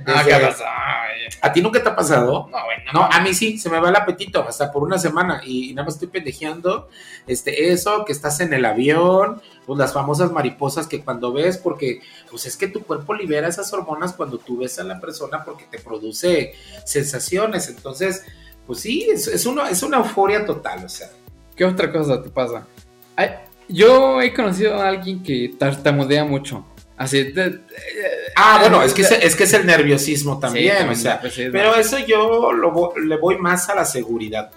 Ah, 0.05 0.23
desde- 0.23 0.39
¿qué 0.39 0.45
pasa? 0.45 0.65
Ay, 0.67 1.21
¿A 1.41 1.51
ti 1.51 1.61
nunca 1.61 1.81
te 1.81 1.89
ha 1.89 1.95
pasado? 1.95 2.47
No, 2.51 2.63
güey, 2.65 2.77
no, 2.93 3.03
a 3.03 3.19
mí 3.21 3.33
sí, 3.33 3.57
se 3.57 3.69
me 3.69 3.79
va 3.79 3.89
el 3.89 3.95
apetito, 3.95 4.43
hasta 4.47 4.71
por 4.71 4.83
una 4.83 4.97
semana, 4.97 5.41
y, 5.43 5.69
y 5.71 5.73
nada 5.73 5.85
más 5.85 5.95
estoy 5.95 6.09
pendejeando, 6.09 6.89
este, 7.25 7.71
eso, 7.71 8.05
que 8.05 8.11
estás 8.13 8.39
en 8.39 8.53
el 8.53 8.63
avión, 8.65 9.41
pues 9.65 9.79
las 9.79 9.93
famosas 9.93 10.31
mariposas 10.31 10.87
que 10.87 11.03
cuando 11.03 11.33
ves, 11.33 11.57
porque, 11.57 12.01
pues 12.29 12.45
es 12.45 12.55
que 12.57 12.67
tu 12.67 12.83
cuerpo 12.83 13.13
libera 13.13 13.47
esas 13.47 13.71
hormonas 13.73 14.13
cuando 14.13 14.37
tú 14.37 14.57
ves 14.57 14.77
a 14.79 14.83
la 14.83 14.99
persona 14.99 15.43
porque 15.43 15.65
te 15.65 15.79
produce 15.79 16.53
sensaciones, 16.85 17.67
entonces, 17.69 18.23
pues 18.65 18.79
sí, 18.81 19.07
es, 19.11 19.27
es, 19.27 19.45
una, 19.45 19.69
es 19.69 19.83
una 19.83 19.97
euforia 19.97 20.45
total, 20.45 20.85
o 20.85 20.89
sea. 20.89 21.09
¿Qué 21.55 21.65
otra 21.65 21.91
cosa 21.91 22.21
te 22.21 22.29
pasa? 22.29 22.65
Ay, 23.15 23.31
yo 23.67 24.21
he 24.21 24.33
conocido 24.33 24.75
a 24.81 24.87
alguien 24.87 25.21
que 25.23 25.53
tartamudea 25.57 26.23
mucho. 26.23 26.65
Así. 26.97 27.23
de- 27.25 27.31
de- 27.49 27.61
Ah, 28.35 28.57
bueno, 28.59 28.81
es 28.83 28.93
que 28.93 29.03
es, 29.03 29.11
es 29.11 29.35
que 29.35 29.43
es 29.43 29.53
el 29.53 29.65
nerviosismo 29.65 30.39
también, 30.39 30.75
Sí, 30.77 30.91
o 30.91 30.95
sea, 30.95 31.21
pues 31.21 31.33
pero 31.51 31.75
eso 31.75 31.97
yo 31.99 32.51
lo 32.51 32.93
le 32.97 33.17
voy 33.17 33.37
más 33.37 33.69
a 33.69 33.75
la 33.75 33.85
seguridad. 33.85 34.51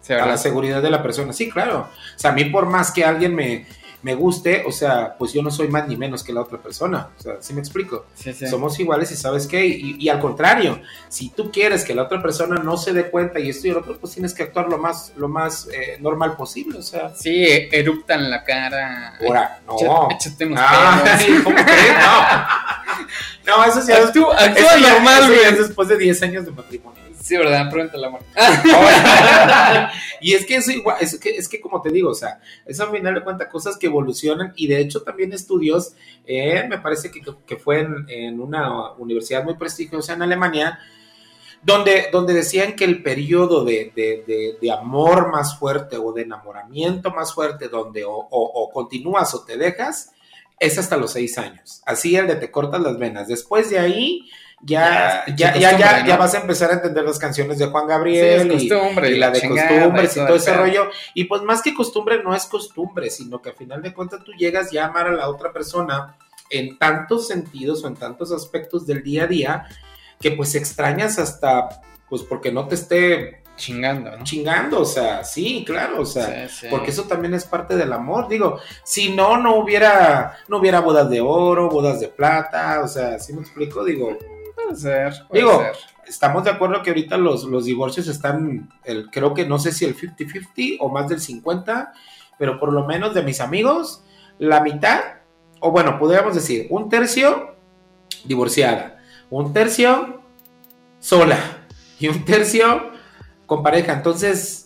Sí, 0.00 0.12
a 0.14 0.24
la 0.26 0.36
seguridad 0.38 0.80
de 0.82 0.90
la 0.90 1.02
persona. 1.02 1.32
Sí, 1.32 1.50
claro. 1.50 1.88
O 2.16 2.18
sea, 2.18 2.30
a 2.30 2.34
mí 2.34 2.44
por 2.46 2.66
más 2.66 2.90
que 2.90 3.04
alguien 3.04 3.34
me, 3.34 3.66
me 4.02 4.14
guste, 4.14 4.64
o 4.66 4.72
sea, 4.72 5.14
pues 5.18 5.32
yo 5.32 5.42
no 5.42 5.50
soy 5.50 5.68
más 5.68 5.86
ni 5.86 5.96
menos 5.96 6.24
que 6.24 6.32
la 6.32 6.40
otra 6.40 6.58
persona. 6.58 7.08
O 7.18 7.22
sea, 7.22 7.34
¿sí 7.40 7.52
me 7.52 7.60
explico? 7.60 8.06
Sí, 8.14 8.32
sí. 8.32 8.46
Somos 8.46 8.78
iguales 8.80 9.10
y 9.12 9.16
sabes 9.16 9.46
qué. 9.46 9.66
Y, 9.66 9.96
y 9.98 10.08
al 10.08 10.20
contrario, 10.20 10.80
si 11.08 11.28
tú 11.30 11.50
quieres 11.52 11.84
que 11.84 11.94
la 11.94 12.04
otra 12.04 12.22
persona 12.22 12.56
no 12.56 12.76
se 12.76 12.92
dé 12.92 13.10
cuenta 13.10 13.38
y 13.40 13.50
esto 13.50 13.66
y 13.66 13.70
el 13.70 13.76
otro, 13.76 13.98
pues 13.98 14.14
tienes 14.14 14.32
que 14.32 14.42
actuar 14.44 14.68
lo 14.68 14.78
más, 14.78 15.12
lo 15.16 15.28
más 15.28 15.68
eh, 15.72 15.98
normal 16.00 16.36
posible. 16.36 16.78
O 16.78 16.82
sea, 16.82 17.14
Sí, 17.14 17.44
erupta 17.72 18.14
en 18.14 18.30
la 18.30 18.42
cara. 18.44 19.18
ahora, 19.26 19.60
no. 19.66 20.08
Échate- 20.10 20.46
unos 20.46 20.60
Ah. 20.62 21.02
No. 22.00 22.70
No, 23.56 23.64
eso 23.64 23.80
sí 23.82 23.90
Actúa, 23.92 24.36
normal, 24.80 25.26
güey. 25.26 25.54
después 25.56 25.88
de 25.88 25.96
10 25.98 26.22
años 26.22 26.44
de 26.44 26.52
matrimonio. 26.52 27.00
Sí, 27.20 27.36
¿verdad? 27.36 27.70
Pregúntale 27.70 28.06
amor. 28.06 28.22
y 30.22 30.32
es 30.32 30.46
que 30.46 30.56
eso 30.56 30.70
igual, 30.70 30.96
es 31.00 31.18
que, 31.18 31.36
es 31.36 31.48
que 31.48 31.60
como 31.60 31.82
te 31.82 31.90
digo, 31.90 32.10
o 32.10 32.14
sea, 32.14 32.40
eso 32.64 32.84
al 32.84 32.90
final 32.90 33.14
de 33.14 33.22
cuentas 33.22 33.48
cosas 33.48 33.76
que 33.76 33.86
evolucionan 33.86 34.54
y 34.56 34.66
de 34.66 34.80
hecho 34.80 35.02
también 35.02 35.32
estudios, 35.32 35.94
eh, 36.26 36.64
me 36.68 36.78
parece 36.78 37.10
que, 37.10 37.20
que 37.46 37.56
fue 37.56 37.80
en, 37.80 38.06
en 38.08 38.40
una 38.40 38.92
universidad 38.92 39.44
muy 39.44 39.54
prestigiosa 39.54 40.14
en 40.14 40.22
Alemania, 40.22 40.78
donde, 41.62 42.08
donde 42.10 42.32
decían 42.32 42.74
que 42.74 42.84
el 42.84 43.02
periodo 43.02 43.64
de, 43.64 43.92
de, 43.94 44.56
de, 44.58 44.72
amor 44.72 45.30
más 45.30 45.58
fuerte 45.58 45.98
o 45.98 46.14
de 46.14 46.22
enamoramiento 46.22 47.10
más 47.10 47.34
fuerte, 47.34 47.68
donde 47.68 48.02
o, 48.02 48.14
o, 48.14 48.28
o 48.30 48.70
continúas 48.70 49.34
o 49.34 49.44
te 49.44 49.58
dejas, 49.58 50.12
es 50.58 50.78
hasta 50.78 50.96
los 50.96 51.12
seis 51.12 51.36
años. 51.36 51.82
Así 51.84 52.16
el 52.16 52.26
de 52.26 52.36
te 52.36 52.50
cortas 52.50 52.80
las 52.80 52.98
venas. 52.98 53.28
Después 53.28 53.68
de 53.68 53.78
ahí, 53.78 54.30
ya, 54.62 55.24
Ya, 55.28 55.54
ya, 55.54 55.54
ya, 55.54 55.70
costumbre, 55.70 56.02
ya 56.08 56.14
¿no? 56.14 56.18
vas 56.18 56.34
a 56.34 56.40
empezar 56.40 56.70
a 56.70 56.74
entender 56.74 57.04
las 57.04 57.18
canciones 57.18 57.58
de 57.58 57.66
Juan 57.66 57.84
Sí, 57.84 57.88
Gabriel 57.88 58.50
es 58.52 58.62
y, 58.62 58.66
y 58.66 59.18
la 59.18 59.30
de 59.30 59.40
chingada 59.40 59.68
costumbres 59.70 60.16
y 60.16 60.20
todo 60.20 60.36
ese 60.36 60.50
pedo. 60.52 60.60
rollo. 60.62 60.90
Y 61.14 61.24
pues 61.24 61.42
más 61.42 61.62
que 61.62 61.74
costumbre 61.74 62.22
no 62.22 62.34
es 62.34 62.46
costumbre, 62.46 63.10
sino 63.10 63.40
que 63.40 63.50
a 63.50 63.54
final 63.54 63.80
de 63.82 63.94
cuentas 63.94 64.22
tú 64.24 64.32
llegas 64.32 64.70
ya 64.70 64.84
a 64.84 64.88
amar 64.88 65.06
a 65.06 65.12
la 65.12 65.28
otra 65.28 65.52
persona 65.52 66.16
en 66.50 66.78
tantos 66.78 67.28
sentidos 67.28 67.84
o 67.84 67.88
en 67.88 67.94
tantos 67.96 68.32
aspectos 68.32 68.86
del 68.86 69.02
día 69.02 69.24
a 69.24 69.26
día 69.26 69.66
que 70.20 70.32
pues 70.32 70.54
extrañas 70.54 71.18
hasta 71.18 71.80
pues 72.08 72.22
porque 72.22 72.52
no 72.52 72.66
te 72.68 72.74
esté 72.74 73.40
Chingando, 73.56 74.16
¿no? 74.16 74.24
chingando, 74.24 74.80
o 74.80 74.84
sea, 74.86 75.22
sí, 75.22 75.64
claro, 75.66 76.00
o 76.00 76.06
sea, 76.06 76.48
Sí, 76.48 76.60
sí. 76.62 76.66
porque 76.70 76.92
eso 76.92 77.04
también 77.04 77.34
es 77.34 77.44
parte 77.44 77.76
del 77.76 77.92
amor, 77.92 78.26
digo, 78.26 78.58
si 78.84 79.12
no, 79.12 79.36
no 79.36 79.56
hubiera, 79.56 80.38
no 80.48 80.56
hubiera 80.58 80.80
bodas 80.80 81.10
de 81.10 81.20
oro, 81.20 81.68
bodas 81.68 82.00
de 82.00 82.08
plata, 82.08 82.80
o 82.82 82.88
sea, 82.88 83.18
¿sí 83.18 83.34
me 83.34 83.42
explico? 83.42 83.84
Digo, 83.84 84.16
Puede 84.64 84.76
ser. 84.78 85.14
puede 85.28 85.42
Digo, 85.42 85.58
ser. 85.60 85.76
estamos 86.06 86.44
de 86.44 86.50
acuerdo 86.50 86.82
que 86.82 86.90
ahorita 86.90 87.16
los, 87.16 87.44
los 87.44 87.64
divorcios 87.64 88.08
están, 88.08 88.70
el, 88.84 89.10
creo 89.10 89.34
que 89.34 89.46
no 89.46 89.58
sé 89.58 89.72
si 89.72 89.84
el 89.84 89.96
50-50 89.96 90.76
o 90.80 90.88
más 90.88 91.08
del 91.08 91.20
50, 91.20 91.92
pero 92.38 92.58
por 92.58 92.72
lo 92.72 92.86
menos 92.86 93.14
de 93.14 93.22
mis 93.22 93.40
amigos, 93.40 94.02
la 94.38 94.60
mitad, 94.60 95.00
o 95.60 95.70
bueno, 95.70 95.98
podríamos 95.98 96.34
decir, 96.34 96.66
un 96.70 96.88
tercio 96.88 97.54
divorciada, 98.24 99.02
un 99.30 99.52
tercio 99.52 100.22
sola 100.98 101.38
y 101.98 102.08
un 102.08 102.24
tercio 102.24 102.90
con 103.46 103.62
pareja. 103.62 103.92
Entonces, 103.92 104.59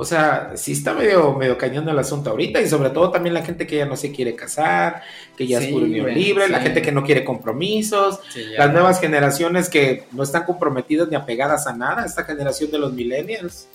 O 0.00 0.04
sea, 0.04 0.52
sí 0.54 0.72
está 0.72 0.94
medio, 0.94 1.34
medio 1.34 1.58
cañón 1.58 1.88
el 1.88 1.98
asunto 1.98 2.30
ahorita 2.30 2.60
y 2.60 2.68
sobre 2.68 2.90
todo 2.90 3.10
también 3.10 3.34
la 3.34 3.44
gente 3.44 3.66
que 3.66 3.76
ya 3.78 3.84
no 3.84 3.96
se 3.96 4.12
quiere 4.12 4.36
casar, 4.36 5.02
que 5.36 5.44
ya 5.44 5.58
es 5.58 5.64
Sí, 5.64 5.72
puro 5.72 5.86
unión 5.86 6.04
güey, 6.04 6.14
libre, 6.14 6.48
la 6.48 6.58
sí. 6.58 6.64
gente 6.66 6.82
que 6.82 6.92
no 6.92 7.02
quiere 7.02 7.24
compromisos, 7.24 8.20
Sí, 8.32 8.44
las 8.56 8.72
nuevas 8.72 9.00
generaciones 9.00 9.68
que 9.68 10.04
no 10.12 10.22
están 10.22 10.44
comprometidas 10.44 11.08
ni 11.08 11.16
apegadas 11.16 11.66
a 11.66 11.74
nada, 11.74 12.04
esta 12.06 12.22
generación 12.22 12.70
de 12.70 12.78
los 12.78 12.92
millennials. 12.92 13.66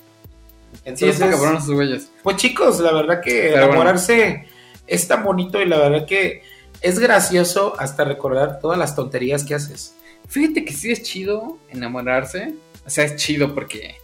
Sí, 0.72 0.80
Entonces, 0.86 1.20
está 1.20 1.30
cabrón 1.30 1.56
esos 1.58 1.70
güeyes. 1.72 2.10
pues 2.22 2.36
chicos, 2.38 2.80
la 2.80 2.92
verdad 2.92 3.20
que 3.20 3.30
Pero 3.30 3.50
bueno. 3.52 3.66
enamorarse 3.66 4.46
es 4.86 5.06
tan 5.06 5.24
bonito 5.24 5.60
y 5.60 5.66
la 5.66 5.76
verdad 5.76 6.06
que 6.06 6.42
es 6.80 6.98
gracioso 6.98 7.74
hasta 7.78 8.02
recordar 8.04 8.60
todas 8.60 8.78
las 8.78 8.96
tonterías 8.96 9.44
que 9.44 9.54
haces. 9.54 9.94
Fíjate 10.26 10.64
que 10.64 10.72
sí 10.72 10.90
es 10.90 11.02
chido 11.02 11.58
enamorarse. 11.68 12.54
O 12.86 12.90
sea, 12.90 13.04
es 13.04 13.16
chido 13.16 13.54
porque 13.54 13.96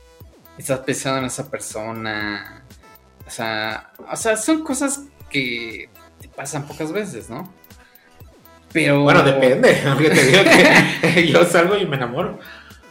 estás 0.61 0.81
pensando 0.81 1.19
en 1.21 1.25
esa 1.27 1.51
persona. 1.51 2.63
O 3.27 3.31
sea, 3.31 3.93
o 4.11 4.17
sea, 4.17 4.37
son 4.37 4.63
cosas 4.65 5.01
que 5.29 5.89
te 6.21 6.29
pasan 6.29 6.67
pocas 6.67 6.93
veces, 6.93 7.31
¿no? 7.31 7.53
Pero. 8.73 9.03
Bueno, 9.03 9.23
depende, 9.23 9.81
porque 9.95 10.11
te 10.11 10.25
digo 10.27 10.39
que 11.15 11.27
yo 11.33 11.45
salgo 11.45 11.77
y 11.77 11.87
me 11.87 11.97
enamoro. 11.97 12.39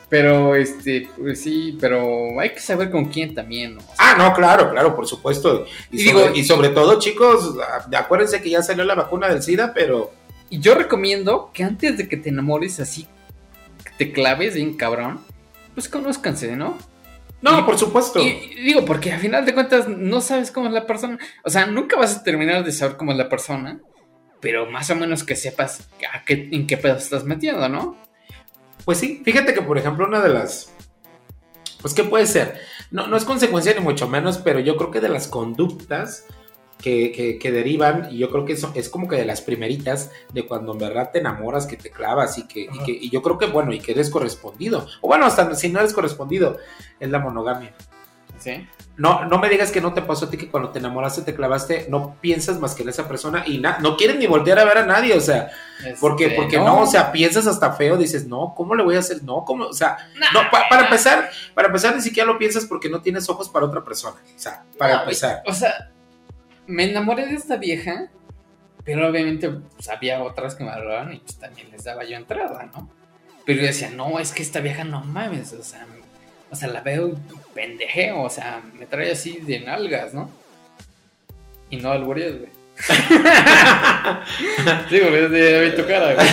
Pero, 0.10 0.55
este, 0.55 1.08
pues 1.19 1.39
sí, 1.43 1.77
pero 1.79 2.39
hay 2.39 2.49
que 2.51 2.60
saber 2.60 2.89
con 2.89 3.05
quién 3.05 3.36
también, 3.36 3.75
¿no? 3.75 3.82
O 3.82 3.84
sea, 3.84 3.93
Ah, 3.99 4.15
no, 4.17 4.34
claro, 4.34 4.71
claro, 4.71 4.95
por 4.95 5.05
supuesto. 5.05 5.67
Y, 5.91 6.01
Y 6.01 6.05
sobre, 6.10 6.23
digo- 6.23 6.36
y 6.36 6.43
sobre 6.43 6.69
todo, 6.69 6.97
chicos, 6.97 7.53
acuérdense 7.95 8.41
que 8.41 8.49
ya 8.49 8.63
salió 8.63 8.84
la 8.86 8.95
vacuna 8.95 9.27
del 9.29 9.43
SIDA, 9.43 9.71
pero 9.71 10.12
Y 10.49 10.60
yo 10.62 10.73
recomiendo 10.73 11.51
que 11.53 11.63
antes 11.63 11.95
de 11.95 12.08
que 12.10 12.17
te 12.17 12.29
enamores 12.29 12.79
así, 12.79 13.08
que 13.84 13.91
te 13.99 14.12
claves 14.12 14.55
bien 14.55 14.75
cabrón, 14.75 15.19
pues 15.75 15.88
conózcanse, 15.88 16.55
¿no? 16.55 16.75
No, 17.41 17.60
Y- 17.60 17.63
por 17.63 17.78
supuesto. 17.78 18.19
Y, 18.19 18.28
y 18.58 18.62
digo, 18.63 18.86
porque 18.86 19.12
a 19.12 19.19
final 19.19 19.45
de 19.45 19.54
cuentas 19.54 19.88
no 19.88 20.21
sabes 20.21 20.52
cómo 20.52 20.67
es 20.67 20.73
la 20.73 20.86
persona. 20.86 21.17
O 21.43 21.49
sea, 21.49 21.65
nunca 21.65 21.97
vas 21.97 22.17
a 22.17 22.23
terminar 22.23 22.63
de 22.63 22.71
saber 22.71 22.97
cómo 22.97 23.12
es 23.12 23.17
la 23.17 23.30
persona, 23.30 23.80
pero 24.39 24.69
más 24.69 24.89
o 24.89 24.95
menos 24.95 25.23
que 25.23 25.36
sepas 25.36 25.89
a 26.13 26.23
qué, 26.25 26.49
en 26.52 26.67
qué 26.67 26.78
pedo 26.78 26.95
estás 26.97 27.23
metiendo, 27.23 27.67
¿no? 27.69 27.97
Pues 28.86 28.97
sí, 28.97 29.21
fíjate 29.23 29.54
que 29.54 29.62
por 29.62 29.78
ejemplo 29.78 30.08
una 30.08 30.21
de 30.21 30.30
las, 30.30 30.73
pues 31.82 31.93
qué 31.93 32.04
puede 32.04 32.25
ser, 32.25 32.60
no, 32.91 33.08
no 33.08 33.17
es 33.17 33.25
consecuencia 33.25 33.73
ni 33.73 33.82
mucho 33.82 34.08
menos, 34.08 34.38
pero 34.39 34.60
yo 34.60 34.78
creo 34.78 34.89
que 34.91 35.02
de 35.02 35.10
las 35.10 35.28
conductas 35.28 36.25
que, 36.81 37.11
que- 37.11 37.37
que 37.37 37.51
derivan, 37.51 38.07
y 38.11 38.17
yo 38.17 38.29
creo 38.31 38.45
que 38.45 38.53
eso 38.53 38.71
es 38.73 38.89
como 38.89 39.07
que 39.07 39.17
de 39.17 39.25
las 39.25 39.41
primeritas 39.41 40.11
de 40.33 40.45
cuando 40.47 40.71
en 40.71 40.77
verdad 40.79 41.09
te 41.11 41.19
enamoras, 41.19 41.67
que 41.67 41.75
te 41.77 41.91
clavas 41.91 42.37
y 42.37 42.47
que, 42.47 42.61
y 42.61 42.67
Ajá. 42.69 42.85
que 42.85 42.91
y 42.91 43.09
yo 43.09 43.21
creo 43.21 43.37
que 43.37 43.47
bueno, 43.47 43.73
y 43.73 43.79
que 43.79 43.91
eres 43.91 44.09
correspondido, 44.09 44.87
o 45.01 45.07
bueno, 45.07 45.25
hasta 45.25 45.53
si 45.55 45.69
no 45.69 45.79
eres 45.79 45.93
correspondido, 45.93 46.57
es 46.99 47.09
la 47.09 47.19
monogamia. 47.19 47.73
Sí. 48.37 48.65
No, 48.95 49.25
no 49.25 49.37
me 49.37 49.49
digas 49.49 49.69
que 49.71 49.81
no 49.81 49.93
te 49.93 50.01
pasó 50.01 50.25
a 50.25 50.29
ti 50.29 50.37
que 50.37 50.49
cuando 50.49 50.69
te 50.69 50.79
enamoraste, 50.79 51.21
te 51.23 51.35
clavaste, 51.35 51.87
no 51.89 52.15
piensas 52.21 52.59
más 52.59 52.73
que 52.75 52.83
en 52.83 52.89
esa 52.89 53.05
persona 53.07 53.43
y 53.45 53.57
no 53.59 53.97
quieres 53.97 54.17
ni 54.17 54.27
voltear 54.27 54.59
a 54.59 54.63
ver 54.65 54.77
a 54.79 54.85
nadie, 54.85 55.13
o 55.13 55.19
sea, 55.21 55.49
porque, 55.99 56.25
Este, 56.25 56.35
porque 56.37 56.57
no. 56.57 56.81
o 56.81 56.87
sea, 56.87 57.11
piensas 57.11 57.47
hasta 57.47 57.73
feo, 57.73 57.97
dices, 57.97 58.27
no, 58.27 58.53
¿cómo 58.55 58.75
le 58.75 58.83
voy 58.83 58.95
a 58.95 58.99
hacer? 58.99 59.23
No, 59.23 59.43
¿cómo? 59.45 59.65
O 59.65 59.73
sea, 59.73 59.97
no, 60.33 60.41
pa- 60.51 60.63
para 60.69 60.83
empezar, 60.85 61.29
para 61.53 61.67
empezar 61.67 61.95
ni 61.95 62.01
siquiera 62.01 62.27
lo 62.31 62.37
piensas 62.37 62.65
porque 62.65 62.89
no 62.89 63.01
tienes 63.01 63.27
ojos 63.29 63.49
para 63.49 63.65
otra 63.65 63.83
persona, 63.83 64.15
o 64.35 64.39
sea, 64.39 64.63
para 64.77 64.95
No, 64.95 65.01
empezar. 65.03 65.43
O 65.45 65.53
sea, 65.53 65.91
me 66.69 66.84
enamoré 66.84 67.25
de 67.25 67.36
esta 67.36 67.58
vieja, 67.58 68.08
pero 68.86 69.10
obviamente 69.10 69.49
pues, 69.49 69.89
había 69.89 70.23
otras 70.23 70.55
que 70.55 70.63
me 70.63 70.69
hablaban 70.69 71.13
y 71.13 71.17
pues 71.17 71.38
también 71.38 71.69
les 71.71 71.84
daba 71.84 72.05
yo 72.05 72.15
entrada, 72.15 72.69
¿no? 72.73 72.89
Pero 73.45 73.62
yo 73.62 73.67
decía, 73.67 73.89
no, 73.89 74.19
es 74.19 74.32
que 74.32 74.43
esta 74.43 74.60
vieja 74.60 74.84
no 74.84 75.01
mames, 75.01 75.51
o 75.53 75.63
sea, 75.63 75.88
o 76.51 76.55
sea, 76.55 76.67
la 76.67 76.82
veo 76.82 77.17
pendejeo, 77.55 78.21
o 78.21 78.29
sea, 78.29 78.62
me 78.73 78.86
trae 78.86 79.12
así 79.12 79.39
de 79.39 79.62
nalgas, 79.62 80.13
¿no? 80.13 80.29
Y 81.71 81.77
no 81.77 81.91
albureas, 81.91 82.36
güey. 82.38 82.51
Digo, 84.89 85.08
es 85.08 85.32
de 85.32 85.71
tu 85.71 85.86
cara, 85.88 86.13
güey. 86.13 86.27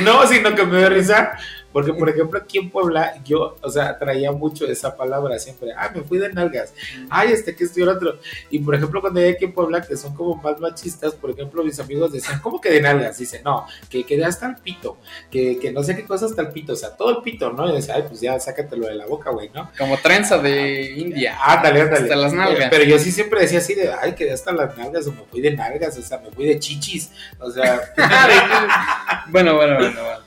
no, 0.02 0.26
sino 0.26 0.54
que 0.54 0.64
me 0.64 0.80
da 0.80 0.88
risa, 0.88 1.36
porque 1.72 1.92
por 1.92 2.08
ejemplo 2.08 2.38
aquí 2.38 2.58
en 2.58 2.70
Puebla, 2.70 3.14
yo, 3.24 3.56
o 3.60 3.70
sea, 3.70 3.98
traía 3.98 4.32
mucho 4.32 4.66
esa 4.66 4.96
palabra 4.96 5.38
siempre, 5.38 5.70
ah, 5.76 5.90
me 5.94 6.02
fui 6.02 6.18
de 6.18 6.32
nalgas, 6.32 6.74
ay, 7.10 7.32
este 7.32 7.54
que 7.54 7.64
estoy 7.64 7.82
otro. 7.84 8.18
Y 8.50 8.58
por 8.58 8.74
ejemplo, 8.74 9.00
cuando 9.00 9.20
hay 9.20 9.30
aquí 9.30 9.44
en 9.44 9.52
Puebla, 9.52 9.82
que 9.82 9.96
son 9.96 10.14
como 10.14 10.36
más 10.36 10.60
machistas, 10.60 11.14
por 11.14 11.30
ejemplo, 11.30 11.64
mis 11.64 11.78
amigos 11.80 12.12
decían, 12.12 12.40
¿cómo 12.40 12.60
que 12.60 12.70
de 12.70 12.80
nalgas? 12.80 13.18
Dice, 13.18 13.40
no, 13.44 13.66
que 13.88 14.04
quedé 14.04 14.24
hasta 14.24 14.46
el 14.46 14.56
pito, 14.56 14.98
que, 15.30 15.58
que 15.58 15.72
no 15.72 15.82
sé 15.82 15.96
qué 15.96 16.04
cosa 16.04 16.26
hasta 16.26 16.42
el 16.42 16.48
pito, 16.48 16.72
o 16.72 16.76
sea, 16.76 16.90
todo 16.90 17.10
el 17.10 17.22
pito, 17.22 17.52
¿no? 17.52 17.68
Y 17.68 17.76
decía, 17.76 17.94
ay, 17.96 18.04
pues 18.08 18.20
ya, 18.20 18.38
sácatelo 18.38 18.86
de 18.86 18.94
la 18.94 19.06
boca, 19.06 19.30
güey, 19.30 19.50
¿no? 19.54 19.70
Como 19.78 19.96
trenza 19.98 20.38
de 20.38 20.92
India. 20.96 21.38
Ándale, 21.42 21.82
ándale. 21.82 22.02
Hasta 22.02 22.16
las 22.16 22.32
nalgas. 22.32 22.68
Pero 22.70 22.84
yo 22.84 22.98
sí 22.98 23.10
siempre 23.10 23.40
decía 23.40 23.58
así 23.58 23.74
de, 23.74 23.92
ay, 23.92 24.14
quedé 24.14 24.32
hasta 24.32 24.52
las 24.52 24.76
nalgas, 24.76 25.06
o 25.06 25.12
me 25.12 25.22
fui 25.30 25.40
de 25.40 25.56
nalgas, 25.56 25.96
o 25.98 26.02
sea, 26.02 26.18
me 26.18 26.30
fui 26.30 26.46
de 26.46 26.58
chichis, 26.58 27.10
o 27.38 27.50
sea, 27.50 27.80
Bueno, 29.28 29.56
bueno, 29.56 29.76
bueno, 29.76 30.02
bueno. 30.02 30.22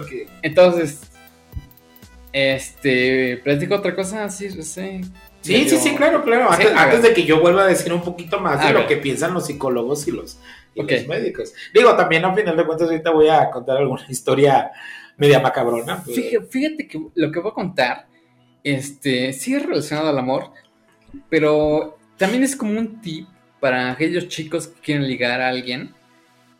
Ok. 0.00 0.30
Entonces, 0.42 1.00
este, 2.32 3.38
platico 3.44 3.74
otra 3.76 3.94
cosa, 3.94 4.28
sí, 4.30 4.50
sí. 4.50 4.62
Sí, 4.62 5.00
sí, 5.42 5.64
medio- 5.64 5.78
sí, 5.80 5.94
claro, 5.96 6.22
claro. 6.22 6.48
Antes, 6.50 7.02
de 7.02 7.12
que 7.14 7.24
yo 7.24 7.40
vuelva 7.40 7.64
a 7.64 7.66
decir 7.66 7.92
un 7.92 8.02
poquito 8.02 8.38
más 8.38 8.60
de 8.60 8.66
A 8.68 8.72
lo 8.72 8.86
que 8.86 8.96
piensan 8.96 9.34
los 9.34 9.46
psicólogos 9.46 10.06
y 10.06 10.12
los, 10.12 10.38
y 10.74 10.80
Ok. 10.82 10.90
los 10.92 11.06
médicos. 11.08 11.52
Digo, 11.74 11.94
también 11.96 12.24
a 12.24 12.32
final 12.34 12.56
de 12.56 12.64
cuentas 12.64 12.88
ahorita 12.88 13.10
voy 13.10 13.28
a 13.28 13.50
contar 13.50 13.78
alguna 13.78 14.04
historia 14.08 14.70
media 15.16 15.40
macabrona. 15.40 16.02
pero- 16.04 16.14
Fíjate, 16.16 16.46
fíjate 16.46 16.86
que 16.88 17.00
lo 17.14 17.32
que 17.32 17.40
voy 17.40 17.50
a 17.50 17.54
contar, 17.54 18.06
este, 18.64 19.32
sí 19.32 19.54
es 19.54 19.66
relacionado 19.66 20.08
al 20.10 20.18
amor, 20.18 20.52
pero 21.28 21.98
también 22.16 22.44
es 22.44 22.54
como 22.56 22.78
un 22.78 23.00
tip 23.00 23.26
para 23.60 23.90
aquellos 23.90 24.28
chicos 24.28 24.68
que 24.68 24.80
quieren 24.80 25.06
ligar 25.08 25.40
a 25.40 25.48
alguien 25.48 25.92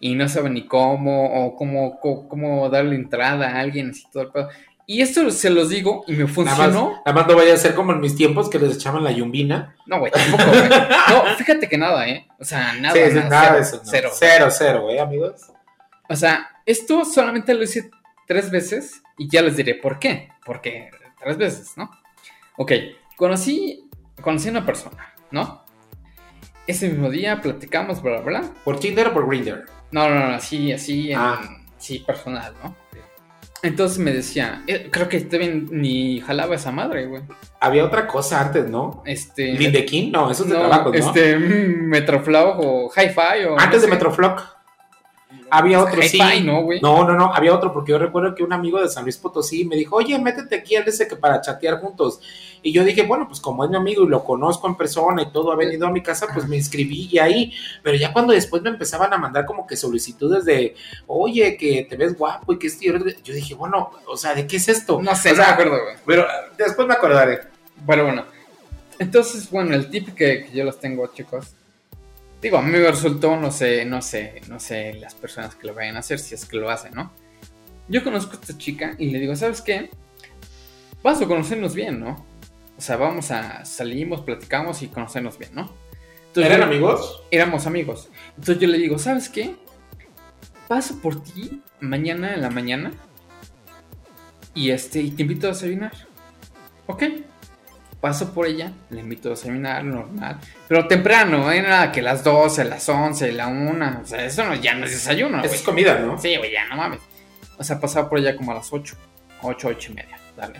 y 0.05 0.17
no 0.17 0.29
saben 0.29 0.55
ni 0.55 0.67
cómo 0.67 1.47
o 1.47 1.55
cómo, 1.55 2.01
cómo, 2.01 2.29
cómo 2.29 2.69
darle 2.69 2.97
entrada 2.97 3.51
a 3.51 3.61
alguien 3.61 3.91
así 3.91 4.03
todo 4.13 4.25
el 4.25 4.31
pedo. 4.31 4.49
Y 4.85 5.01
esto 5.01 5.31
se 5.31 5.49
los 5.49 5.69
digo 5.69 6.03
y 6.09 6.15
me 6.15 6.25
Nada 6.25 6.27
más, 6.27 6.35
funcionó. 6.35 7.03
nada 7.07 7.13
más 7.13 7.29
no 7.29 7.37
vaya 7.37 7.55
a 7.55 7.57
ser 7.57 7.77
como 7.77 7.93
en 7.93 8.01
mis 8.01 8.17
tiempos 8.17 8.51
que 8.51 8.59
les 8.59 8.75
echaban 8.75 9.05
la 9.05 9.13
yumbina. 9.13 9.77
No, 9.87 10.01
güey, 10.01 10.11
tampoco, 10.11 10.43
güey. 10.43 10.69
No, 10.69 11.37
fíjate 11.39 11.69
que 11.69 11.79
nada, 11.79 12.09
¿eh? 12.09 12.27
O 12.41 12.45
sea, 12.45 12.73
nada, 12.81 12.95
sí, 12.97 13.01
sí, 13.11 13.15
nada, 13.15 13.29
nada 13.29 13.45
cero, 13.45 13.55
de 13.55 13.63
eso. 13.63 13.77
no. 13.77 13.83
cero. 13.85 14.11
Cero, 14.13 14.49
cero, 14.51 14.91
¿eh, 14.91 15.01
amigos? 15.01 15.53
O 16.09 16.17
sea, 16.17 16.49
esto 16.67 17.05
solamente 17.05 17.55
lo 17.55 17.63
hice 17.63 17.89
tres 18.27 18.51
veces 18.51 19.03
y 19.19 19.29
ya 19.31 19.41
les 19.41 19.57
diré 19.57 19.77
por 19.77 20.01
qué. 20.01 20.31
Porque 20.45 20.91
tres 21.23 21.37
veces, 21.37 21.75
¿no? 21.77 21.89
Ok, 22.57 22.73
conocí, 23.15 23.89
conocí 24.21 24.49
a 24.49 24.51
una 24.51 24.67
persona, 24.67 25.15
¿no? 25.31 25.63
Ese 26.67 26.89
mismo 26.89 27.09
día 27.09 27.41
platicamos, 27.41 28.03
bla, 28.03 28.21
bla, 28.21 28.41
bla. 28.41 28.51
¿Por 28.65 28.81
Tinder 28.81 29.07
o 29.07 29.13
por 29.13 29.29
Grindr? 29.29 29.65
No, 29.93 30.09
no, 30.09 30.29
no, 30.29 30.35
así, 30.35 30.73
así, 30.73 31.13
en- 31.13 31.19
Ah. 31.19 31.41
sí, 31.79 32.01
personal, 32.01 32.53
¿no? 32.63 32.75
Entonces 33.63 33.99
me 33.99 34.13
decía, 34.13 34.63
eh, 34.67 34.89
creo 34.91 35.09
que 35.09 35.21
también 35.21 35.69
ni 35.71 36.21
jalaba 36.21 36.57
esa 36.57 36.73
madre, 36.73 37.07
güey. 37.07 37.23
Había 37.61 37.85
otra 37.85 38.09
cosa 38.09 38.41
antes, 38.41 38.69
¿no? 38.69 39.05
Este. 39.07 39.53
Lindequín, 39.53 40.11
no, 40.11 40.29
eso 40.33 40.43
es 40.43 40.49
de 40.49 40.55
no, 40.57 40.61
trabajo, 40.69 40.89
¿no? 40.91 40.95
Este, 40.97 41.37
mm, 41.39 41.87
Metroflow 41.87 42.57
o 42.59 42.91
Hi-Fi 42.91 43.45
o. 43.45 43.53
Antes 43.61 43.83
no 43.83 43.83
de 43.83 43.83
sé. 43.83 43.89
Había 45.55 45.83
otro, 45.83 46.01
sí. 46.01 46.19
Hi-Fi, 46.19 46.41
¿no, 46.45 46.63
güey? 46.63 46.81
No, 46.81 47.07
no, 47.07 47.15
no, 47.15 47.35
había 47.35 47.55
otro, 47.55 47.75
porque 47.75 47.93
yo 47.93 47.99
recuerdo 47.99 48.35
que 48.35 48.43
un 48.43 48.55
amigo 48.55 48.81
de 48.81 48.89
San 48.89 49.05
Luis 49.05 49.19
Potosí 49.19 49.67
me 49.67 49.77
dijo, 49.77 49.97
oye, 49.97 50.19
métete 50.19 50.57
aquí 50.57 50.77
al 50.77 50.89
ese 50.89 51.07
que 51.07 51.17
para 51.17 51.43
chatear 51.43 51.79
juntos. 51.79 52.21
Y 52.63 52.73
yo 52.73 52.85
dije, 52.85 53.03
bueno, 53.03 53.29
pues 53.29 53.39
como 53.39 53.63
es 53.63 53.71
mi 53.71 53.77
amigo 53.77 54.05
y 54.05 54.09
lo 54.09 54.25
conozco 54.25 54.67
en 54.67 54.77
persona 54.77 55.21
y 55.21 55.31
todo 55.31 55.53
ha 55.53 55.57
venido 55.57 55.87
a 55.87 55.91
mi 55.91 56.03
casa, 56.03 56.27
pues 56.33 56.49
me 56.49 56.57
inscribí 56.57 57.09
y 57.13 57.19
ahí. 57.19 57.53
Pero 57.83 57.99
ya 57.99 58.15
cuando 58.15 58.33
después 58.33 58.63
me 58.63 58.71
empezaban 58.71 59.13
a 59.13 59.19
mandar 59.19 59.45
como 59.45 59.67
que 59.67 59.77
solicitudes 59.77 60.47
de, 60.47 60.75
oye, 61.07 61.57
que 61.59 61.87
te 61.89 61.97
ves 61.97 62.17
guapo 62.17 62.55
y 62.55 62.59
que 62.59 62.69
esto 62.69 62.85
y 62.87 62.89
otro", 62.89 63.11
yo 63.23 63.35
dije, 63.35 63.55
bueno, 63.55 63.91
o 64.07 64.17
sea, 64.17 64.35
¿de 64.35 64.47
qué 64.47 64.57
es 64.57 64.69
esto? 64.69 65.03
No 65.03 65.15
sé, 65.15 65.33
O 65.33 65.33
no 65.33 65.37
sea, 65.37 65.47
me 65.49 65.53
acuerdo, 65.53 65.85
güey. 65.85 65.97
Pero 66.07 66.27
después 66.57 66.89
me 66.89 66.95
acordaré. 66.95 67.41
Pero 67.87 68.05
bueno. 68.05 68.25
Entonces, 68.99 69.51
bueno, 69.51 69.75
el 69.75 69.91
tip 69.91 70.15
que, 70.15 70.47
que 70.47 70.57
yo 70.57 70.65
los 70.65 70.79
tengo, 70.79 71.07
chicos. 71.09 71.55
Digo, 72.43 72.59
a 72.59 72.63
mí 72.63 72.71
me 72.73 72.79
resultó, 72.81 73.37
no 73.37 73.51
sé, 73.53 73.85
no 73.85 74.03
sé, 74.03 74.43
no 74.49 74.59
sé 74.61 74.95
las 74.95 75.15
personas 75.15 75.55
que 75.55 75.67
lo 75.69 75.75
vayan 75.75 75.97
a 75.97 76.01
hacer, 76.01 76.19
si 76.19 76.35
es 76.35 76.45
que 76.45 76.57
lo 76.57 76.69
hacen, 76.71 76.93
¿no? 76.95 77.13
Yo 77.89 78.03
conozco 78.03 78.33
a 78.33 78.41
esta 78.41 78.59
chica 78.59 78.95
y 78.99 79.11
le 79.11 79.21
digo, 79.21 79.37
¿sabes 79.37 79.61
qué? 79.63 79.91
Vamos 81.05 81.23
a 81.23 81.27
conocernos 81.27 81.75
bien, 81.75 82.01
¿no? 82.01 82.27
O 82.77 82.81
sea, 82.81 82.97
vamos 82.97 83.31
a 83.31 83.65
salimos, 83.65 84.23
platicamos 84.23 84.83
y 84.83 84.89
conocernos 84.89 85.39
bien, 85.39 85.55
¿no? 85.55 85.73
Entonces, 86.29 86.47
¿Eran 86.53 86.61
yo- 86.61 86.67
amigos? 86.67 87.23
éramos 87.31 87.67
amigos. 87.67 88.09
Entonces 88.31 88.59
yo 88.59 88.67
le 88.69 88.79
digo, 88.79 88.99
¿sabes 88.99 89.29
qué? 89.29 89.55
Paso 90.67 91.01
por 91.01 91.23
ti 91.23 91.63
mañana 91.81 92.35
en 92.35 92.41
la 92.43 92.51
mañana 92.51 92.93
y 94.55 94.71
este 94.71 95.01
y 95.01 95.11
te 95.13 95.23
invito 95.23 95.47
a 95.47 95.51
desayunar. 95.51 95.93
¿Ok? 96.87 97.03
Paso 98.03 98.35
por 98.35 98.49
ella, 98.49 98.73
le 98.91 98.99
invito 98.99 99.29
a 99.29 99.31
desayunar, 99.31 99.85
normal. 99.85 100.37
Pero 100.67 100.89
temprano, 100.89 101.53
¿eh? 101.53 101.63
Nada 101.63 101.93
que 101.93 102.03
las 102.03 102.25
12, 102.25 102.65
las 102.65 102.89
11, 102.89 103.31
la 103.31 103.47
1. 103.47 104.01
O 104.03 104.05
sea, 104.05 104.25
eso 104.25 104.45
no, 104.45 104.57
ya 104.57 104.75
no 104.75 104.87
es 104.87 104.91
desayuno, 104.91 105.41
Eso 105.41 105.55
es 105.55 105.63
comida, 105.63 106.01
¿no? 106.01 106.19
Sí, 106.19 106.37
güey, 106.37 106.51
ya 106.51 106.67
no 106.67 106.79
mames. 106.79 106.99
O 107.57 107.63
sea, 107.63 107.79
pasaba 107.79 108.09
por 108.09 108.19
ella 108.19 108.35
como 108.35 108.51
a 108.51 108.57
las 108.57 108.73
8, 108.73 108.97
8, 109.43 109.69
8 109.69 109.93
y 109.93 109.95
media, 109.95 110.19
dale. 110.37 110.59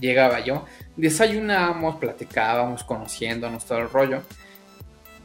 llegaba 0.00 0.40
yo, 0.40 0.66
desayunábamos, 0.96 1.94
platicábamos, 2.00 2.82
conociéndonos 2.82 3.66
todo 3.66 3.78
el 3.78 3.88
rollo. 3.88 4.22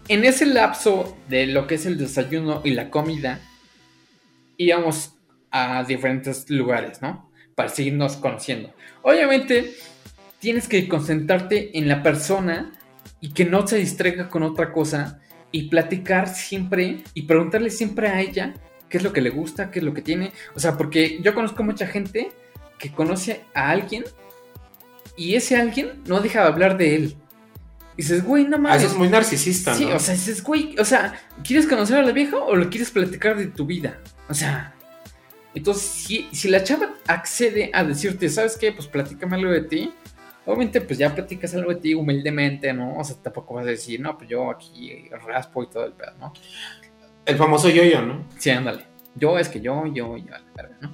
En 0.07 0.23
ese 0.23 0.45
lapso 0.45 1.17
de 1.27 1.47
lo 1.47 1.65
que 1.65 1.75
es 1.75 1.87
el 1.87 1.97
desayuno 1.97 2.61
y 2.63 2.75
la 2.75 2.91
comida, 2.91 3.39
íbamos 4.57 5.15
a 5.49 5.83
diferentes 5.83 6.47
lugares, 6.51 7.01
¿no? 7.01 7.31
Para 7.55 7.69
seguirnos 7.69 8.17
conociendo. 8.17 8.71
Obviamente, 9.01 9.73
tienes 10.45 10.67
que 10.67 10.87
concentrarte 10.87 11.75
en 11.75 11.87
la 11.87 12.03
persona 12.03 12.71
y 13.19 13.33
que 13.33 13.45
no 13.45 13.65
se 13.65 13.77
distraiga 13.77 14.29
con 14.29 14.43
otra 14.43 14.71
cosa 14.71 15.19
y 15.51 15.69
platicar 15.69 16.27
siempre 16.27 17.03
y 17.15 17.23
preguntarle 17.23 17.71
siempre 17.71 18.09
a 18.09 18.21
ella 18.21 18.53
qué 18.87 18.97
es 18.97 19.03
lo 19.03 19.11
que 19.11 19.21
le 19.21 19.31
gusta, 19.31 19.71
qué 19.71 19.79
es 19.79 19.85
lo 19.85 19.95
que 19.95 20.03
tiene. 20.03 20.33
O 20.53 20.59
sea, 20.59 20.77
porque 20.77 21.19
yo 21.23 21.33
conozco 21.33 21.63
mucha 21.63 21.87
gente 21.87 22.31
que 22.77 22.91
conoce 22.91 23.41
a 23.55 23.71
alguien 23.71 24.03
y 25.17 25.33
ese 25.33 25.57
alguien 25.57 26.03
no 26.05 26.19
deja 26.19 26.41
de 26.41 26.47
hablar 26.47 26.77
de 26.77 26.95
él. 26.95 27.15
Y 27.97 28.03
dices, 28.03 28.23
güey, 28.23 28.43
no 28.43 28.59
mames. 28.59 28.71
Ah, 28.71 28.77
eso 28.77 28.87
es 28.89 28.97
muy 28.99 29.09
narcisista, 29.09 29.73
Sí, 29.73 29.85
¿no? 29.85 29.95
o 29.95 29.99
sea, 29.99 30.13
dices, 30.13 30.43
güey, 30.43 30.75
o 30.77 30.85
sea, 30.85 31.19
¿quieres 31.43 31.65
conocer 31.65 31.97
a 31.97 32.03
la 32.03 32.11
vieja 32.11 32.37
o 32.37 32.55
le 32.55 32.69
quieres 32.69 32.91
platicar 32.91 33.35
de 33.35 33.47
tu 33.47 33.65
vida? 33.65 33.99
O 34.29 34.35
sea, 34.35 34.75
entonces, 35.55 35.81
si, 35.81 36.27
si 36.31 36.49
la 36.49 36.63
chava 36.63 36.93
accede 37.07 37.71
a 37.73 37.83
decirte, 37.83 38.29
¿sabes 38.29 38.57
qué? 38.57 38.71
Pues 38.73 38.87
platícame 38.87 39.37
algo 39.37 39.49
de 39.49 39.61
ti. 39.61 39.91
Obviamente, 40.45 40.81
pues 40.81 40.99
ya 40.99 41.13
platicas 41.13 41.53
algo 41.55 41.73
de 41.73 41.79
ti 41.81 41.93
humildemente, 41.95 42.71
¿no? 42.73 42.97
O 42.97 43.03
sea, 43.03 43.15
tampoco 43.21 43.55
vas 43.55 43.65
a 43.65 43.69
decir, 43.69 43.99
no, 43.99 44.15
pues 44.17 44.29
yo 44.29 44.51
aquí 44.51 45.09
raspo 45.25 45.63
y 45.63 45.67
todo 45.67 45.85
el 45.85 45.93
pedo, 45.93 46.11
¿no? 46.19 46.33
El 47.25 47.35
famoso 47.37 47.69
yo-yo, 47.69 48.01
¿no? 48.03 48.25
Sí, 48.37 48.51
ándale. 48.51 48.85
Yo 49.15 49.39
es 49.39 49.49
que 49.49 49.59
yo, 49.61 49.85
yo, 49.87 50.17
yo, 50.17 50.35
a 50.35 50.39
la 50.39 50.45
verga, 50.55 50.77
¿no? 50.81 50.91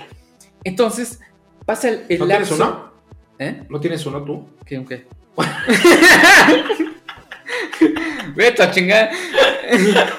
Entonces, 0.63 1.19
pasa 1.65 1.89
el, 1.89 2.05
el 2.07 2.19
¿No 2.19 2.27
tienes 2.27 2.49
lapso- 2.51 2.55
uno? 2.55 2.91
¿Eh? 3.39 3.63
¿No 3.69 3.79
tienes 3.79 4.05
uno 4.05 4.23
tú? 4.23 4.47
¿Qué, 4.65 4.77
un 4.79 4.85
qué? 4.85 5.05
Vete 8.35 8.63
a 8.63 8.71
chingar. 8.71 9.09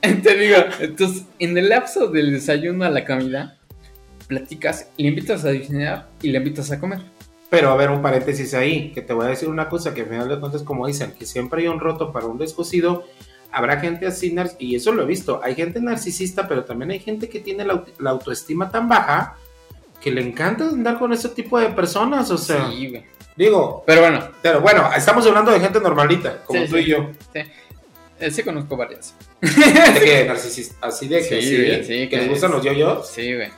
Te 0.00 0.36
digo, 0.36 0.56
entonces, 0.80 1.24
en 1.38 1.56
el 1.56 1.68
lapso 1.68 2.08
del 2.08 2.32
desayuno 2.32 2.84
a 2.84 2.90
la 2.90 3.04
comida, 3.04 3.56
platicas, 4.26 4.88
le 4.96 5.08
invitas 5.08 5.44
a 5.44 5.52
cenar 5.52 6.08
y 6.22 6.30
le 6.30 6.38
invitas 6.38 6.70
a 6.72 6.80
comer. 6.80 7.00
Pero 7.50 7.70
a 7.70 7.76
ver, 7.76 7.90
un 7.90 8.00
paréntesis 8.00 8.54
ahí, 8.54 8.92
que 8.92 9.02
te 9.02 9.12
voy 9.12 9.26
a 9.26 9.30
decir 9.30 9.48
una 9.48 9.68
cosa 9.68 9.92
que 9.92 10.02
al 10.02 10.06
final 10.08 10.28
de 10.28 10.38
cuentas, 10.38 10.62
como 10.62 10.86
dicen, 10.86 11.12
que 11.18 11.26
siempre 11.26 11.62
hay 11.62 11.68
un 11.68 11.80
roto 11.80 12.12
para 12.12 12.26
un 12.26 12.38
descosido. 12.38 13.04
Habrá 13.52 13.80
gente 13.80 14.06
así, 14.06 14.32
y 14.60 14.76
eso 14.76 14.92
lo 14.92 15.02
he 15.02 15.06
visto, 15.06 15.40
hay 15.42 15.56
gente 15.56 15.80
narcisista, 15.80 16.46
pero 16.46 16.64
también 16.64 16.92
hay 16.92 17.00
gente 17.00 17.28
que 17.28 17.40
tiene 17.40 17.64
la, 17.64 17.74
aut- 17.74 17.92
la 17.98 18.10
autoestima 18.10 18.70
tan 18.70 18.88
baja 18.88 19.36
que 20.00 20.12
le 20.12 20.20
encanta 20.22 20.64
andar 20.68 20.98
con 21.00 21.12
ese 21.12 21.28
tipo 21.30 21.58
de 21.58 21.70
personas, 21.70 22.30
o 22.30 22.38
sea, 22.38 22.70
Sí, 22.70 22.88
güey. 22.88 23.04
digo, 23.36 23.82
Pero 23.84 24.02
bueno, 24.02 24.28
pero 24.40 24.60
bueno, 24.60 24.88
estamos 24.96 25.26
hablando 25.26 25.50
de 25.50 25.58
gente 25.58 25.80
normalita, 25.80 26.44
como 26.44 26.60
Sí, 26.62 26.68
tú 26.70 26.76
sí. 26.76 26.82
y 26.82 26.86
yo, 26.86 27.10
eh, 28.20 28.30
sí 28.30 28.42
conozco 28.44 28.76
varias. 28.76 29.16
de 29.40 30.00
que 30.00 30.24
narcisista, 30.28 30.76
así 30.86 31.08
de 31.08 31.18
que, 31.18 31.42
Sí, 31.42 31.48
sí, 31.48 31.56
güey, 31.56 31.84
sí, 31.84 32.08
que 32.08 32.16
les 32.18 32.28
gustan 32.28 32.52
los 32.52 32.62
yo-yos. 32.64 33.08
Sí, 33.08 33.34
güey. 33.34 33.48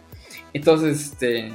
Entonces, 0.54 1.02
este. 1.12 1.52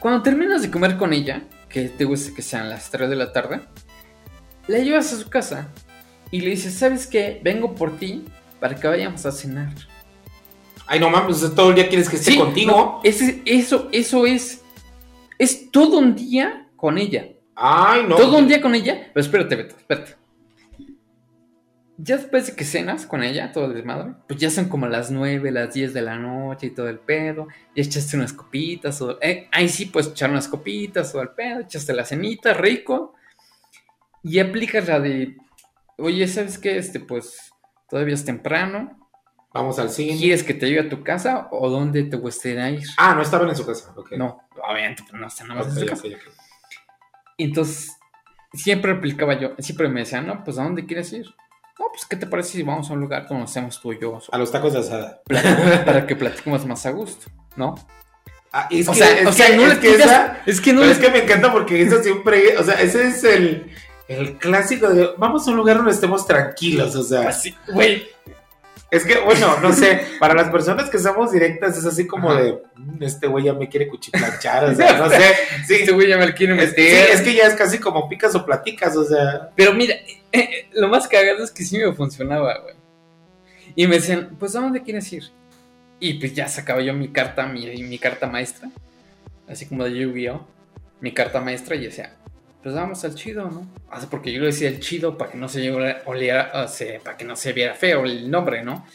Cuando 0.00 0.22
terminas 0.22 0.62
de 0.62 0.70
comer 0.70 0.96
con 0.96 1.12
ella, 1.12 1.42
que 1.68 1.88
te 1.88 2.04
gusta 2.04 2.34
que 2.34 2.42
sean 2.42 2.68
las 2.68 2.90
3 2.90 3.08
de 3.10 3.16
la 3.16 3.32
tarde, 3.32 3.60
la 4.68 4.78
llevas 4.78 5.12
a 5.12 5.16
su 5.16 5.28
casa 5.28 5.68
y 6.30 6.40
le 6.40 6.50
dices, 6.50 6.74
¿sabes 6.74 7.06
qué? 7.06 7.40
Vengo 7.42 7.74
por 7.74 7.96
ti 7.98 8.24
para 8.60 8.74
que 8.74 8.86
vayamos 8.86 9.24
a 9.26 9.32
cenar. 9.32 9.72
Ay, 10.86 11.00
no 11.00 11.10
mames, 11.10 11.40
todo 11.54 11.70
el 11.70 11.74
día 11.74 11.88
quieres 11.88 12.08
que 12.08 12.16
esté 12.16 12.32
Sí, 12.32 12.38
contigo. 12.38 12.70
no, 12.70 13.00
ese- 13.02 13.42
eso, 13.44 13.88
eso 13.92 14.26
es. 14.26 14.62
Es 15.38 15.70
todo 15.70 15.98
un 15.98 16.14
día 16.14 16.68
con 16.76 16.96
ella. 16.98 17.28
Ay, 17.56 18.04
no. 18.08 18.16
Todo 18.16 18.38
un 18.38 18.46
día 18.46 18.60
con 18.60 18.74
ella. 18.74 19.10
Pero 19.12 19.24
espérate, 19.24 19.56
Beto, 19.56 19.76
espérate. 19.76 20.14
Ya 21.98 22.18
después 22.18 22.46
de 22.46 22.54
que 22.54 22.64
cenas 22.64 23.06
con 23.06 23.22
ella, 23.22 23.52
todo 23.52 23.66
el 23.66 23.74
desmadre, 23.74 24.12
pues 24.28 24.38
ya 24.38 24.50
son 24.50 24.68
como 24.68 24.86
las 24.86 25.10
9, 25.10 25.50
las 25.50 25.72
10 25.72 25.94
de 25.94 26.02
la 26.02 26.16
noche 26.18 26.66
y 26.66 26.70
todo 26.70 26.88
el 26.88 26.98
pedo. 26.98 27.48
Ya 27.74 27.82
echaste 27.82 28.16
unas 28.16 28.34
copitas, 28.34 29.00
o. 29.00 29.18
eh, 29.22 29.48
ahí 29.50 29.68
sí, 29.68 29.86
pues 29.86 30.08
echar 30.08 30.30
unas 30.30 30.46
copitas 30.48 31.14
o 31.14 31.22
el 31.22 31.30
pedo, 31.30 31.60
echaste 31.60 31.94
la 31.94 32.04
cenita, 32.04 32.52
rico. 32.52 33.14
Y 34.22 34.38
aplicas 34.40 34.86
la 34.88 35.00
de. 35.00 35.36
Oye, 35.98 36.28
¿sabes 36.28 36.58
qué? 36.58 36.76
Este, 36.76 37.00
pues 37.00 37.50
todavía 37.88 38.14
es 38.14 38.24
temprano. 38.24 39.08
Vamos 39.54 39.78
al 39.78 39.88
cine. 39.88 40.18
¿Quieres 40.18 40.42
que 40.42 40.52
te 40.52 40.66
lleve 40.68 40.86
a 40.86 40.88
tu 40.90 41.02
casa 41.02 41.48
o 41.50 41.70
dónde 41.70 42.02
te 42.02 42.16
gustaría 42.18 42.68
ir? 42.70 42.86
Ah, 42.98 43.14
no 43.14 43.22
estaban 43.22 43.48
en 43.48 43.56
su 43.56 43.64
casa. 43.64 43.94
No, 44.18 44.42
obviamente, 44.68 45.02
pues 45.08 45.18
no 45.18 45.26
está 45.26 45.44
nada 45.44 45.60
más 45.64 45.72
Ok, 45.72 45.78
en 45.82 45.88
su 45.96 46.06
ok, 46.06 46.12
casa. 46.12 46.36
Y 47.38 47.44
entonces, 47.44 47.96
siempre 48.52 48.92
aplicaba 48.92 49.38
yo, 49.40 49.54
siempre 49.58 49.88
me 49.88 50.00
decían, 50.00 50.26
no, 50.26 50.44
pues 50.44 50.58
¿a 50.58 50.64
dónde 50.64 50.84
quieres 50.84 51.10
ir? 51.14 51.26
No, 51.78 51.86
pues 51.90 52.06
¿qué 52.08 52.16
te 52.16 52.26
parece 52.26 52.52
si 52.52 52.62
vamos 52.62 52.88
a 52.88 52.94
un 52.94 53.00
lugar 53.00 53.26
donde 53.28 53.44
hacemos 53.44 53.80
tú 53.80 53.92
y 53.92 54.00
yo? 54.00 54.18
A 54.32 54.38
los 54.38 54.50
tacos 54.50 54.72
de 54.72 54.78
asada. 54.80 55.20
Para 55.84 56.06
que 56.06 56.16
platiquemos 56.16 56.64
más 56.66 56.86
a 56.86 56.90
gusto, 56.90 57.30
¿no? 57.56 57.74
Ah, 58.52 58.66
es 58.70 58.88
o 58.88 58.92
que, 58.92 58.98
sea, 58.98 59.18
es 59.20 59.26
o 59.26 59.32
sea, 59.32 59.46
que- 59.48 59.56
no 59.56 59.66
es 59.70 59.78
que 59.78 59.94
esa- 59.94 60.40
es 60.46 60.60
que 60.60 60.72
no 60.72 60.80
pero 60.80 60.92
es 60.92 60.98
que 60.98 61.10
me 61.10 61.22
encanta 61.24 61.52
porque 61.52 61.82
eso 61.82 62.02
siempre, 62.02 62.56
o 62.56 62.64
sea, 62.64 62.80
ese 62.80 63.08
es 63.08 63.22
el, 63.24 63.70
el 64.08 64.38
clásico 64.38 64.88
de 64.88 65.10
vamos 65.18 65.46
a 65.46 65.50
un 65.50 65.56
lugar 65.58 65.76
donde 65.76 65.92
estemos 65.92 66.26
tranquilos, 66.26 66.96
o 66.96 67.02
sea, 67.02 67.28
Así, 67.28 67.54
güey. 67.70 68.08
es 68.90 69.04
que, 69.04 69.18
bueno, 69.18 69.58
no 69.60 69.72
sé, 69.74 70.00
para 70.18 70.32
las 70.32 70.48
personas 70.48 70.88
que 70.88 70.98
somos 70.98 71.32
directas 71.32 71.76
es 71.76 71.84
así 71.84 72.06
como 72.06 72.30
Ajá. 72.30 72.40
de, 72.40 72.62
"Mm, 72.76 73.02
este 73.02 73.26
güey 73.26 73.44
ya 73.44 73.52
me 73.52 73.68
quiere 73.68 73.88
cuchiplanchar, 73.88 74.64
o 74.64 74.74
sea, 74.74 74.96
no 74.96 75.10
sé, 75.10 75.34
sí, 75.66 75.74
Este 75.80 75.92
güey 75.92 76.08
ya 76.08 76.16
me 76.16 76.32
quiere 76.32 76.54
es, 76.54 76.70
sí, 76.70 76.76
meter. 76.80 77.10
es 77.10 77.20
que 77.20 77.34
ya 77.34 77.42
es 77.48 77.54
casi 77.54 77.78
como 77.78 78.08
picas 78.08 78.34
o 78.34 78.46
platicas, 78.46 78.96
o 78.96 79.04
sea, 79.04 79.50
Pero 79.54 79.74
mira, 79.74 79.96
eh, 80.40 80.68
lo 80.74 80.88
más 80.88 81.08
cagado 81.08 81.42
es 81.44 81.50
que 81.50 81.64
sí 81.64 81.78
me 81.78 81.92
funcionaba, 81.92 82.58
güey. 82.60 82.74
Y 83.74 83.86
me 83.86 83.96
decían, 83.96 84.36
pues 84.38 84.54
¿a 84.56 84.60
dónde 84.60 84.82
quieres 84.82 85.12
ir? 85.12 85.24
Y 86.00 86.14
pues 86.14 86.34
ya 86.34 86.48
sacaba 86.48 86.80
yo 86.82 86.92
mi 86.94 87.08
carta, 87.08 87.46
mi, 87.46 87.66
mi 87.82 87.98
carta 87.98 88.26
maestra. 88.26 88.70
Así 89.48 89.66
como 89.66 89.84
de 89.84 89.96
Yu-Gi-Oh! 89.98 90.46
Mi 91.00 91.12
carta 91.12 91.40
maestra 91.40 91.76
y 91.76 91.84
decía, 91.84 92.14
pues 92.62 92.74
vamos 92.74 93.04
al 93.04 93.14
chido, 93.14 93.48
¿no? 93.50 93.66
O 93.92 93.98
sea, 94.00 94.08
porque 94.08 94.32
yo 94.32 94.40
le 94.40 94.46
decía 94.46 94.68
el 94.68 94.80
chido 94.80 95.16
para 95.18 95.30
que 95.30 95.38
no 95.38 95.48
se 95.48 95.70
oliera- 96.06 96.50
o 96.64 96.68
sea, 96.68 96.98
para 97.00 97.16
que 97.16 97.24
no 97.24 97.36
se 97.36 97.52
viera 97.52 97.74
feo 97.74 98.04
el 98.04 98.30
nombre, 98.30 98.62
¿no? 98.64 98.86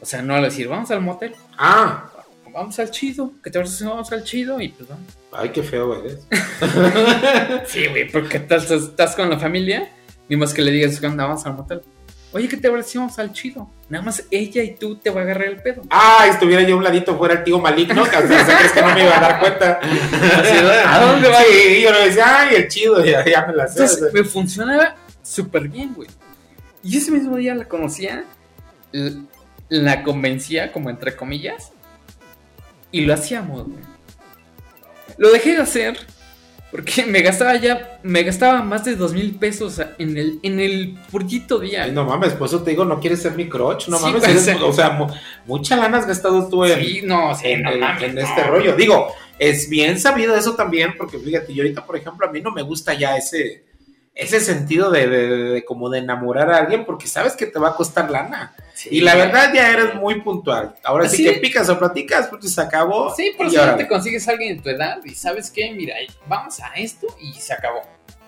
O 0.00 0.06
sea, 0.06 0.22
no 0.22 0.34
al 0.34 0.42
decir, 0.44 0.68
vamos 0.68 0.90
al 0.90 1.00
motel, 1.02 1.34
ah, 1.58 2.10
vamos 2.52 2.78
al 2.78 2.90
chido, 2.90 3.32
que 3.42 3.50
te 3.50 3.58
vas 3.58 3.82
vamos 3.84 4.10
al 4.10 4.24
chido 4.24 4.60
y 4.60 4.68
pues 4.70 4.88
vamos. 4.88 5.04
ay, 5.32 5.50
qué 5.50 5.62
feo 5.62 6.02
eres. 6.02 6.26
Sí, 7.66 7.86
güey, 7.88 8.10
porque 8.10 8.38
estás, 8.38 8.70
estás 8.70 9.14
con 9.14 9.28
la 9.30 9.38
familia, 9.38 9.90
ni 10.28 10.36
más 10.36 10.52
que 10.54 10.62
le 10.62 10.70
digas 10.70 11.00
que 11.00 11.08
vamos 11.08 11.44
al 11.46 11.54
motel. 11.54 11.82
Oye, 12.30 12.46
¿qué 12.46 12.58
te 12.58 12.68
vamos 12.68 13.18
al 13.18 13.32
chido? 13.32 13.70
Nada 13.88 14.04
más 14.04 14.22
ella 14.30 14.62
y 14.62 14.74
tú 14.74 14.96
te 14.96 15.08
va 15.08 15.20
a 15.20 15.24
agarrar 15.24 15.48
el 15.48 15.62
pedo. 15.62 15.82
Ah, 15.88 16.26
estuviera 16.30 16.62
yo 16.62 16.74
a 16.74 16.78
un 16.78 16.84
ladito 16.84 17.16
fuera 17.16 17.34
el 17.34 17.44
tío 17.44 17.58
maligno, 17.58 18.04
que 18.04 18.16
se 18.16 18.26
crees 18.26 18.72
que 18.72 18.82
no 18.82 18.94
me 18.94 19.02
iba 19.02 19.16
a 19.16 19.20
dar 19.20 19.40
cuenta. 19.40 19.80
¿A 20.86 21.00
dónde 21.00 21.28
va? 21.28 21.38
Sí, 21.42 21.80
yo 21.82 21.90
le 21.90 22.06
decía, 22.06 22.40
ay, 22.40 22.56
el 22.56 22.68
chido, 22.68 23.02
ya, 23.02 23.24
ya 23.24 23.46
me 23.46 23.54
la 23.54 23.66
sé. 23.66 23.80
o. 23.80 23.84
Entonces, 23.84 24.12
me 24.12 24.24
funcionaba 24.24 24.94
súper 25.22 25.68
bien, 25.68 25.94
güey. 25.94 26.08
Y 26.82 26.98
ese 26.98 27.10
mismo 27.10 27.36
día 27.36 27.54
la 27.54 27.64
conocía, 27.64 28.24
la 29.70 30.02
convencía, 30.02 30.70
como 30.70 30.90
entre 30.90 31.16
comillas, 31.16 31.72
y 32.92 33.02
lo 33.02 33.14
hacíamos, 33.14 33.64
güey. 33.64 33.84
Lo 35.16 35.32
dejé 35.32 35.52
de 35.52 35.62
hacer 35.62 35.98
porque 36.70 37.04
me 37.06 37.22
gastaba 37.22 37.56
ya, 37.56 37.98
me 38.02 38.22
gastaba 38.22 38.62
más 38.62 38.84
de 38.84 38.94
dos 38.96 39.12
mil 39.12 39.34
pesos 39.36 39.80
en 39.98 40.16
el, 40.16 40.38
en 40.42 40.60
el 40.60 40.96
purgito 41.10 41.58
día. 41.58 41.84
Ay, 41.84 41.92
no 41.92 42.04
mames, 42.04 42.34
por 42.34 42.46
eso 42.48 42.62
te 42.62 42.70
digo, 42.70 42.84
no 42.84 43.00
quieres 43.00 43.22
ser 43.22 43.32
mi 43.32 43.48
crotch, 43.48 43.88
no 43.88 43.96
Sí, 43.98 44.04
mames, 44.04 44.24
eres- 44.24 44.60
o 44.62 44.72
sea, 44.72 44.90
mu- 44.90 45.06
mucha 45.46 45.76
lana 45.76 45.98
has 45.98 46.06
gastado 46.06 46.48
tú 46.48 46.64
en, 46.64 46.78
Sí, 46.80 47.00
no, 47.04 47.34
sí, 47.34 47.48
en, 47.48 47.62
no 47.62 47.70
en- 47.72 47.80
mames, 47.80 48.02
en 48.02 48.14
no. 48.16 48.20
este 48.20 48.42
rollo. 48.44 48.76
Digo, 48.76 49.08
es 49.38 49.68
bien 49.70 49.98
sabido 49.98 50.36
eso 50.36 50.54
también, 50.56 50.94
porque 50.98 51.18
fíjate, 51.18 51.54
yo 51.54 51.62
ahorita, 51.62 51.86
por 51.86 51.96
ejemplo, 51.96 52.26
a 52.26 52.30
mí 52.32 52.40
no 52.40 52.50
me 52.50 52.62
gusta 52.62 52.92
ya 52.94 53.16
ese, 53.16 53.64
ese 54.18 54.40
sentido 54.40 54.90
de, 54.90 55.06
de- 55.06 55.26
de- 55.28 55.44
de 55.50 55.64
como 55.64 55.88
de 55.88 56.00
enamorar 56.00 56.50
a 56.52 56.58
alguien, 56.58 56.84
porque 56.84 57.06
sabes 57.06 57.34
que 57.36 57.46
te 57.46 57.58
va 57.58 57.70
a 57.70 57.74
costar 57.76 58.10
lana. 58.10 58.54
Sí. 58.74 58.88
Y 58.92 59.00
la 59.00 59.14
verdad 59.14 59.52
ya 59.54 59.72
eres 59.72 59.94
muy 59.94 60.20
puntual. 60.20 60.74
Ahora 60.84 61.08
sí, 61.08 61.18
Sí. 61.18 61.24
que 61.24 61.32
picas 61.40 61.68
o 61.68 61.78
platicas, 61.78 62.28
pues 62.28 62.52
se 62.52 62.60
acabó. 62.60 63.14
Sí, 63.14 63.32
eso 63.38 63.48
ya 63.50 63.62
órale. 63.62 63.84
te 63.84 63.88
consigues 63.88 64.28
a 64.28 64.32
alguien 64.32 64.56
de 64.56 64.62
tu 64.62 64.68
edad 64.70 64.98
y 65.04 65.14
sabes 65.14 65.50
qué, 65.50 65.72
mira, 65.72 65.94
vamos 66.28 66.60
a 66.60 66.74
esto 66.74 67.06
y 67.20 67.32
se 67.32 67.52
acabó. 67.54 67.80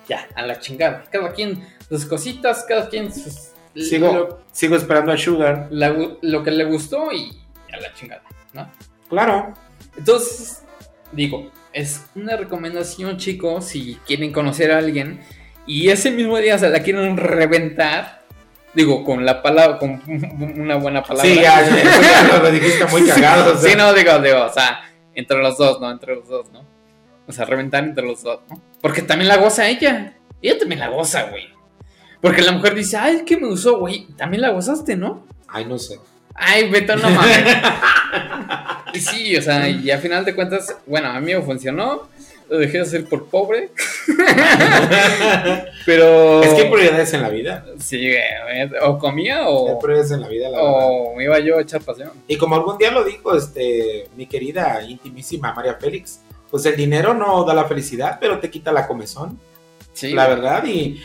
Ya, 0.09 0.27
a 0.35 0.43
la 0.43 0.59
chingada. 0.59 1.05
Cada 1.11 1.33
quien 1.33 1.65
sus 1.89 2.05
cositas, 2.07 2.65
cada 2.69 2.89
quien 2.89 3.13
sus... 3.15 3.51
Sigo, 3.77 4.13
Lo, 4.13 4.41
sigo 4.51 4.75
esperando 4.75 5.13
a 5.13 5.17
Sugar. 5.19 5.69
la- 5.71 5.95
lo 6.23 6.43
que 6.43 6.51
le 6.51 6.65
gustó 6.65 7.13
y 7.13 7.31
a 7.73 7.77
la 7.79 7.93
chingada, 7.95 8.23
¿no? 8.53 8.69
Claro. 9.09 9.55
Entonces, 9.97 10.63
digo, 11.13 11.51
es 11.73 12.03
una 12.17 12.37
recomendación, 12.37 13.17
chicos, 13.19 13.67
si 13.67 13.95
quieren 14.07 14.33
conocer 14.33 14.73
a 14.73 14.79
alguien 14.79 15.21
y 15.71 15.89
ese 15.89 16.11
mismo 16.11 16.37
día 16.39 16.59
se 16.59 16.69
la 16.69 16.83
quieren 16.83 17.17
reventar, 17.17 18.23
digo, 18.75 19.05
con 19.05 19.25
la 19.25 19.41
palabra, 19.41 19.79
con 19.79 20.03
una 20.59 20.75
buena 20.75 21.01
palabra. 21.01 21.31
Sí, 21.31 21.37
ya, 21.37 21.65
ya, 21.65 22.39
lo 22.43 22.51
dijiste 22.51 22.87
muy 22.87 23.03
cagado. 23.07 23.55
o 23.55 23.57
sea. 23.57 23.71
Sí, 23.71 23.77
no, 23.77 23.95
digo, 23.95 24.19
digo, 24.19 24.47
o 24.47 24.53
sea, 24.53 24.81
entre 25.15 25.39
los 25.39 25.57
dos, 25.57 25.81
¿no? 25.81 25.89
Entre 25.89 26.17
los 26.17 26.27
dos, 26.27 26.51
¿no? 26.51 26.65
O 27.29 27.31
sea, 27.31 27.45
reventar 27.45 27.85
entre 27.85 28.05
los 28.05 28.21
dos, 28.25 28.41
¿no? 28.51 28.61
Porque 28.81 29.03
también 29.03 29.29
la 29.29 29.37
goza 29.37 29.69
ella. 29.69 30.15
Ella 30.43 30.59
también 30.59 30.81
la 30.81 30.89
goza, 30.89 31.31
güey. 31.31 31.49
Porque 32.21 32.43
la 32.43 32.51
mujer 32.51 32.75
dice, 32.75 32.97
ay, 32.97 33.17
es 33.19 33.23
que 33.23 33.37
me 33.37 33.47
usó, 33.47 33.79
güey. 33.79 34.09
También 34.17 34.41
la 34.41 34.51
gozaste, 34.51 34.97
¿no? 34.97 35.25
Ay, 35.47 35.67
no 35.67 35.79
sé. 35.79 36.01
Ay, 36.35 36.69
vete 36.69 36.91
a 36.91 36.97
una 36.97 37.11
madre. 37.11 37.45
y 38.93 38.99
sí, 38.99 39.37
o 39.37 39.43
sea, 39.43 39.69
y 39.69 39.89
a 39.93 39.99
final 39.99 40.25
de 40.25 40.35
cuentas, 40.35 40.77
bueno, 40.85 41.11
a 41.11 41.21
mí 41.21 41.33
me 41.33 41.43
funcionó. 41.43 42.09
Lo 42.51 42.59
dejé 42.59 42.79
de 42.79 42.83
hacer 42.83 43.05
por 43.09 43.27
pobre. 43.27 43.71
Pero. 45.87 46.43
Es 46.43 46.55
que 46.55 46.63
hay 46.63 46.71
prioridades 46.71 47.13
en 47.15 47.23
la 47.23 47.29
vida. 47.29 47.65
Sí, 47.79 48.13
o 48.83 48.99
comía 48.99 49.49
o. 49.49 49.69
Hay 49.71 49.75
prioridades 49.81 50.11
en 50.13 50.21
la 50.21 50.29
vida, 50.29 50.49
la 50.51 50.57
verdad. 50.59 50.73
O 50.81 51.15
me 51.17 51.25
iba 51.25 51.39
yo 51.39 51.59
a 51.59 51.63
echar 51.63 51.81
pasión. 51.81 52.11
Y 52.27 52.37
como 52.37 52.55
algún 52.57 52.77
día 52.79 52.91
lo 52.91 53.05
dijo 53.05 53.37
este, 53.37 54.09
mi 54.17 54.27
querida 54.27 54.83
intimísima 54.83 55.53
María 55.55 55.75
Félix, 55.75 56.21
pues 56.51 56.67
el 56.67 56.77
dinero 56.77 57.15
no 57.15 57.45
da 57.45 57.55
la 57.55 57.65
felicidad, 57.65 58.19
pero 58.21 58.41
te 58.41 58.51
quita 58.51 58.73
la 58.73 58.87
comezón, 58.87 59.39
Sí. 59.93 60.13
la 60.13 60.27
verdad. 60.29 60.65
Y 60.65 61.01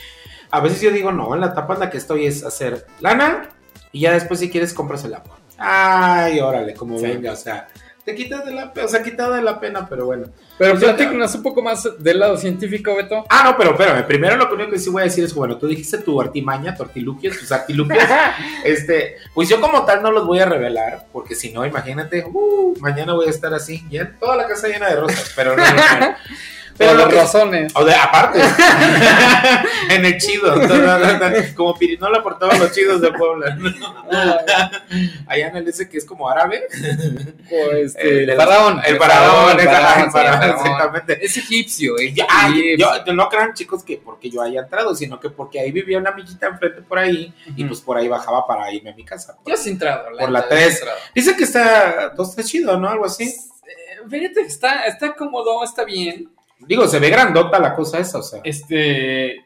a 0.52 0.60
veces 0.60 0.82
yo 0.82 0.92
digo, 0.92 1.12
no, 1.12 1.34
en 1.36 1.42
la 1.42 1.48
etapa 1.48 1.76
en 1.76 1.80
la 1.82 1.90
que 1.90 1.98
estoy 1.98 2.26
es 2.26 2.44
hacer 2.44 2.86
lana 3.02 3.50
y 3.92 4.02
ya 4.02 4.14
después 4.14 4.40
si 4.40 4.50
quieres 4.50 4.74
compras 4.74 5.04
el 5.06 5.14
agua. 5.14 5.38
Ay, 5.58 6.40
órale, 6.40 6.74
como 6.74 6.98
Sí. 6.98 7.06
venga, 7.06 7.32
o 7.34 7.36
sea, 7.36 7.68
te 8.06 8.14
quitas 8.14 8.46
de 8.46 8.54
la 8.54 8.72
pena, 8.72 8.86
o 8.86 8.90
sea, 8.90 9.02
quitado 9.02 9.34
de 9.34 9.42
la 9.42 9.60
pena, 9.60 9.88
pero 9.90 10.06
bueno. 10.06 10.28
Pero 10.60 10.78
platícanos 10.78 11.34
un 11.34 11.42
poco 11.42 11.64
más 11.64 11.90
del 11.98 12.20
lado 12.20 12.38
científico, 12.38 12.96
Beto. 12.96 13.26
Ah, 13.30 13.42
no, 13.44 13.58
pero 13.58 13.72
espérame, 13.72 14.06
primero 14.06 14.38
lo 14.38 14.54
único 14.54 14.70
que 14.70 14.78
sí 14.78 14.92
voy 14.92 15.02
a 15.02 15.06
decir 15.06 15.24
es, 15.24 15.34
bueno, 15.34 15.58
tú 15.58 15.68
dijiste 15.68 15.98
tu 15.98 16.22
artimaña, 16.22 16.76
tu 16.76 16.84
artilugios, 16.84 17.38
tus 17.38 17.52
artilugios. 17.52 18.04
Este, 18.64 19.18
pues 19.34 19.50
yo 19.50 19.60
como 19.60 19.86
tal 19.86 20.02
no 20.02 20.12
los 20.12 20.26
voy 20.26 20.40
a 20.40 20.46
revelar, 20.46 21.08
porque 21.12 21.36
si 21.36 21.52
no, 21.52 21.66
imagínate, 21.66 22.26
uh, 22.26 22.76
mañana 22.80 23.14
voy 23.14 23.28
a 23.28 23.30
estar 23.30 23.54
así, 23.54 23.84
ya 23.90 24.12
toda 24.20 24.36
la 24.36 24.48
casa 24.48 24.68
llena 24.68 24.90
de 24.90 24.96
rosas, 24.96 25.32
pero 25.36 25.56
no, 25.56 25.64
no, 25.64 26.00
no. 26.00 26.16
Pero 26.78 26.92
Por 26.92 27.00
las 27.00 27.08
que- 27.10 27.16
razones. 27.16 27.72
o 27.76 27.86
de 27.86 27.96
aparte, 27.96 28.40
en 29.92 30.04
el 30.06 30.18
chido, 30.18 30.54
como 31.56 31.74
Pirinola 31.78 32.22
por 32.22 32.38
todos 32.38 32.60
los 32.60 32.72
chidos 32.74 33.00
de 33.00 33.12
Puebla, 33.14 33.58
allá 35.28 35.48
en 35.48 35.56
el 35.56 35.68
ese 35.68 35.88
que 35.90 35.98
es 35.98 36.06
como 36.06 36.30
árabe, 36.30 36.64
O 37.52 37.72
este, 37.72 38.24
el, 38.26 38.36
faraón. 38.36 38.82
el 38.86 38.98
faraón, 38.98 39.60
exactamente. 39.60 41.26
Es 41.26 41.38
egipcio, 41.38 41.98
eh. 42.00 42.14
Ah, 42.30 42.52
yo, 42.78 43.14
no 43.14 43.30
crean 43.30 43.54
chicos 43.54 43.84
que 43.84 43.98
porque 44.04 44.30
yo 44.30 44.42
haya 44.42 44.62
entrado, 44.62 44.94
sino 44.96 45.20
que 45.20 45.30
porque 45.30 45.60
ahí 45.60 45.72
vivía 45.72 45.98
una 45.98 46.10
amiguita 46.10 46.48
enfrente 46.48 46.82
por 46.82 47.00
ahí 47.00 47.34
y 47.56 47.64
pues 47.66 47.82
por 47.82 47.98
ahí 47.98 48.08
bajaba 48.08 48.46
para 48.46 48.72
irme 48.72 48.92
a 48.92 48.96
mi 48.96 49.06
casa. 49.06 49.38
Yo 49.46 49.56
sí 49.58 49.70
he 49.70 49.72
entrado. 49.74 50.10
Por 50.18 50.30
la 50.30 50.40
neta, 50.42 50.50
tres. 50.50 50.66
sí 50.66 50.70
he 50.74 50.80
entrado. 50.80 51.00
Dice 51.16 51.36
que 51.38 51.44
está 51.44 52.10
dos 52.10 52.36
tres 52.36 52.48
chido, 52.48 52.78
¿no? 52.78 52.90
Algo 52.90 53.06
así. 53.06 53.24
Eh, 53.24 54.08
Fíjate 54.10 54.42
está, 54.42 54.84
está 54.86 55.14
cómodo, 55.16 55.64
está 55.64 55.84
bien. 55.84 56.30
Digo, 56.60 56.88
se 56.88 57.00
ve 57.00 57.10
grandota 57.10 57.60
la 57.60 57.74
cosa 57.74 58.00
esa, 58.00 58.20
o 58.20 58.24
sea. 58.24 58.42
Este. 58.44 59.46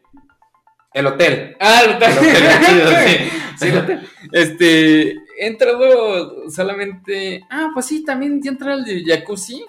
El 0.93 1.05
hotel. 1.05 1.55
Ah, 1.59 1.81
el 1.83 1.95
hotel. 1.95 2.11
El 2.11 2.17
hotel 2.17 2.45
es 2.45 2.67
chido, 2.67 2.89
sí. 2.89 3.29
Sí, 3.57 3.67
el 3.67 3.77
hotel. 3.77 4.09
Este. 4.31 5.09
He 5.39 5.47
entrado 5.47 6.49
solamente. 6.49 7.43
Ah, 7.49 7.71
pues 7.73 7.85
sí, 7.85 8.03
también 8.03 8.41
ya 8.41 8.51
entré 8.51 8.71
al 8.71 8.83
de 8.83 9.03
jacuzzi. 9.05 9.65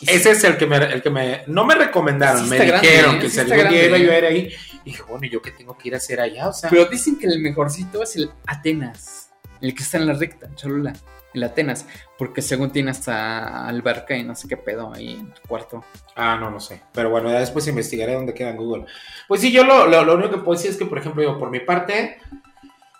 Ese 0.00 0.32
es 0.32 0.44
el 0.44 0.56
que 0.56 0.66
me, 0.66 0.76
el 0.76 1.02
que 1.02 1.10
me, 1.10 1.42
no 1.46 1.64
me 1.64 1.74
recomendaron, 1.74 2.44
Sí 2.44 2.50
me 2.50 2.58
grande, 2.58 2.88
dijeron 2.88 3.16
¿eh? 3.16 3.18
que 3.20 3.30
Sí 3.30 3.44
día 3.44 3.86
iba 3.86 3.98
yo 3.98 4.12
a 4.12 4.18
ir 4.18 4.24
ahí. 4.24 4.54
Y 4.84 4.90
dije, 4.90 5.02
bueno, 5.08 5.24
¿y 5.24 5.30
yo 5.30 5.40
qué 5.40 5.50
tengo 5.50 5.78
que 5.78 5.88
ir 5.88 5.94
a 5.94 5.98
hacer 5.98 6.20
allá? 6.20 6.48
O 6.48 6.52
sea, 6.52 6.68
Pero 6.68 6.86
dicen 6.86 7.16
que 7.16 7.26
el 7.26 7.38
mejorcito 7.40 8.02
es 8.02 8.16
el 8.16 8.30
Atenas. 8.46 9.30
El 9.60 9.74
que 9.74 9.82
está 9.82 9.98
en 9.98 10.06
la 10.06 10.14
recta, 10.14 10.54
Cholula. 10.56 10.92
El 11.34 11.42
Atenas. 11.42 11.86
Porque 12.16 12.40
según 12.40 12.70
tiene 12.70 12.92
hasta 12.92 13.66
alberca 13.66 14.16
y 14.16 14.22
no 14.22 14.34
sé 14.34 14.48
qué 14.48 14.56
pedo 14.56 14.92
ahí 14.94 15.14
en 15.14 15.32
tu 15.32 15.42
cuarto. 15.48 15.84
ah, 16.16 16.36
no, 16.40 16.50
no 16.50 16.60
sé. 16.60 16.80
Pero 16.92 17.10
bueno, 17.10 17.30
ya 17.30 17.40
después 17.40 17.66
investigaré 17.68 18.14
dónde 18.14 18.34
queda 18.34 18.50
en 18.50 18.56
Google. 18.56 18.86
Pues 19.28 19.40
sí, 19.40 19.52
yo 19.52 19.64
lo, 19.64 19.86
lo, 19.86 20.14
único 20.14 20.30
que 20.30 20.38
puedo 20.38 20.56
decir 20.56 20.70
es 20.70 20.76
que, 20.76 20.86
por 20.86 20.98
ejemplo, 20.98 21.22
yo 21.22 21.38
por 21.38 21.50
mi 21.50 21.60
parte, 21.60 22.18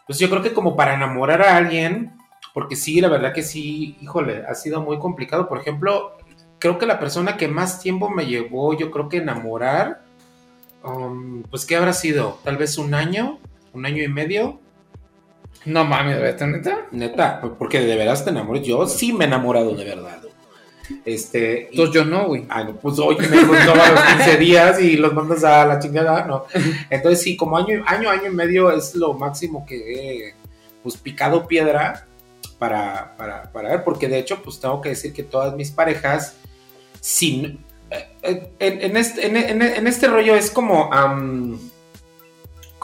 pues 0.07 0.19
yo 0.19 0.29
creo 0.29 0.43
que 0.43 0.53
como 0.53 0.77
para 0.77 0.95
enamorar 0.95 1.43
a 1.43 1.57
alguien, 1.57 2.13
porque 2.53 2.77
sí, 2.77 3.01
la 3.01 3.09
verdad 3.09 3.33
que 3.33 3.43
sí, 3.43 3.97
híjole, 4.01 4.45
ha 4.47 4.55
sido 4.55 4.81
muy 4.81 4.99
complicado. 4.99 5.49
Por 5.49 5.59
ejemplo, 5.59 6.17
creo 6.59 6.79
que 6.79 6.87
la 6.87 6.99
persona 6.99 7.37
que 7.37 7.49
más 7.49 7.81
tiempo 7.81 8.09
me 8.09 8.27
llevó, 8.27 8.77
yo 8.77 8.91
creo 8.91 9.09
que 9.09 9.19
enamorar, 9.19 10.03
um, 10.83 11.43
pues 11.43 11.67
¿qué 11.67 11.77
habrá 11.77 11.93
sido? 11.93 12.39
Tal 12.43 12.57
vez 12.57 12.79
un 12.79 12.95
año, 12.95 13.39
un 13.73 13.87
año 13.87 14.03
y 14.03 14.09
medio. 14.09 14.61
No 15.67 15.85
mames, 15.85 16.21
Beto, 16.21 16.47
neta. 16.47 16.87
Neta, 16.91 17.41
porque 17.59 17.81
de 17.81 17.97
veras 17.97 18.25
te 18.25 18.31
enamoras. 18.31 18.63
Yo 18.65 18.87
sí 18.87 19.13
me 19.13 19.25
he 19.25 19.29
enamorado 19.29 19.75
de 19.75 19.85
verdad. 19.85 20.19
Este. 21.05 21.69
y- 21.71 21.77
Entonces 21.77 21.95
yo 21.95 22.05
no, 22.05 22.27
güey. 22.27 22.45
Ah, 22.49 22.65
no, 22.65 22.77
pues 22.77 22.99
oye, 22.99 23.27
me 23.29 23.39
a 23.39 23.91
los 23.93 24.05
15 24.17 24.37
días 24.37 24.81
y 24.81 24.97
los 24.97 25.15
mandas 25.15 25.43
a 25.45 25.65
la 25.65 25.79
chingada, 25.79 26.27
no. 26.27 26.45
Entonces 26.91 27.23
sí, 27.23 27.37
como 27.37 27.57
año, 27.57 27.83
año, 27.87 28.11
año 28.11 28.27
y 28.27 28.35
medio 28.35 28.71
es 28.71 28.95
lo 28.95 29.15
máximo 29.15 29.65
que 29.67 29.77
he 29.77 30.35
pues 30.83 30.99
picado 30.99 31.49
piedra 31.49 32.07
para, 32.59 33.17
para, 33.17 33.51
para 33.51 33.71
ver, 33.71 33.85
porque 33.85 34.07
de 34.09 34.19
hecho 34.19 34.43
pues 34.43 34.61
tengo 34.61 34.83
que 34.83 34.91
decir 34.91 35.15
que 35.15 35.23
todas 35.23 35.55
mis 35.57 35.71
parejas, 35.71 36.37
sin, 37.01 37.65
eh, 37.91 38.09
eh, 38.23 38.53
en, 38.59 38.83
en 38.83 38.97
este, 38.99 39.27
en, 39.27 39.87
este 39.87 40.09
rollo 40.09 40.35
es 40.35 40.51
como... 40.51 40.91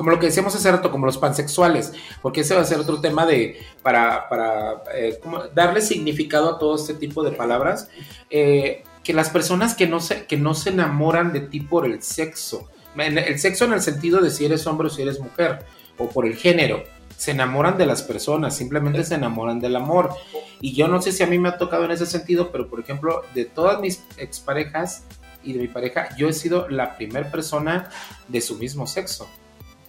como 0.01 0.13
lo 0.13 0.19
que 0.19 0.29
decíamos 0.29 0.55
hace 0.55 0.73
rato, 0.73 0.91
como 0.91 1.05
los 1.05 1.19
pansexuales, 1.19 1.93
porque 2.23 2.41
ese 2.41 2.55
va 2.55 2.63
a 2.63 2.65
ser 2.65 2.79
otro 2.79 3.03
tema 3.03 3.27
de, 3.27 3.61
para, 3.83 4.83
eh, 4.95 5.21
darle 5.55 5.83
significado 5.83 6.55
a 6.55 6.59
todo 6.59 6.75
este 6.75 6.95
tipo 6.95 7.23
de 7.23 7.33
palabras, 7.33 7.91
eh, 8.31 8.83
que 9.05 9.13
las 9.13 9.29
personas 9.29 9.75
que 9.75 9.87
no, 9.87 10.01
se, 10.01 10.25
que 10.25 10.39
no 10.39 10.55
se 10.55 10.71
enamoran 10.71 11.35
de 11.35 11.41
ti 11.41 11.61
por 11.61 11.85
el 11.85 12.03
sexo, 12.03 12.71
el 12.97 13.39
sexo 13.39 13.67
en 13.67 13.75
el 13.75 13.83
sentido 13.83 14.23
de 14.23 14.31
si 14.31 14.47
eres 14.47 14.67
hombre 14.67 14.87
o 14.87 14.91
si 14.91 15.03
eres 15.03 15.21
mujer, 15.21 15.67
o 15.99 16.09
por 16.09 16.25
el 16.25 16.35
género, 16.35 16.83
se 17.19 17.33
enamoran 17.33 17.77
de 17.77 17.85
las 17.85 18.03
personas, 18.03 18.57
simplemente 18.57 19.05
se 19.05 19.17
enamoran 19.17 19.61
del 19.61 19.77
amor. 19.77 20.15
Y 20.63 20.73
yo 20.73 20.89
no 20.89 21.03
sé 21.03 21.13
si 21.13 21.23
a 21.23 21.27
mí 21.27 21.39
me 21.39 21.51
ha 21.51 21.59
tocado 21.59 21.85
en 21.85 21.91
ese 21.91 22.07
sentido, 22.07 22.51
pero 22.51 22.71
por 22.71 22.81
ejemplo, 22.81 23.21
de 23.35 23.45
todas 23.45 23.83
mis 23.83 24.03
exparejas 24.17 25.05
y 25.43 25.53
de 25.53 25.59
mi 25.59 25.69
pareja, 25.69 26.17
yo 26.17 26.27
he 26.27 26.33
sido 26.33 26.71
la 26.71 26.97
primera 26.97 27.31
persona 27.31 27.91
de 28.29 28.41
su 28.41 28.57
mismo 28.57 28.87
sexo. 28.87 29.29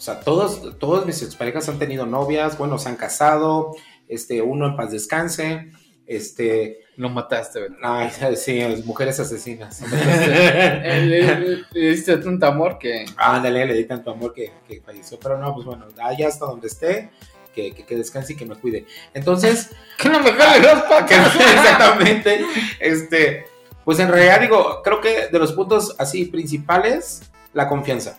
O 0.02 0.04
sea, 0.04 0.20
todos, 0.22 0.80
todos 0.80 1.06
mis 1.06 1.22
exparejas 1.22 1.70
han 1.70 1.78
tenido 1.78 2.08
novias, 2.08 2.58
bueno, 2.58 2.80
se 2.80 2.90
han 2.90 2.96
casado, 2.96 3.76
este, 4.08 4.42
uno 4.42 4.66
en 4.66 4.76
paz 4.76 4.90
descanse, 4.90 5.70
este, 6.08 6.80
Lo 6.96 7.10
mataste, 7.10 7.60
Beto. 7.62 7.76
ay, 7.84 8.10
sí, 8.36 8.60
las 8.62 8.84
mujeres 8.84 9.20
asesinas. 9.20 9.80
Le- 9.92 11.64
diste 11.72 12.18
tanto 12.18 12.48
amor 12.48 12.80
que. 12.80 13.06
Ándale, 13.16 13.64
le 13.68 13.76
di 13.76 13.86
tanto 13.86 14.10
amor 14.10 14.34
que, 14.34 14.52
que 14.68 14.82
falleció, 14.82 15.20
pero 15.20 15.38
no, 15.38 15.54
pues 15.54 15.68
bueno, 15.68 15.86
allá 16.02 16.28
hasta 16.30 16.48
donde 16.48 16.66
esté, 16.68 17.12
que, 17.54 17.72
que, 17.72 17.86
que 17.86 17.96
descanse 17.96 18.34
y 18.34 18.36
que 18.36 18.46
me 18.48 18.56
cuide. 18.56 18.88
Entonces, 19.14 19.70
Que 20.00 20.10
no 20.10 20.20
me 20.20 20.32
jale 20.32 20.62
que- 20.68 20.76
patas. 20.90 21.36
exactamente, 21.36 22.44
este, 22.80 23.46
pues 23.86 24.00
en 24.00 24.10
realidad 24.10 24.42
digo, 24.42 24.82
creo 24.84 25.00
que 25.00 25.28
de 25.28 25.38
los 25.38 25.54
puntos 25.54 25.96
así 26.00 26.26
principales, 26.26 27.22
la 27.54 27.68
confianza. 27.68 28.18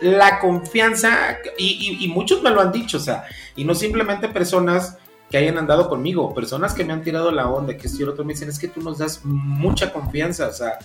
La 0.00 0.38
confianza, 0.40 1.38
y, 1.58 1.98
y- 2.00 2.04
y 2.04 2.08
muchos 2.08 2.42
me 2.42 2.50
lo 2.50 2.60
han 2.60 2.72
dicho, 2.72 2.96
o 2.96 3.00
sea, 3.00 3.24
y 3.56 3.64
no 3.64 3.74
simplemente 3.74 4.28
personas 4.28 4.98
que 5.30 5.36
hayan 5.38 5.58
andado 5.58 5.88
conmigo, 5.88 6.34
personas 6.34 6.74
que 6.74 6.84
me 6.84 6.92
han 6.92 7.02
tirado 7.02 7.30
la 7.30 7.48
onda, 7.48 7.76
que 7.76 7.88
y 7.88 7.98
lo 8.02 8.12
otro, 8.12 8.24
me 8.24 8.32
dicen, 8.32 8.48
es 8.48 8.58
que 8.58 8.68
tú 8.68 8.80
nos 8.80 8.98
das 8.98 9.20
mucha 9.24 9.92
confianza, 9.92 10.48
o 10.48 10.52
sea, 10.52 10.78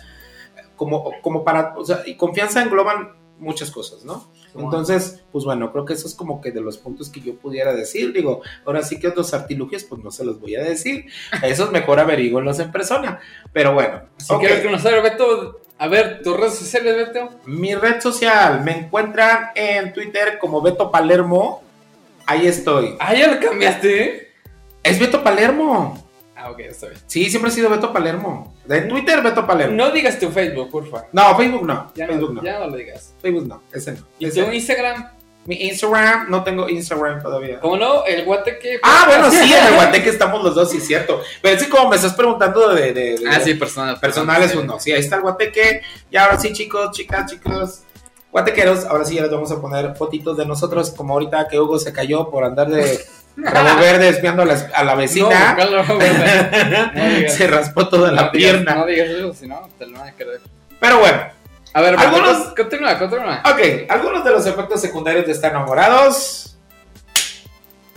como, 0.76 1.12
como 1.22 1.44
para, 1.44 1.74
o 1.78 1.84
sea, 1.84 2.04
y 2.06 2.16
confianza 2.16 2.62
engloban 2.62 3.14
muchas 3.40 3.70
cosas, 3.72 4.06
¿no? 4.06 4.30
Entonces, 4.58 5.22
pues 5.32 5.44
bueno, 5.44 5.72
creo 5.74 5.84
que 5.84 5.94
eso 5.94 6.08
es 6.08 6.16
como 6.16 6.40
que 6.40 6.52
de 6.52 6.62
los 6.62 6.78
puntos 6.78 7.10
que 7.10 7.20
yo 7.20 7.36
pudiera 7.36 7.74
decir. 7.74 8.14
Digo, 8.14 8.42
ahora 8.66 8.82
sí 8.84 8.98
que 9.00 9.10
otros 9.10 9.34
artilugios, 9.34 9.84
pues 9.84 10.02
no 10.02 10.10
se 10.12 10.24
los 10.24 10.40
voy 10.40 10.56
a 10.56 10.64
decir. 10.64 11.08
Eso 11.44 11.66
es 11.66 11.72
mejor 11.72 12.00
averiguarlos 12.00 12.60
en 12.60 12.72
persona. 12.72 13.20
Pero 13.52 13.74
bueno, 13.74 14.04
Si 14.16 14.34
ok. 14.34 14.40
quieres 14.40 14.64
conocer, 14.64 15.02
Beto, 15.02 15.60
a 15.78 15.88
ver, 15.88 16.22
tus 16.24 16.38
redes 16.38 16.56
sociales, 16.56 16.96
Beto. 16.96 17.30
mi 17.46 17.76
red 17.76 18.00
social 18.02 18.62
me 18.64 18.78
encuentran 18.80 19.50
en 19.56 19.92
Twitter 19.94 20.38
como 20.40 20.62
Beto 20.62 20.90
Palermo. 20.90 21.64
Ahí 22.26 22.48
estoy. 22.48 22.96
Ah, 23.00 23.14
ya 23.14 23.28
lo 23.32 23.40
cambiaste. 23.40 24.32
Es 24.84 25.00
Beto 25.00 25.24
Palermo. 25.24 26.02
Ah, 26.36 26.52
ok, 26.52 26.60
está 26.60 26.88
bien. 26.88 27.00
Sí, 27.08 27.30
siempre 27.30 27.50
ha 27.50 27.54
sido 27.54 27.70
Beto 27.70 27.92
Palermo. 27.92 28.54
De 28.66 28.82
Twitter, 28.82 29.22
Beto 29.22 29.46
Palermo. 29.46 29.76
No 29.76 29.92
digas 29.92 30.18
tu 30.20 30.30
Facebook, 30.30 30.70
porfa. 30.72 31.06
No, 31.12 31.36
Facebook 31.38 31.66
no. 31.66 31.92
Ya, 31.96 32.08
Facebook 32.08 32.34
no, 32.34 32.42
no. 32.42 32.44
ya 32.44 32.60
no 32.60 32.68
lo 32.68 32.78
digas. 32.78 33.14
Facebook 33.22 33.48
no. 33.48 33.62
Ese 33.72 33.94
no. 33.94 34.00
¿Y 34.20 34.28
Ese 34.28 34.44
tu 34.44 34.52
Instagram? 34.52 35.12
Mi 35.46 35.56
Instagram, 35.68 36.30
no 36.30 36.44
tengo 36.44 36.68
Instagram 36.68 37.22
todavía. 37.22 37.60
¿Cómo 37.60 37.78
no? 37.78 38.04
El 38.06 38.26
guateque. 38.26 38.80
Ah, 38.82 39.04
bueno, 39.08 39.30
sí, 39.30 39.54
en 39.54 39.68
el 39.68 39.76
Guateque 39.76 40.10
estamos 40.10 40.44
los 40.44 40.56
dos, 40.56 40.72
sí, 40.72 40.80
cierto. 40.82 41.22
Pero 41.42 41.60
sí, 41.60 41.68
como 41.70 41.90
me 41.90 41.96
estás 41.98 42.14
preguntando 42.14 42.70
de, 42.74 42.94
de- 42.94 43.18
de- 43.20 43.30
Ah, 43.30 43.40
sí, 43.40 43.54
personal. 43.54 44.00
personales, 44.00 44.52
sí. 44.52 44.58
uno. 44.58 44.80
Sí, 44.80 44.92
ahí 44.92 45.02
está 45.02 45.18
el 45.18 45.22
Guateque. 45.22 45.82
Y 46.10 46.18
ahora 46.18 46.40
sí, 46.40 46.52
chicos, 46.52 46.92
chicas, 46.98 47.30
chicos, 47.32 47.82
guatequeros, 48.32 48.86
ahora 48.86 49.06
sí 49.06 49.16
ya 49.16 49.22
les 49.22 49.32
vamos 49.32 49.52
a 49.52 49.62
poner 49.62 49.96
fotitos 49.96 50.36
de 50.36 50.46
nosotros, 50.48 50.90
como 50.92 51.14
ahorita 51.14 51.48
que 51.48 51.60
Hugo 51.60 51.78
se 51.80 51.94
cayó 51.94 52.30
por 52.32 52.44
andar 52.44 52.68
de, 52.70 53.00
Rabo 53.38 53.80
verde 53.80 54.10
espiando 54.10 54.42
a 54.42 54.46
la, 54.46 54.72
a 54.74 54.84
la 54.84 54.96
vecina. 54.96 55.56
No. 55.60 55.84
No 56.94 57.10
digas. 57.16 57.34
se 57.36 57.48
raspó 57.48 57.88
toda 57.88 58.12
la 58.12 58.24
No 58.24 58.32
digas- 58.32 58.32
pierna. 58.32 58.76
No 58.76 58.86
digas 58.88 59.10
eso, 59.10 59.34
si 59.34 59.48
no, 59.48 59.70
te 59.78 59.86
lo 59.86 60.00
van 60.00 60.08
a 60.10 60.12
creer. 60.14 60.42
Pero 60.80 61.00
bueno, 61.00 61.22
A 61.76 61.82
ver, 61.82 61.96
Algunos- 62.00 62.54
continúa, 62.56 62.98
continúa. 62.98 63.42
ok, 63.46 63.60
algunos 63.90 64.24
de 64.24 64.32
los 64.32 64.46
efectos 64.46 64.80
secundarios 64.80 65.26
de 65.26 65.34
estar 65.34 65.52
enamorados. 65.52 66.58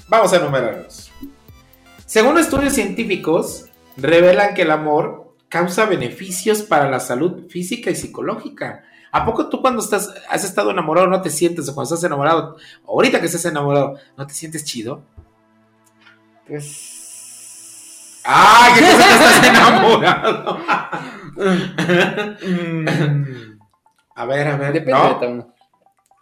Vamos 0.09 0.33
a 0.33 0.37
enumerarlos. 0.37 1.13
Según 2.05 2.39
estudios 2.39 2.73
científicos, 2.73 3.67
revelan 3.97 4.55
que 4.55 4.63
el 4.63 4.73
amor 4.73 5.33
causa 5.49 5.87
beneficios 5.87 6.63
para 6.63 6.91
la 6.91 6.99
salud 6.99 7.49
física 7.49 7.91
y 7.91 7.95
psicológica. 7.95 8.83
¿A 9.13 9.25
poco 9.25 9.49
tú 9.49 9.61
cuando 9.63 9.81
estás, 9.81 10.13
has 10.29 10.43
estado 10.45 10.73
enamorado 10.73 11.07
no 11.07 11.23
te 11.23 11.31
sientes, 11.31 11.69
o 11.69 11.75
cuando 11.75 11.95
estás 11.95 12.05
enamorado, 12.05 12.57
ahorita 12.87 13.21
que 13.21 13.27
estás 13.27 13.45
enamorado, 13.45 13.97
no 14.17 14.27
te 14.27 14.35
sientes 14.35 14.65
chido? 14.65 15.03
Pues. 16.49 18.23
¡Ay, 18.25 18.73
que 18.75 18.91
estás 18.91 19.45
enamorado! 19.49 20.59
A 24.19 24.25
ver, 24.27 24.49
a 24.49 24.57
ver, 24.57 24.73
Depende 24.73 24.93
¿no? 24.93 25.09
de 25.09 25.15
cada 25.15 25.29
uno. 25.29 25.55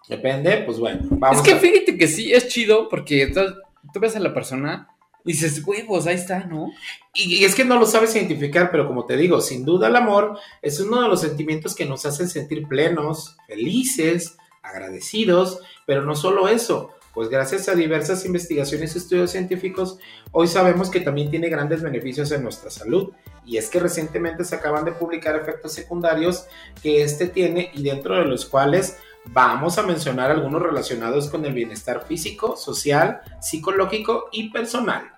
Depende, 0.08 0.58
pues 0.64 0.78
bueno, 0.78 1.00
vamos 1.10 1.38
Es 1.38 1.42
que 1.42 1.52
a- 1.52 1.56
fíjate 1.58 1.96
que 1.98 2.06
sí, 2.06 2.32
es 2.32 2.46
chido 2.48 2.88
porque 2.88 3.26
tú, 3.28 3.40
tú 3.92 3.98
ves 4.00 4.14
a 4.14 4.20
la 4.20 4.32
persona 4.32 4.88
y 5.24 5.32
dices, 5.32 5.60
huevos, 5.66 6.06
ahí 6.06 6.14
está, 6.14 6.44
¿no? 6.44 6.70
Y, 7.12 7.36
y 7.38 7.44
es 7.44 7.54
que 7.56 7.64
no 7.64 7.76
lo 7.80 7.86
sabes 7.86 8.14
identificar, 8.14 8.70
pero 8.70 8.86
como 8.86 9.04
te 9.06 9.16
digo, 9.16 9.40
sin 9.40 9.64
duda 9.64 9.88
el 9.88 9.96
amor 9.96 10.38
es 10.62 10.78
uno 10.78 11.02
de 11.02 11.08
los 11.08 11.20
sentimientos 11.22 11.74
que 11.74 11.86
nos 11.86 12.06
hacen 12.06 12.28
sentir 12.28 12.68
plenos, 12.68 13.36
felices, 13.48 14.36
agradecidos, 14.62 15.60
pero 15.86 16.02
no 16.02 16.14
solo 16.14 16.48
eso, 16.48 16.90
pues 17.16 17.30
gracias 17.30 17.66
a 17.70 17.74
diversas 17.74 18.26
investigaciones 18.26 18.94
y 18.94 18.98
estudios 18.98 19.30
científicos, 19.30 19.98
hoy 20.32 20.46
sabemos 20.46 20.90
que 20.90 21.00
también 21.00 21.30
tiene 21.30 21.48
grandes 21.48 21.82
beneficios 21.82 22.30
en 22.30 22.42
nuestra 22.42 22.68
salud. 22.68 23.14
Y 23.42 23.56
es 23.56 23.70
que 23.70 23.80
recientemente 23.80 24.44
se 24.44 24.54
acaban 24.54 24.84
de 24.84 24.92
publicar 24.92 25.34
efectos 25.34 25.72
secundarios 25.72 26.46
que 26.82 27.02
este 27.02 27.28
tiene 27.28 27.70
y 27.72 27.82
dentro 27.82 28.16
de 28.16 28.26
los 28.26 28.44
cuales 28.44 28.98
vamos 29.24 29.78
a 29.78 29.82
mencionar 29.82 30.30
algunos 30.30 30.60
relacionados 30.60 31.30
con 31.30 31.42
el 31.46 31.54
bienestar 31.54 32.04
físico, 32.04 32.54
social, 32.54 33.22
psicológico 33.40 34.28
y 34.30 34.50
personal. 34.50 35.10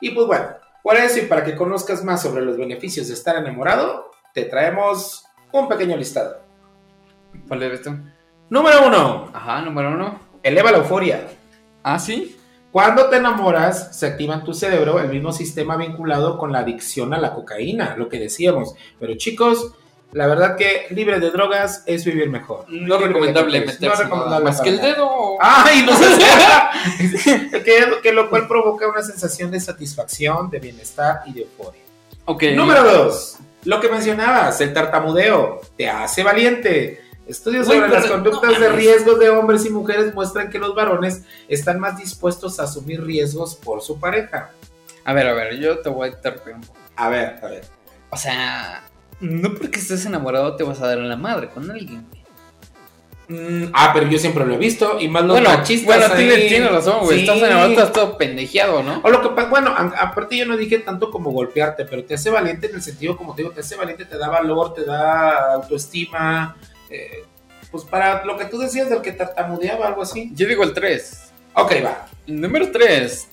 Y 0.00 0.10
pues 0.10 0.28
bueno, 0.28 0.50
por 0.84 0.94
eso 0.94 1.18
y 1.18 1.22
para 1.22 1.42
que 1.42 1.56
conozcas 1.56 2.04
más 2.04 2.22
sobre 2.22 2.44
los 2.44 2.56
beneficios 2.56 3.08
de 3.08 3.14
estar 3.14 3.34
enamorado, 3.34 4.12
te 4.32 4.44
traemos 4.44 5.24
un 5.50 5.68
pequeño 5.68 5.96
listado. 5.96 6.42
¿Cuál 7.48 7.58
ves 7.58 7.82
tú? 7.82 7.90
Número 8.50 8.86
uno, 8.86 9.30
Ajá, 9.34 9.62
número 9.62 9.90
uno. 9.90 10.31
Eleva 10.42 10.72
la 10.72 10.78
euforia. 10.78 11.28
Ah, 11.82 11.98
sí. 11.98 12.36
Cuando 12.70 13.10
te 13.10 13.16
enamoras, 13.16 13.98
se 13.98 14.06
activa 14.06 14.34
en 14.34 14.44
tu 14.44 14.54
cerebro 14.54 14.98
el 14.98 15.08
mismo 15.08 15.32
sistema 15.32 15.76
vinculado 15.76 16.38
con 16.38 16.52
la 16.52 16.60
adicción 16.60 17.12
a 17.12 17.18
la 17.18 17.34
cocaína, 17.34 17.96
lo 17.96 18.08
que 18.08 18.18
decíamos. 18.18 18.74
Pero 18.98 19.14
chicos, 19.16 19.74
la 20.12 20.26
verdad 20.26 20.56
que 20.56 20.86
libre 20.90 21.20
de 21.20 21.30
drogas 21.30 21.84
es 21.86 22.04
vivir 22.04 22.30
mejor. 22.30 22.64
No 22.68 22.98
¿Qué 22.98 23.08
recomendable 23.08 23.60
meterse. 23.60 23.86
No 23.86 23.94
recomendable. 23.94 24.44
Más 24.44 24.60
que 24.62 24.70
el 24.70 24.80
dedo. 24.80 25.36
¡Ay, 25.38 25.84
no 25.84 25.96
sé! 25.96 27.50
que, 27.64 27.84
que 28.02 28.12
lo 28.12 28.30
cual 28.30 28.48
provoca 28.48 28.88
una 28.88 29.02
sensación 29.02 29.50
de 29.50 29.60
satisfacción, 29.60 30.48
de 30.48 30.58
bienestar 30.58 31.20
y 31.26 31.34
de 31.34 31.42
euforia. 31.42 31.82
Ok. 32.24 32.44
Número 32.54 32.84
dos, 32.84 33.36
lo 33.64 33.80
que 33.80 33.88
mencionabas, 33.88 34.60
el 34.60 34.72
tartamudeo, 34.72 35.60
te 35.76 35.90
hace 35.90 36.22
valiente. 36.22 37.01
Estudios 37.26 37.66
sobre 37.66 37.88
las 37.88 38.06
no 38.06 38.12
conductas 38.12 38.58
de 38.58 38.68
riesgos 38.70 39.18
de 39.18 39.30
hombres 39.30 39.64
y 39.64 39.70
mujeres 39.70 40.12
muestran 40.14 40.50
que 40.50 40.58
los 40.58 40.74
varones 40.74 41.22
están 41.48 41.78
más 41.78 41.96
dispuestos 41.96 42.58
a 42.58 42.64
asumir 42.64 43.02
riesgos 43.04 43.54
por 43.54 43.80
su 43.80 43.98
pareja. 44.00 44.50
A 45.04 45.12
ver, 45.12 45.26
a 45.28 45.32
ver, 45.32 45.56
yo 45.58 45.78
te 45.78 45.88
voy 45.88 46.08
a 46.08 46.12
interrumpir 46.12 46.54
un 46.54 46.60
poco. 46.62 46.78
A 46.96 47.08
ver, 47.08 47.38
a 47.42 47.46
ver. 47.48 47.64
O 48.10 48.16
sea, 48.16 48.82
no 49.20 49.54
porque 49.54 49.78
estés 49.78 50.04
enamorado 50.04 50.56
te 50.56 50.64
vas 50.64 50.80
a 50.80 50.86
dar 50.88 50.98
en 50.98 51.08
la 51.08 51.16
madre 51.16 51.48
con 51.48 51.70
alguien. 51.70 52.06
Mm, 53.28 53.70
ah, 53.72 53.92
pero 53.94 54.08
yo 54.08 54.18
siempre 54.18 54.44
lo 54.44 54.54
he 54.54 54.58
visto 54.58 54.98
y 55.00 55.08
más 55.08 55.22
los 55.24 55.36
Bueno, 55.40 55.48
machistas. 55.56 55.86
bueno, 55.86 56.12
ahí. 56.12 56.26
tienes, 56.26 56.48
tienes 56.48 56.70
razón, 56.72 57.04
güey. 57.04 57.18
Sí. 57.18 57.20
Estás 57.24 57.38
enamorado, 57.38 57.70
estás 57.70 57.92
todo 57.92 58.18
pendejeado, 58.18 58.82
¿no? 58.82 59.00
O 59.04 59.10
lo 59.10 59.22
que 59.22 59.28
pasa, 59.30 59.48
bueno, 59.48 59.72
aparte 59.76 60.36
yo 60.36 60.44
no 60.44 60.56
dije 60.56 60.78
tanto 60.80 61.10
como 61.10 61.30
golpearte, 61.30 61.84
pero 61.84 62.04
te 62.04 62.14
hace 62.14 62.30
valiente 62.30 62.66
en 62.68 62.74
el 62.74 62.82
sentido, 62.82 63.16
como 63.16 63.34
te 63.34 63.42
digo, 63.42 63.54
te 63.54 63.60
hace 63.60 63.76
valiente, 63.76 64.04
te 64.04 64.18
da 64.18 64.28
valor, 64.28 64.74
te 64.74 64.84
da 64.84 65.54
autoestima. 65.54 66.56
Eh, 66.92 67.24
pues 67.70 67.84
para 67.84 68.24
lo 68.24 68.36
que 68.36 68.44
tú 68.46 68.58
decías 68.58 68.90
del 68.90 69.00
que 69.02 69.12
tartamudeaba, 69.12 69.86
algo 69.86 70.02
así. 70.02 70.30
Yo 70.34 70.46
digo 70.46 70.62
el 70.64 70.74
3. 70.74 71.32
Ok, 71.54 71.72
va. 71.84 72.06
Número 72.26 72.70
3. 72.70 73.28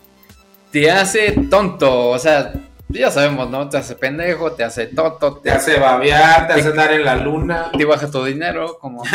Te 0.72 0.89
hace 0.91 1.32
tonto. 1.49 2.10
O 2.10 2.20
sea, 2.20 2.53
ya 2.88 3.12
sabemos, 3.12 3.49
¿no? 3.49 3.68
Te 3.70 3.78
hace 3.78 3.95
pendejo, 3.95 4.51
te 4.53 4.64
hace 4.64 4.88
tonto, 4.88 5.38
Te 5.38 5.51
hace 5.51 5.78
babear, 5.80 6.47
te 6.47 6.53
Te- 6.53 6.60
hace 6.62 6.70
andar 6.70 6.91
en 6.93 7.05
la 7.05 7.16
luna. 7.16 7.72
te 7.78 7.86
baja 7.86 8.10
tu 8.10 8.24
dinero, 8.24 8.78
como... 8.80 9.03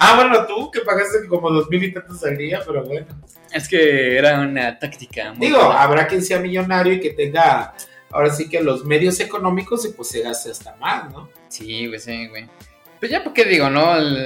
Ah, 0.00 0.14
bueno, 0.16 0.44
tú 0.46 0.70
que 0.70 0.80
pagaste 0.80 1.26
como 1.28 1.50
dos 1.50 1.68
mil 1.70 1.82
y 1.84 1.92
tantos 1.92 2.22
al 2.24 2.36
día, 2.36 2.60
pero 2.66 2.84
bueno. 2.84 3.06
Es 3.52 3.68
que 3.68 4.18
era 4.18 4.40
una 4.40 4.78
táctica. 4.78 5.32
Digo, 5.36 5.58
buena. 5.64 5.82
habrá 5.82 6.06
quien 6.06 6.22
sea 6.22 6.38
millonario 6.40 6.94
y 6.94 7.00
que 7.00 7.10
tenga, 7.10 7.72
ahora 8.12 8.30
sí 8.30 8.48
que 8.48 8.60
los 8.60 8.84
medios 8.84 9.20
económicos 9.20 9.84
y 9.86 9.90
pues 9.90 10.08
se 10.08 10.22
gaste 10.22 10.50
hasta 10.50 10.76
más, 10.76 11.10
¿no? 11.12 11.28
Sí, 11.48 11.86
güey, 11.86 11.98
sí, 12.00 12.26
güey. 12.28 12.48
Pero 12.98 13.10
ya, 13.12 13.24
¿por 13.24 13.32
qué 13.32 13.44
digo, 13.44 13.70
no? 13.70 13.96
El, 13.96 14.16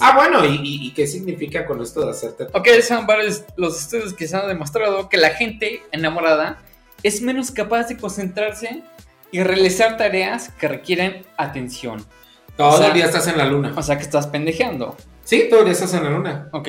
ah, 0.00 0.12
bueno, 0.14 0.44
¿y, 0.44 0.56
y, 0.56 0.86
y 0.88 0.92
qué 0.92 1.06
significa 1.06 1.64
con 1.66 1.80
esto 1.82 2.04
de 2.04 2.10
hacerte? 2.10 2.44
Ok, 2.52 2.68
son 2.82 3.06
varios 3.06 3.44
los 3.56 3.80
estudios 3.80 4.12
que 4.12 4.26
se 4.26 4.36
han 4.36 4.48
demostrado 4.48 5.08
que 5.08 5.16
la 5.16 5.30
gente 5.30 5.82
enamorada 5.92 6.58
es 7.02 7.22
menos 7.22 7.50
capaz 7.50 7.84
de 7.88 7.96
concentrarse 7.96 8.82
y 9.30 9.42
realizar 9.42 9.96
tareas 9.96 10.48
que 10.58 10.68
requieren 10.68 11.24
atención. 11.36 12.04
Todo 12.56 12.70
o 12.70 12.78
sea- 12.78 12.88
el 12.88 12.94
día 12.94 13.04
estás 13.06 13.28
en 13.28 13.38
la 13.38 13.44
luna. 13.44 13.72
O 13.76 13.82
sea, 13.82 13.96
que 13.96 14.02
estás 14.02 14.26
pendejeando. 14.26 14.96
Sí, 15.22 15.46
todo 15.50 15.60
el 15.60 15.66
día 15.66 15.74
estás 15.74 15.94
en 15.94 16.04
la 16.04 16.10
luna. 16.10 16.48
Ok. 16.52 16.68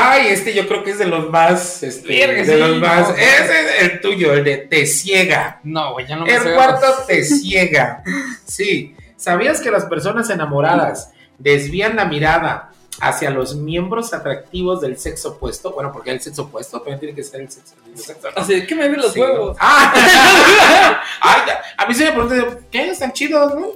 Ay, 0.00 0.28
este 0.28 0.54
yo 0.54 0.66
creo 0.68 0.84
que 0.84 0.90
es 0.92 0.98
de 0.98 1.06
los 1.06 1.28
más, 1.30 1.82
este, 1.82 2.08
Verga, 2.08 2.42
de 2.44 2.52
sí, 2.54 2.58
los 2.60 2.76
más, 2.78 3.08
no. 3.08 3.14
ese 3.16 3.60
es 3.60 3.82
el 3.82 4.00
tuyo, 4.00 4.32
el 4.32 4.44
de 4.44 4.56
te 4.58 4.86
ciega. 4.86 5.60
No, 5.64 5.92
güey, 5.92 6.06
ya 6.06 6.16
no 6.16 6.24
me 6.24 6.34
El 6.34 6.54
cuarto 6.54 6.86
te 7.06 7.24
ciega. 7.24 8.02
Sí. 8.46 8.94
¿Sabías 9.16 9.60
que 9.60 9.70
las 9.70 9.84
personas 9.86 10.30
enamoradas 10.30 11.10
desvían 11.38 11.96
la 11.96 12.04
mirada 12.04 12.70
hacia 13.00 13.30
los 13.30 13.54
miembros 13.56 14.12
atractivos 14.14 14.80
del 14.80 14.98
sexo 14.98 15.30
opuesto? 15.30 15.72
Bueno, 15.72 15.90
porque 15.92 16.10
el 16.10 16.20
sexo 16.20 16.42
opuesto 16.42 16.78
también 16.78 17.00
tiene 17.00 17.14
que 17.14 17.22
ser 17.24 17.40
el 17.40 17.50
sexo. 17.50 17.74
el 17.92 17.98
sexo, 17.98 18.28
¿no? 18.30 18.40
Así, 18.42 18.64
¿qué 18.66 18.74
me 18.76 18.88
ven 18.88 19.00
los 19.00 19.12
Sí, 19.12 19.20
huevos? 19.20 19.56
¿no? 19.56 19.56
Ah, 19.60 19.92
Ay, 21.20 21.42
a 21.76 21.86
mí 21.86 21.94
se 21.94 22.04
me 22.04 22.12
pregunta, 22.12 22.58
¿qué? 22.70 22.90
¿Están 22.90 23.12
chidos? 23.12 23.54
¿no? 23.54 23.68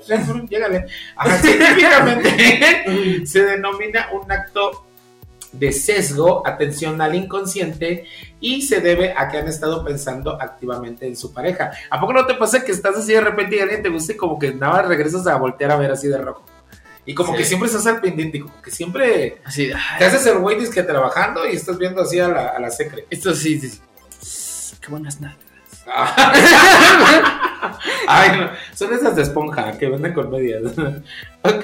Llégale. 0.49 0.87
Ajá, 1.17 1.39
científicamente 1.43 3.27
se 3.27 3.43
denomina 3.45 4.09
un 4.13 4.31
acto 4.31 4.87
de 5.53 5.73
sesgo 5.73 6.47
atencional 6.47 7.15
inconsciente 7.15 8.07
y 8.41 8.63
se 8.63 8.81
debe 8.81 9.15
a 9.17 9.29
que 9.29 9.39
han 9.39 9.49
estado 9.49 9.85
pensando 9.85 10.41
activamente 10.41 11.07
en 11.07 11.17
su 11.17 11.33
pareja. 11.33 11.71
¿A 11.91 12.01
poco 12.01 12.13
no 12.15 12.27
te 12.27 12.35
pasa 12.35 12.65
que 12.65 12.73
estás 12.73 12.97
así 12.97 13.13
de 13.13 13.21
repente 13.21 13.57
y 13.57 13.61
alguien 13.61 13.83
te 13.83 13.89
gusta 13.91 14.13
y 14.13 14.17
como 14.17 14.39
que 14.39 14.53
nada 14.55 14.73
más 14.75 14.87
regresas 14.89 15.27
a 15.27 15.37
voltear 15.37 15.71
a 15.73 15.77
ver 15.77 15.91
así 15.93 16.09
de 16.09 16.19
rojo? 16.19 16.45
Y 17.05 17.15
como 17.15 17.33
Sí. 17.33 17.39
que 17.39 17.45
siempre 17.45 17.67
estás 17.69 17.87
al 17.87 18.01
pendiente, 18.01 18.41
como 18.41 18.63
que 18.63 18.71
siempre 18.71 19.39
Así, 19.45 19.71
te 19.99 20.05
haces 20.05 20.25
el 20.27 20.39
güey 20.39 20.59
que 20.71 20.83
trabajando 20.85 21.47
y 21.49 21.57
estás 21.57 21.77
viendo 21.77 22.01
así 22.03 22.19
a 22.21 22.29
la, 22.29 22.49
a 22.49 22.59
la 22.61 22.71
secre. 22.71 23.07
esto 23.11 23.35
sí, 23.35 23.59
sí. 23.61 23.81
Qué 24.81 24.89
buenas 24.89 25.21
nalgas. 25.21 25.39
Ay, 28.07 28.41
no. 28.41 28.51
Son 28.75 28.93
esas 28.93 29.17
de 29.17 29.23
esponja 29.23 29.77
que 29.79 29.89
venden 29.89 30.13
con 30.13 30.31
medias. 30.31 30.63
ok. 31.43 31.61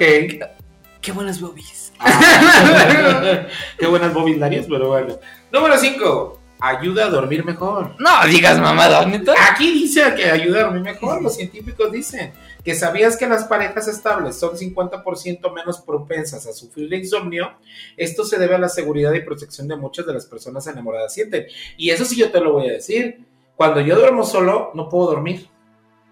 Qué 1.01 1.11
buenas 1.13 1.39
boobies. 1.39 1.88
Ah. 1.99 3.47
Qué 3.77 3.87
buenas 3.87 4.13
bobilarias, 4.13 4.65
pero 4.67 4.87
bueno. 4.89 5.19
Número 5.51 5.77
5. 5.77 6.39
Ayuda 6.61 7.05
a 7.05 7.09
dormir 7.09 7.45
mejor. 7.45 7.95
No 7.99 8.09
digas 8.27 8.59
mamada, 8.59 9.05
neta. 9.05 9.33
Aquí 9.49 9.71
dice 9.71 10.13
que 10.15 10.29
ayuda 10.29 10.59
a 10.59 10.63
dormir 10.63 10.81
mejor. 10.81 11.21
Los 11.21 11.35
científicos 11.35 11.89
dicen 11.89 12.33
que 12.65 12.75
sabías 12.75 13.15
que 13.15 13.27
las 13.27 13.45
parejas 13.45 13.87
estables 13.87 14.37
son 14.37 14.57
50% 14.57 15.53
menos 15.53 15.79
propensas 15.79 16.45
a 16.47 16.51
sufrir 16.51 16.89
de 16.89 16.97
insomnio. 16.97 17.53
Esto 17.95 18.25
se 18.25 18.37
debe 18.37 18.55
a 18.55 18.59
la 18.59 18.67
seguridad 18.67 19.13
y 19.13 19.21
protección 19.21 19.69
de 19.69 19.77
muchas 19.77 20.05
de 20.05 20.13
las 20.13 20.25
personas 20.25 20.67
enamoradas 20.67 21.13
sienten. 21.13 21.45
Y 21.77 21.91
eso 21.91 22.03
sí 22.03 22.17
yo 22.17 22.29
te 22.29 22.41
lo 22.41 22.51
voy 22.51 22.67
a 22.67 22.73
decir. 22.73 23.25
Cuando 23.55 23.79
yo 23.79 23.95
duermo 23.95 24.25
solo, 24.25 24.71
no 24.73 24.89
puedo 24.89 25.11
dormir. 25.11 25.47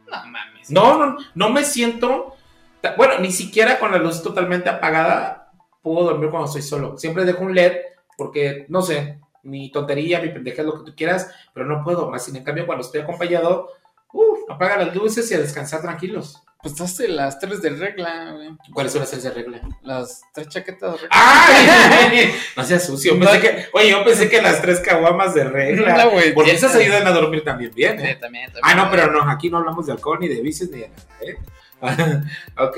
No 0.10 0.18
mames. 0.28 0.72
No, 0.72 0.98
no, 0.98 1.18
no 1.36 1.50
me 1.50 1.66
siento. 1.66 2.36
Bueno, 2.96 3.20
ni 3.20 3.34
siquiera 3.34 3.80
con 3.80 3.92
la 3.92 3.98
luz 3.98 4.24
totalmente 4.24 4.70
apagada 4.70 5.37
puedo 5.88 6.08
dormir 6.08 6.30
cuando 6.30 6.48
estoy 6.48 6.62
solo. 6.62 6.98
Siempre 6.98 7.26
dejo 7.26 7.44
un 7.44 7.56
LED 7.56 7.78
porque, 8.18 8.66
no 8.70 8.82
sé, 8.82 9.20
mi 9.44 9.72
tontería, 9.72 10.20
mi 10.22 10.30
pendeja, 10.30 10.64
lo 10.64 10.80
que 10.80 10.92
tú 10.92 10.96
quieras, 10.96 11.32
pero 11.54 11.66
no 11.66 11.84
puedo. 11.84 12.10
Más 12.10 12.26
sin 12.26 12.36
en 12.36 12.44
cambio, 12.44 12.66
cuando 12.66 12.84
estoy 12.84 13.02
acompañado, 13.02 13.70
uff, 14.12 14.40
apaga 14.50 14.78
las 14.78 14.96
luces 14.96 15.30
y 15.32 15.36
a 15.36 15.40
descansar 15.40 15.82
tranquilos. 15.82 16.44
Pues 16.62 16.82
hace 16.82 17.08
las 17.08 17.40
tres 17.40 17.62
de 17.62 17.70
regla, 17.70 18.34
güey. 18.34 18.50
¿Cuáles 18.74 18.92
son 18.92 19.02
las 19.02 19.12
tres 19.12 19.24
de 19.24 19.30
regla? 19.30 19.62
Las 19.84 20.22
tres 20.34 20.50
chaquetas 20.50 20.94
de 20.94 20.98
regla. 20.98 21.10
¡Ay! 21.12 22.34
no 22.58 22.64
seas 22.64 22.86
sucio. 22.86 23.18
Pensé 23.18 23.40
que, 23.40 23.66
oye, 23.74 23.92
yo 23.92 24.04
pensé 24.04 24.28
que 24.28 24.42
las 24.42 24.62
tres 24.62 24.80
caguamas 24.80 25.36
de 25.36 25.44
regla. 25.46 26.04
No, 26.04 26.12
güey, 26.12 26.34
porque 26.34 26.52
esas 26.52 26.76
ayudan 26.76 27.06
a 27.06 27.12
dormir 27.12 27.44
también 27.44 27.72
bien, 27.74 28.00
Sí, 28.00 28.06
¿eh? 28.08 28.18
también, 28.20 28.52
también. 28.52 28.64
Ah, 28.64 28.76
no, 28.76 28.90
pero 28.90 29.12
no, 29.12 29.22
aquí 29.30 29.50
no 29.50 29.60
hablamos 29.60 29.86
de 29.86 29.94
alcohol, 29.94 30.18
ni 30.20 30.28
de 30.28 30.42
vicios, 30.42 30.70
ni 30.72 30.80
de 30.80 30.90
nada, 30.90 31.06
¿eh? 31.22 31.38
ok. 32.58 32.78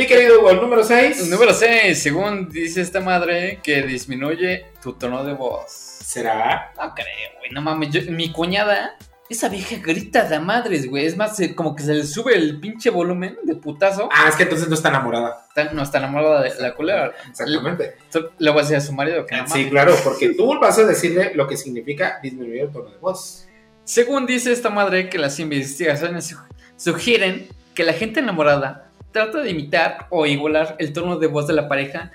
Mi 0.00 0.06
querido 0.06 0.40
Hugo, 0.40 0.50
el 0.50 0.56
número 0.62 0.82
6. 0.82 1.28
Número 1.28 1.52
6, 1.52 2.02
según 2.02 2.48
dice 2.48 2.80
esta 2.80 3.00
madre, 3.02 3.58
que 3.62 3.82
disminuye 3.82 4.64
tu 4.82 4.94
tono 4.94 5.22
de 5.24 5.34
voz. 5.34 5.70
¿Será? 5.70 6.72
No 6.74 6.94
creo, 6.94 7.06
güey, 7.38 7.50
no 7.50 7.60
mames. 7.60 7.90
yo- 7.90 8.10
mi 8.10 8.32
cuñada, 8.32 8.96
esa 9.28 9.50
vieja 9.50 9.76
grita 9.76 10.24
de 10.26 10.40
madres, 10.40 10.88
güey. 10.88 11.04
Es 11.04 11.18
más, 11.18 11.36
como 11.54 11.76
que 11.76 11.82
se 11.82 11.92
le 11.92 12.04
sube 12.04 12.34
el 12.34 12.58
pinche 12.60 12.88
volumen 12.88 13.36
de 13.42 13.56
putazo. 13.56 14.08
Ah, 14.10 14.30
es 14.30 14.36
que 14.36 14.44
entonces 14.44 14.68
no 14.68 14.74
está 14.74 14.88
enamorada. 14.88 15.44
Está- 15.48 15.70
no 15.74 15.82
está 15.82 15.98
enamorada 15.98 16.44
de 16.44 16.54
la 16.58 16.74
culera. 16.74 17.12
Exactamente. 17.28 17.96
Le, 18.38 18.50
voy 18.52 18.60
a 18.60 18.62
decir 18.62 18.76
a 18.78 18.80
su 18.80 18.94
marido 18.94 19.26
que 19.26 19.36
no 19.36 19.46
Sí, 19.48 19.52
mames. 19.52 19.70
claro, 19.70 19.94
porque 20.02 20.30
tú 20.30 20.58
vas 20.58 20.78
a 20.78 20.84
decirle 20.86 21.32
lo 21.34 21.46
que 21.46 21.58
significa 21.58 22.20
disminuir 22.22 22.62
el 22.62 22.70
tono 22.72 22.88
de 22.88 22.96
voz. 22.96 23.46
Según 23.84 24.24
dice 24.24 24.50
esta 24.50 24.70
madre, 24.70 25.10
que 25.10 25.18
las 25.18 25.38
investigaciones 25.40 26.26
su- 26.28 26.38
sugieren 26.78 27.48
que 27.74 27.84
la 27.84 27.92
gente 27.92 28.20
enamorada 28.20 28.86
trata 29.12 29.40
de 29.40 29.50
imitar 29.50 30.06
o 30.10 30.26
igualar 30.26 30.76
el 30.78 30.92
tono 30.92 31.18
de 31.18 31.26
voz 31.26 31.46
de 31.46 31.54
la 31.54 31.68
pareja 31.68 32.10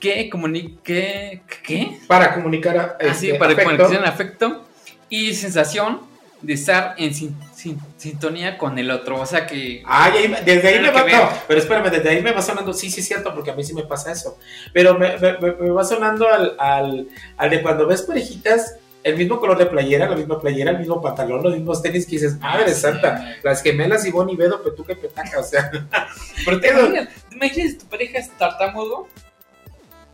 que 0.00 0.28
comunique. 0.30 1.42
¿Qué? 1.62 1.98
Para 2.06 2.34
comunicar 2.34 2.76
a- 2.78 3.10
Así, 3.10 3.26
este, 3.28 3.38
para 3.38 3.52
afecto. 3.52 3.70
comunicación, 3.70 4.04
afecto 4.04 4.64
y 5.08 5.34
sensación 5.34 6.00
de 6.42 6.52
estar 6.52 6.94
en 6.98 7.14
sin- 7.14 7.36
sin- 7.54 7.78
sintonía 7.96 8.58
con 8.58 8.78
el 8.78 8.90
otro. 8.90 9.18
O 9.20 9.26
sea 9.26 9.46
que. 9.46 9.82
Ah, 9.86 10.10
desde 10.44 10.68
ahí 10.68 10.80
me 10.80 10.90
va, 10.90 11.00
no, 11.04 11.28
pero 11.48 11.58
espérame, 11.60 11.90
desde 11.90 12.10
ahí 12.10 12.22
me 12.22 12.32
va 12.32 12.42
sonando, 12.42 12.72
sí, 12.74 12.90
sí 12.90 13.00
es 13.00 13.06
cierto, 13.08 13.34
porque 13.34 13.50
a 13.50 13.54
mí 13.54 13.64
sí 13.64 13.72
me 13.72 13.84
pasa 13.84 14.12
eso, 14.12 14.38
pero 14.72 14.98
me- 14.98 15.16
me- 15.18 15.38
me 15.38 15.70
va 15.70 15.82
sonando 15.82 16.28
al, 16.28 16.54
al, 16.58 17.08
al 17.38 17.50
de 17.50 17.62
cuando 17.62 17.86
ves 17.86 18.02
parejitas, 18.02 18.76
el 19.06 19.16
mismo 19.16 19.38
color 19.38 19.56
de 19.56 19.66
playera, 19.66 20.08
la 20.08 20.16
misma 20.16 20.40
playera, 20.40 20.72
el 20.72 20.78
mismo 20.78 21.00
pantalón, 21.00 21.42
los 21.42 21.54
mismos 21.54 21.80
tenis 21.80 22.04
que 22.06 22.12
dices, 22.12 22.38
madre 22.40 22.74
santa, 22.74 23.36
las 23.42 23.62
gemelas 23.62 24.04
Ivonne 24.04 24.32
y 24.32 24.36
Bedo, 24.36 24.62
Petuca 24.62 24.92
y 24.92 24.96
Petaca, 24.96 25.38
o 25.38 25.42
sea, 25.44 25.70
Pero 26.44 26.60
te 26.60 26.70
imaginas, 26.70 27.08
¿te 27.28 27.36
imaginas 27.36 27.78
tu 27.78 27.86
pareja 27.86 28.18
es 28.18 28.30
tartamudo? 28.36 29.06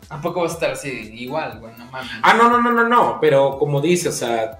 Tampoco 0.08 0.42
vas 0.42 0.50
a 0.50 0.54
estar 0.54 0.70
así 0.72 0.88
igual, 1.14 1.58
güey, 1.58 1.72
no 1.78 1.86
mames. 1.86 2.10
ah, 2.22 2.34
no, 2.34 2.50
no, 2.50 2.60
no, 2.60 2.70
no, 2.70 2.86
no, 2.88 3.18
pero 3.20 3.58
como 3.58 3.80
dice, 3.80 4.10
o 4.10 4.12
sea, 4.12 4.58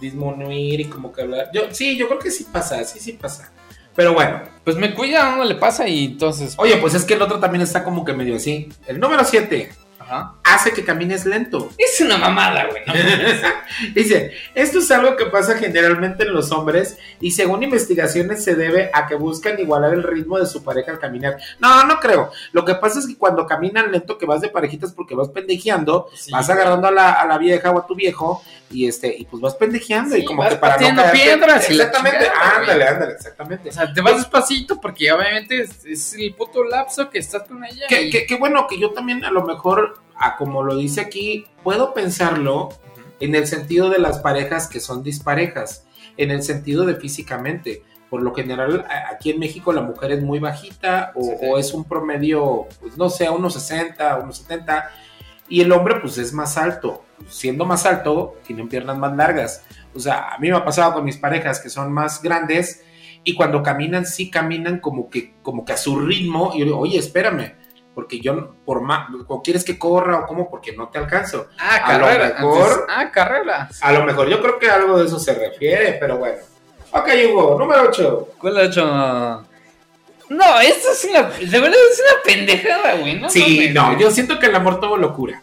disminuir 0.00 0.80
y 0.80 0.84
como 0.86 1.12
que 1.12 1.22
hablar, 1.22 1.50
yo, 1.52 1.62
sí, 1.72 1.96
yo 1.98 2.08
creo 2.08 2.18
que 2.18 2.30
sí 2.30 2.46
pasa, 2.50 2.82
sí, 2.84 2.98
sí 2.98 3.12
pasa, 3.12 3.52
pero 3.94 4.14
bueno, 4.14 4.40
Pues 4.64 4.76
me 4.76 4.94
cuida, 4.94 5.36
no 5.36 5.44
le 5.44 5.56
pasa 5.56 5.86
y 5.86 6.06
entonces. 6.06 6.54
oye, 6.56 6.78
pues 6.78 6.94
es 6.94 7.04
que 7.04 7.12
el 7.14 7.20
otro 7.22 7.38
también 7.38 7.60
está 7.60 7.84
como 7.84 8.04
que 8.06 8.14
medio 8.14 8.36
así, 8.36 8.70
el 8.86 8.98
número 8.98 9.22
7, 9.24 9.70
Ajá. 10.10 10.34
hace 10.42 10.72
que 10.72 10.84
camines 10.84 11.24
lento. 11.24 11.70
Es 11.78 12.00
una 12.00 12.18
mamada, 12.18 12.66
güey. 12.66 12.82
¿no? 12.86 12.92
Dice, 13.94 14.32
esto 14.54 14.78
es 14.80 14.90
algo 14.90 15.16
que 15.16 15.26
pasa 15.26 15.56
generalmente 15.56 16.24
en 16.24 16.32
los 16.34 16.50
hombres 16.50 16.98
y 17.20 17.30
según 17.30 17.62
investigaciones 17.62 18.42
se 18.42 18.54
debe 18.56 18.90
a 18.92 19.06
que 19.06 19.14
buscan 19.14 19.58
igualar 19.60 19.94
el 19.94 20.02
ritmo 20.02 20.38
de 20.38 20.46
su 20.46 20.64
pareja 20.64 20.90
al 20.92 20.98
caminar. 20.98 21.36
No, 21.60 21.84
no 21.84 22.00
creo. 22.00 22.30
Lo 22.52 22.64
que 22.64 22.74
pasa 22.74 22.98
es 22.98 23.06
que 23.06 23.16
cuando 23.16 23.46
caminan 23.46 23.92
lento, 23.92 24.18
que 24.18 24.26
vas 24.26 24.40
de 24.40 24.48
parejitas 24.48 24.92
porque 24.92 25.14
vas 25.14 25.28
pendejeando, 25.28 26.08
Sí. 26.14 26.32
vas 26.32 26.50
agarrando 26.50 26.88
a 26.88 26.90
la, 26.90 27.12
a 27.12 27.26
la 27.26 27.38
vieja 27.38 27.70
o 27.70 27.78
a 27.78 27.86
tu 27.86 27.94
viejo 27.94 28.42
y 28.70 28.86
este 28.86 29.14
y 29.18 29.24
pues 29.24 29.40
vas 29.42 29.54
pendejeando 29.56 30.16
y 30.16 30.24
como 30.24 30.42
vas 30.42 30.50
que 30.54 30.56
para 30.60 30.76
no 30.92 31.02
caerte- 31.02 31.12
piedras 31.12 31.68
Exactamente, 31.70 32.18
chingada, 32.18 32.40
güey. 32.58 32.60
ándale, 32.60 32.84
ándale, 32.84 33.12
exactamente. 33.12 33.68
O 33.68 33.72
sea, 33.72 33.92
te 33.92 34.00
vas 34.00 34.16
despacito 34.16 34.80
porque 34.80 35.10
obviamente 35.12 35.60
es, 35.62 35.84
es 35.84 36.14
el 36.14 36.34
puto 36.34 36.62
lapso 36.64 37.10
que 37.10 37.18
estás 37.18 37.42
con 37.48 37.64
ella. 37.64 37.86
Qué, 37.88 38.02
y- 38.02 38.10
qué 38.26 38.36
bueno 38.36 38.66
que 38.68 38.78
yo 38.78 38.92
también 38.92 39.24
a 39.24 39.30
lo 39.30 39.44
mejor, 39.44 39.98
a 40.16 40.36
como 40.36 40.62
lo 40.62 40.76
dice 40.76 41.00
aquí, 41.00 41.46
puedo 41.64 41.92
pensarlo 41.94 42.68
en 43.18 43.34
el 43.34 43.46
sentido 43.46 43.90
de 43.90 43.98
las 43.98 44.20
parejas 44.20 44.66
que 44.68 44.80
son 44.80 45.02
disparejas, 45.02 45.84
en 46.16 46.30
el 46.30 46.42
sentido 46.42 46.84
de 46.86 46.94
físicamente. 46.94 47.82
Por 48.08 48.22
lo 48.22 48.34
general, 48.34 48.86
aquí 49.12 49.30
en 49.30 49.38
México 49.38 49.72
la 49.72 49.82
mujer 49.82 50.10
es 50.12 50.22
muy 50.22 50.38
bajita 50.40 51.12
o, 51.14 51.22
Sí, 51.22 51.30
sí. 51.40 51.46
o 51.48 51.58
es 51.58 51.72
un 51.74 51.84
promedio, 51.84 52.66
pues 52.80 52.96
no 52.96 53.08
sé, 53.10 53.28
unos 53.30 53.54
60, 53.54 54.16
unos 54.18 54.38
70, 54.38 54.90
y 55.48 55.60
el 55.60 55.70
hombre 55.72 55.96
pues 56.00 56.18
es 56.18 56.32
más 56.32 56.56
alto. 56.56 57.04
Siendo 57.28 57.64
más 57.64 57.86
alto, 57.86 58.36
tienen 58.46 58.68
piernas 58.68 58.98
más 58.98 59.16
largas. 59.16 59.62
O 59.94 59.98
sea, 60.00 60.34
a 60.34 60.38
mí 60.38 60.50
me 60.50 60.56
ha 60.56 60.64
pasado 60.64 60.94
con 60.94 61.04
mis 61.04 61.16
parejas 61.16 61.60
que 61.60 61.68
son 61.68 61.92
más 61.92 62.22
grandes 62.22 62.82
y 63.24 63.34
cuando 63.34 63.62
caminan, 63.62 64.06
sí 64.06 64.30
caminan 64.30 64.78
como 64.80 65.08
que, 65.10 65.34
como 65.42 65.64
que 65.64 65.72
a 65.72 65.76
su 65.76 65.98
ritmo. 66.00 66.52
Y 66.54 66.60
yo 66.60 66.64
digo, 66.66 66.78
oye, 66.78 66.98
espérame, 66.98 67.54
porque 67.94 68.20
yo, 68.20 68.34
no- 68.34 68.54
por 68.64 68.80
más, 68.82 69.08
o 69.28 69.42
quieres 69.42 69.64
que 69.64 69.78
corra 69.78 70.20
o 70.20 70.26
cómo, 70.26 70.48
porque 70.50 70.72
no 70.72 70.88
te 70.88 70.98
alcanzo. 70.98 71.48
Ah, 71.58 71.76
a 71.84 71.98
lo 71.98 72.06
carrera. 72.06 72.34
mejor- 72.40 72.70
antes- 72.72 72.84
ah, 72.96 73.10
carreras. 73.12 73.82
A 73.82 73.92
lo 73.92 74.04
mejor 74.04 74.28
yo 74.28 74.40
creo 74.40 74.58
que 74.58 74.70
algo 74.70 74.98
de 74.98 75.06
eso 75.06 75.18
se 75.18 75.34
refiere, 75.34 75.96
pero 76.00 76.18
bueno. 76.18 76.38
Ok, 76.92 77.08
Hugo, 77.30 77.56
número 77.58 77.82
8. 77.88 78.28
¿Cuál 78.38 78.56
ha 78.58 78.62
hecho? 78.64 78.84
No, 80.28 80.60
esto 80.60 80.88
es 80.92 81.04
una. 81.10 81.22
De 81.22 81.60
verdad 81.60 81.78
es 81.92 82.00
una 82.00 82.22
pendejada, 82.24 82.94
güey. 82.96 83.18
No 83.20 83.28
sí, 83.28 83.70
no, 83.72 83.86
güey. 83.88 84.00
yo 84.00 84.10
siento 84.10 84.38
que 84.38 84.46
el 84.46 84.54
amor 84.56 84.78
todo 84.80 84.96
lo 84.96 85.12
cura. 85.14 85.42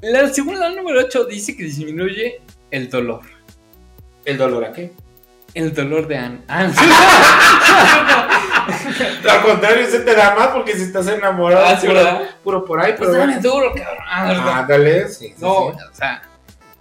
La 0.00 0.28
segunda 0.32 0.68
número 0.70 1.00
8 1.00 1.24
dice 1.24 1.56
que 1.56 1.64
disminuye 1.64 2.40
el 2.70 2.88
dolor. 2.88 3.22
¿El 4.24 4.38
dolor 4.38 4.64
a 4.64 4.72
qué? 4.72 4.92
El 5.54 5.74
dolor 5.74 6.06
de 6.06 6.16
Anne. 6.16 6.40
Ah, 6.48 6.70
Al 9.30 9.42
contrario, 9.42 9.86
se 9.90 10.00
te 10.00 10.14
da 10.14 10.34
más 10.34 10.48
porque 10.48 10.74
si 10.76 10.82
estás 10.82 11.06
enamorado, 11.08 11.64
Ah, 11.66 12.20
puro, 12.44 12.64
por 12.64 12.80
ahí, 12.80 12.94
pues 12.98 13.10
pero 13.10 13.24
bueno. 13.24 13.40
duro, 13.40 13.72
cabrón. 13.74 14.04
Ah. 14.06 14.58
Ándale, 14.60 15.08
sí, 15.08 15.28
sí, 15.28 15.34
No, 15.38 15.72
sí. 15.72 15.78
o 15.90 15.94
sea, 15.94 16.22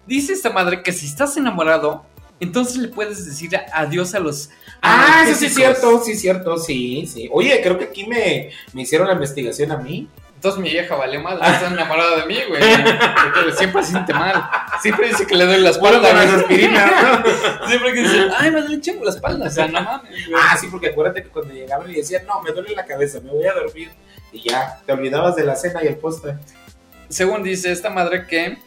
dice 0.06 0.34
esta 0.34 0.50
madre 0.50 0.84
que 0.84 0.92
si 0.92 1.06
estás 1.06 1.38
enamorado, 1.38 2.06
entonces 2.40 2.76
le 2.78 2.90
puedes 2.90 3.26
decir 3.26 3.50
adiós 3.74 4.14
a 4.16 4.20
los. 4.20 4.50
Ah, 4.82 5.24
eso 5.26 5.40
sí 5.40 5.46
es 5.46 5.56
cierto, 5.56 6.04
sí 6.04 6.12
es 6.12 6.22
cierto, 6.22 6.58
sí, 6.58 7.08
sí. 7.12 7.30
Oye, 7.32 7.60
creo 7.64 7.78
que 7.80 7.86
aquí 7.86 8.06
me, 8.06 8.52
me 8.74 8.82
hicieron 8.82 9.08
la 9.08 9.14
investigación 9.14 9.72
a 9.72 9.78
mí. 9.78 10.08
Entonces 10.38 10.62
mi 10.62 10.70
vieja 10.70 10.96
vale 10.96 11.18
más, 11.18 11.34
está 11.52 11.68
enamorada 11.68 12.18
de 12.22 12.26
mí, 12.28 12.38
güey. 12.48 12.62
Siempre 13.58 13.82
siente 13.84 14.14
mal. 14.14 14.48
Siempre 14.82 15.08
dice 15.10 15.26
que 15.26 15.36
le 15.36 15.46
doy 15.46 15.58
la 15.62 15.72
Bueno, 15.80 15.98
espalda. 15.98 16.10
con 16.10 16.18
las 16.20 16.28
güey. 16.28 16.42
aspirinas. 16.42 16.92
Siempre 17.68 17.94
que 17.94 18.00
dice, 18.02 18.28
ay, 18.38 18.52
me 18.52 18.62
duele 18.62 18.80
chingo 18.82 19.04
la 19.04 19.10
espalda. 19.10 19.48
O 19.48 19.50
sea, 19.50 19.68
no 19.68 19.82
mames, 19.82 20.28
güey. 20.30 20.40
Ah, 20.42 20.56
sí, 20.56 20.68
porque 20.70 20.90
acuérdate 20.90 21.24
que 21.24 21.30
cuando 21.30 21.54
llegaban 21.56 21.90
y 21.90 21.96
decían, 21.96 22.24
no, 22.28 22.40
me 22.44 22.52
duele 22.52 22.76
la 22.76 22.86
cabeza, 22.86 23.20
me 23.20 23.32
voy 23.32 23.46
a 23.48 23.54
dormir. 23.54 23.90
Y 24.32 24.48
ya, 24.48 24.80
te 24.86 24.92
olvidabas 24.94 25.36
de 25.36 25.44
la 25.44 25.56
cena 25.56 25.84
y 25.84 25.88
el 25.88 25.98
postre. 25.98 26.36
Según 27.10 27.42
dice 27.42 27.72
esta 27.72 27.90
madre 27.90 28.28
que, 28.28 28.60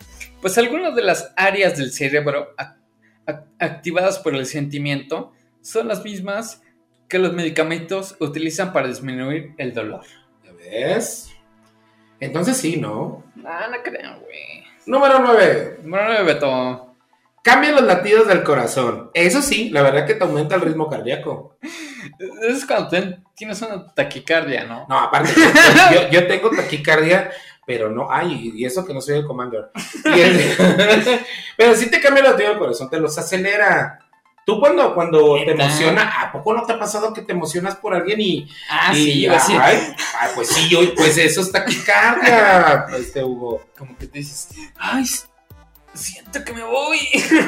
pues 0.43 0.59
algunas 0.59 0.95
de 0.97 1.03
las 1.03 1.33
áreas 1.37 1.79
del 1.79 1.93
cerebro 1.93 2.53
ac- 2.59 2.77
ac- 3.27 3.45
activadas 3.61 4.19
por 4.19 4.35
el 4.35 4.45
sentimiento 4.47 5.33
son 5.63 5.87
las 5.87 6.03
mismas 6.03 6.63
que 7.09 7.19
los 7.21 7.33
medicamentos 7.33 8.17
utilizan 8.19 8.73
para 8.73 8.89
disminuir 8.89 9.53
el 9.59 9.73
dolor. 9.73 10.01
¿Ya 10.45 10.53
ves? 10.53 11.31
Entonces 12.21 12.57
sí, 12.57 12.77
¿no? 12.77 13.25
Ah, 13.45 13.67
no 13.71 13.83
creo, 13.83 14.19
güey. 14.21 14.65
Número 14.87 15.19
9. 15.21 15.81
Bueno, 15.85 16.13
no, 16.19 16.25
Beto. 16.25 16.87
Cambia 17.43 17.73
los 17.73 17.83
latidos 17.83 18.29
del 18.29 18.43
corazón. 18.43 19.11
Eso 19.15 19.41
sí, 19.41 19.71
la 19.71 19.81
verdad 19.83 20.07
que 20.07 20.15
te 20.15 20.25
aumenta 20.25 20.57
el 20.57 20.61
ritmo 20.61 20.89
cardíaco. 20.91 21.57
Es 22.43 22.67
cuando 22.67 22.89
ten- 22.89 23.25
tienes 23.35 23.63
una 23.63 23.87
taquicardia, 23.95 24.65
¿no? 24.65 24.87
No, 24.89 24.99
aparte, 24.99 25.31
yo, 25.95 26.09
yo 26.11 26.27
tengo 26.27 26.51
taquicardia, 26.51 27.31
pero 27.65 27.89
no, 27.89 28.09
ay, 28.11 28.53
y 28.55 28.65
eso 28.67 28.85
que 28.85 28.93
no 28.93 29.01
soy 29.01 29.19
el 29.19 29.27
commander. 29.27 29.71
El- 30.05 31.21
pero 31.57 31.75
sí 31.75 31.91
te 31.91 32.01
cambia 32.01 32.23
los 32.23 32.33
latidos 32.33 32.51
del 32.53 32.59
corazón, 32.59 32.91
te 32.91 33.01
los 33.01 33.17
acelera. 33.17 34.01
Tú 34.51 34.59
cuando, 34.59 34.93
cuando 34.97 35.37
te 35.45 35.53
emociona, 35.53 36.23
¿a 36.23 36.33
poco 36.33 36.53
no 36.53 36.67
te 36.67 36.73
ha 36.73 36.79
pasado 36.81 37.13
que 37.13 37.23
te 37.23 37.31
emocionas 37.31 37.77
por 37.77 37.95
alguien 37.95 38.21
y, 38.21 38.51
Ah, 38.69 38.91
y 38.93 38.97
sí, 38.97 39.29
ay, 39.29 39.95
ay, 40.19 40.31
pues 40.35 40.49
sí, 40.49 40.69
yo, 40.69 40.81
pues 40.97 41.17
eso 41.19 41.43
es 41.43 41.53
taquicardia, 41.53 42.87
este 42.99 43.23
Hugo. 43.23 43.63
Como 43.79 43.97
que 43.97 44.09
te 44.09 44.19
dices, 44.19 44.49
ay, 44.77 45.05
siento 45.95 46.43
que 46.45 46.53
me 46.53 46.65
voy. 46.65 46.99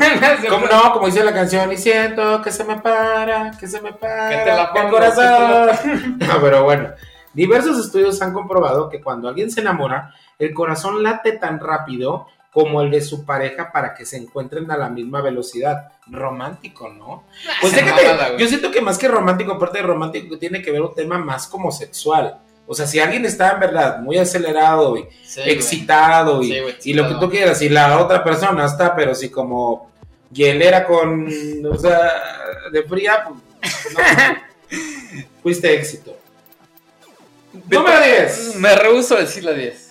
¿Cómo 0.48 0.66
no? 0.66 0.92
Como 0.92 1.06
dice 1.06 1.24
la 1.24 1.34
canción, 1.34 1.72
y 1.72 1.76
siento 1.76 2.40
que 2.40 2.52
se 2.52 2.62
me 2.62 2.76
para, 2.78 3.50
que 3.58 3.66
se 3.66 3.80
me 3.80 3.92
para 3.92 4.28
Que 4.28 4.36
te 4.36 4.46
la 4.54 4.62
el 4.62 4.68
pongo, 4.68 4.90
corazón. 4.90 6.18
No, 6.20 6.40
pero 6.40 6.62
bueno, 6.62 6.90
diversos 7.32 7.84
estudios 7.84 8.22
han 8.22 8.32
comprobado 8.32 8.88
que 8.88 9.00
cuando 9.00 9.28
alguien 9.28 9.50
se 9.50 9.60
enamora, 9.60 10.14
el 10.38 10.54
corazón 10.54 11.02
late 11.02 11.32
tan 11.32 11.58
rápido 11.58 12.28
como 12.52 12.82
el 12.82 12.90
de 12.90 13.00
su 13.00 13.24
pareja 13.24 13.72
para 13.72 13.94
que 13.94 14.04
se 14.04 14.18
encuentren 14.18 14.70
a 14.70 14.76
la 14.76 14.88
misma 14.90 15.22
velocidad. 15.22 15.88
Romántico, 16.06 16.88
¿no? 16.90 17.24
Pues 17.60 17.72
Esa 17.72 17.84
déjate, 17.84 18.36
yo 18.38 18.46
siento 18.46 18.70
que 18.70 18.80
más 18.82 18.98
que 18.98 19.08
romántico, 19.08 19.52
aparte 19.52 19.78
de 19.78 19.84
romántico, 19.84 20.38
tiene 20.38 20.60
que 20.60 20.70
ver 20.70 20.82
un 20.82 20.94
tema 20.94 21.18
más 21.18 21.46
como 21.46 21.72
sexual. 21.72 22.38
O 22.66 22.74
sea, 22.74 22.86
si 22.86 23.00
alguien 23.00 23.24
está 23.24 23.52
en 23.52 23.60
verdad 23.60 23.98
muy 24.00 24.18
acelerado 24.18 24.96
y 24.96 25.06
Sí, 25.24 25.40
güey. 25.40 25.50
excitado 25.50 26.42
y, 26.42 26.52
Sí, 26.52 26.60
güey, 26.60 26.74
y 26.84 26.94
lo 26.94 27.08
que 27.08 27.14
tú 27.14 27.30
quieras, 27.30 27.60
y 27.62 27.68
la 27.68 27.98
otra 27.98 28.22
persona 28.22 28.66
está, 28.66 28.94
pero 28.94 29.14
sí 29.14 29.30
como 29.30 29.90
hielera 30.30 30.84
con, 30.86 31.26
o 31.66 31.78
sea, 31.78 32.12
de 32.70 32.82
fría, 32.84 33.24
pues, 33.26 33.94
no. 33.94 33.98
Fuiste 35.42 35.74
éxito. 35.74 36.16
Número 37.68 38.00
10. 38.00 38.56
Me 38.56 38.74
rehuso 38.76 39.16
a 39.16 39.20
decir 39.20 39.44
la 39.44 39.52
10. 39.52 39.81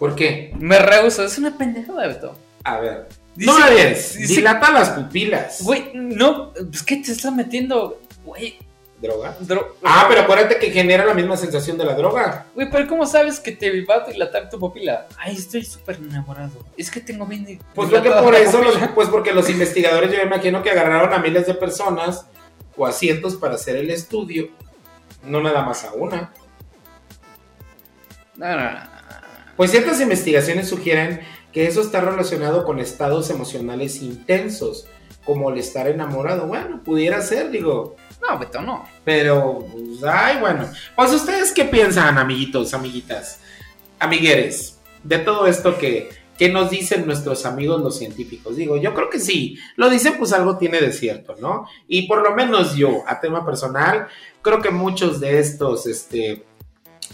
¿Por 0.00 0.16
qué? 0.16 0.52
Me 0.58 0.78
rehuso, 0.80 1.22
es 1.24 1.38
una 1.38 1.56
pendejada, 1.56 2.08
Beto. 2.08 2.34
A 2.64 2.80
ver. 2.80 3.06
Dice- 3.36 3.52
10. 3.70 4.14
dice- 4.18 4.34
Dilata 4.34 4.72
las 4.72 4.90
pupilas. 4.90 5.62
Güey, 5.62 5.92
no, 5.94 6.52
pues 6.52 6.82
¿qué 6.82 6.96
te 6.96 7.12
estás 7.12 7.32
metiendo? 7.32 8.00
Güey, 8.24 8.58
¿Droga? 9.00 9.34
dro- 9.40 9.76
Ah, 9.82 10.04
pero 10.08 10.22
acuérdate 10.22 10.58
que 10.58 10.70
genera 10.70 11.04
la 11.06 11.14
misma 11.14 11.36
sensación 11.36 11.78
de 11.78 11.84
la 11.84 11.94
droga. 11.94 12.46
Güey, 12.54 12.68
pero 12.70 12.86
¿cómo 12.88 13.06
sabes 13.06 13.40
que 13.40 13.52
te 13.52 13.82
va 13.84 13.94
a 13.94 14.06
dilatar 14.10 14.50
tu 14.50 14.58
pupila? 14.58 15.06
Ay, 15.16 15.36
estoy 15.36 15.64
súper 15.64 15.96
enamorado. 15.96 16.50
Es 16.76 16.90
que 16.90 17.00
tengo 17.00 17.24
bien. 17.24 17.58
Pues 17.74 17.88
creo 17.88 18.02
que 18.02 18.10
por 18.10 18.32
la 18.32 18.40
eso, 18.40 18.62
los- 18.62 18.76
pues 18.94 19.08
porque 19.08 19.32
los 19.32 19.48
investigadores 19.48 20.10
yo 20.10 20.16
me 20.18 20.24
imagino 20.24 20.62
que 20.62 20.70
agarraron 20.70 21.12
a 21.14 21.18
miles 21.18 21.46
de 21.46 21.54
personas 21.54 22.26
o 22.76 22.86
a 22.86 22.92
cientos 22.92 23.36
para 23.36 23.54
hacer 23.54 23.76
el 23.76 23.90
estudio, 23.90 24.48
no 25.24 25.40
nada 25.42 25.62
más 25.62 25.84
a 25.84 25.92
una. 25.92 26.32
No, 28.36 28.48
no, 28.48 28.56
no, 28.56 28.70
no. 28.72 28.99
Pues 29.60 29.72
ciertas 29.72 30.00
investigaciones 30.00 30.70
sugieren 30.70 31.20
que 31.52 31.66
eso 31.66 31.82
está 31.82 32.00
relacionado 32.00 32.64
con 32.64 32.78
estados 32.78 33.28
emocionales 33.28 34.00
intensos, 34.00 34.86
como 35.22 35.50
el 35.50 35.58
estar 35.58 35.86
enamorado. 35.86 36.46
Bueno, 36.46 36.82
pudiera 36.82 37.20
ser, 37.20 37.50
digo, 37.50 37.94
No, 38.22 38.38
Beto, 38.38 38.62
no. 38.62 38.88
pero, 39.04 39.66
pues, 39.70 40.02
ay, 40.02 40.38
bueno. 40.40 40.66
Pues 40.96 41.12
ustedes 41.12 41.52
qué 41.52 41.66
piensan, 41.66 42.16
amiguitos, 42.16 42.72
amiguitas, 42.72 43.40
amigueres, 43.98 44.78
de 45.04 45.18
todo 45.18 45.46
esto 45.46 45.76
que, 45.76 46.08
que 46.38 46.48
nos 46.48 46.70
dicen 46.70 47.04
nuestros 47.04 47.44
amigos 47.44 47.82
los 47.82 47.98
científicos. 47.98 48.56
Digo, 48.56 48.78
yo 48.78 48.94
creo 48.94 49.10
que 49.10 49.20
sí, 49.20 49.58
lo 49.76 49.90
dicen, 49.90 50.14
pues 50.16 50.32
algo 50.32 50.56
tiene 50.56 50.80
de 50.80 50.94
cierto, 50.94 51.36
¿no? 51.38 51.66
Y 51.86 52.08
por 52.08 52.22
lo 52.22 52.34
menos 52.34 52.76
yo, 52.76 53.02
a 53.06 53.20
tema 53.20 53.44
personal, 53.44 54.06
creo 54.40 54.62
que 54.62 54.70
muchos 54.70 55.20
de 55.20 55.38
estos 55.38 55.86
este, 55.86 56.46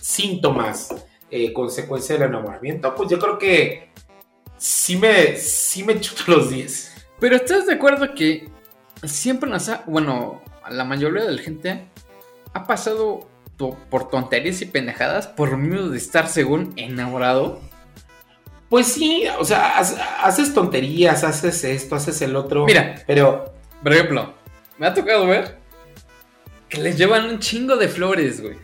síntomas, 0.00 0.94
eh, 1.30 1.52
consecuencia 1.52 2.16
del 2.18 2.28
enamoramiento, 2.28 2.94
pues 2.94 3.08
yo 3.10 3.18
creo 3.18 3.38
que 3.38 3.90
sí 4.56 4.96
me, 4.96 5.36
sí 5.36 5.82
me 5.84 6.00
chuto 6.00 6.22
los 6.28 6.50
10. 6.50 6.94
Pero 7.20 7.36
¿estás 7.36 7.66
de 7.66 7.74
acuerdo 7.74 8.14
que 8.14 8.48
siempre 9.04 9.48
nos 9.50 9.68
ha. 9.68 9.82
Bueno, 9.86 10.42
la 10.70 10.84
mayoría 10.84 11.24
de 11.24 11.32
la 11.32 11.42
gente 11.42 11.86
ha 12.52 12.66
pasado 12.66 13.28
por 13.90 14.08
tonterías 14.10 14.60
y 14.62 14.66
pendejadas 14.66 15.26
por 15.28 15.56
miedo 15.56 15.88
de 15.90 15.96
estar 15.98 16.28
según 16.28 16.72
enamorado? 16.76 17.60
Pues 18.68 18.86
sí, 18.88 19.24
o 19.38 19.44
sea, 19.44 19.78
ha- 19.78 20.26
haces 20.26 20.52
tonterías, 20.52 21.22
haces 21.24 21.62
esto, 21.64 21.94
haces 21.96 22.20
el 22.22 22.34
otro. 22.36 22.66
Mira. 22.66 23.02
pero 23.06 23.54
Por 23.82 23.92
ejemplo, 23.92 24.34
me 24.78 24.86
ha 24.86 24.92
tocado 24.94 25.26
ver 25.26 25.58
que 26.68 26.78
les 26.78 26.98
llevan 26.98 27.26
un 27.26 27.38
chingo 27.38 27.76
de 27.76 27.88
flores, 27.88 28.42
güey. 28.42 28.56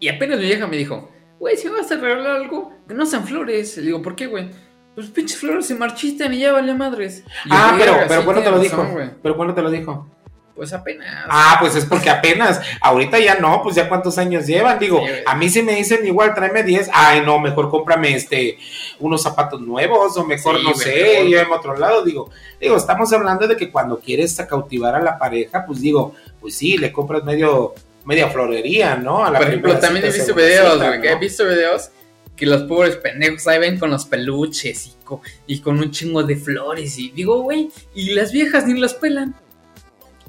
Y 0.00 0.08
apenas 0.08 0.38
mi 0.38 0.44
vieja 0.46 0.66
me 0.66 0.76
dijo, 0.76 1.10
güey, 1.38 1.56
si 1.56 1.68
me 1.68 1.76
vas 1.78 1.90
a 1.90 1.96
regalar 1.96 2.36
algo, 2.36 2.72
que 2.86 2.94
no 2.94 3.06
sean 3.06 3.26
flores. 3.26 3.76
Le 3.78 3.84
digo, 3.84 4.02
¿por 4.02 4.14
qué, 4.16 4.26
güey? 4.26 4.50
Pues 4.94 5.08
pinches 5.08 5.38
flores 5.38 5.66
se 5.66 5.74
marchistan 5.74 6.32
y 6.32 6.38
ya 6.40 6.52
vale 6.52 6.72
madres. 6.74 7.22
Y 7.44 7.48
yo, 7.50 7.54
Ah, 7.54 7.74
pero, 7.78 7.92
"Verga, 7.92 8.06
pero 8.08 8.20
sí 8.20 8.24
¿cuándo 8.24 8.42
te 8.42 8.50
lo 8.50 8.58
dijo? 8.58 8.76
razón, 8.76 8.92
güey". 8.94 9.10
¿Pero 9.22 9.36
cuándo 9.36 9.54
te 9.54 9.62
lo 9.62 9.70
dijo? 9.70 10.10
Pues 10.54 10.72
apenas. 10.72 11.26
Ah, 11.28 11.58
pues 11.60 11.76
es 11.76 11.84
porque 11.84 12.08
apenas, 12.08 12.62
ahorita 12.80 13.18
ya 13.18 13.34
no, 13.38 13.62
pues 13.62 13.76
ya 13.76 13.90
cuántos 13.90 14.16
años 14.16 14.46
llevan, 14.46 14.78
digo, 14.78 15.00
Sí, 15.06 15.12
a 15.26 15.34
mí 15.34 15.50
si 15.50 15.62
me 15.62 15.74
dicen 15.74 16.06
igual, 16.06 16.34
tráeme 16.34 16.62
10, 16.62 16.88
ay 16.94 17.20
no, 17.26 17.38
mejor 17.38 17.68
cómprame 17.68 18.14
este, 18.16 18.56
unos 18.98 19.22
zapatos 19.22 19.60
nuevos, 19.60 20.16
o 20.16 20.24
mejor 20.24 20.56
Sí, 20.58 20.62
no 20.66 20.74
sé, 20.74 21.26
llévame 21.28 21.52
a 21.54 21.58
otro 21.58 21.76
lado, 21.76 22.02
digo, 22.02 22.30
digo, 22.58 22.74
estamos 22.74 23.12
hablando 23.12 23.46
de 23.46 23.54
que 23.54 23.70
cuando 23.70 23.98
quieres 24.00 24.34
cautivar 24.48 24.94
a 24.94 25.02
la 25.02 25.18
pareja, 25.18 25.62
pues 25.66 25.82
digo, 25.82 26.14
pues 26.40 26.56
sí, 26.56 26.78
le 26.78 26.90
compras 26.90 27.22
medio, 27.22 27.74
media 28.06 28.30
florería, 28.30 28.96
¿no? 28.96 29.24
A 29.24 29.30
la 29.30 29.38
Por 29.38 29.48
ejemplo, 29.48 29.78
también 29.78 30.06
he 30.06 30.10
visto 30.10 30.34
videos, 30.34 30.72
cita, 30.74 30.86
güey, 30.88 31.00
que 31.02 31.08
he 31.08 31.14
¿no? 31.14 31.20
visto 31.20 31.44
videos 31.44 31.90
que 32.34 32.46
los 32.46 32.62
pobres 32.62 32.96
pendejos 32.96 33.46
ahí 33.46 33.58
ven 33.58 33.78
con 33.78 33.90
los 33.90 34.04
peluches 34.04 34.86
y 34.86 35.04
con, 35.04 35.20
y 35.46 35.60
con 35.60 35.78
un 35.78 35.90
chingo 35.90 36.22
de 36.22 36.36
flores. 36.36 36.98
Y 36.98 37.10
digo, 37.10 37.40
güey, 37.42 37.70
y 37.94 38.14
las 38.14 38.32
viejas 38.32 38.66
ni 38.66 38.78
las 38.78 38.94
pelan. 38.94 39.34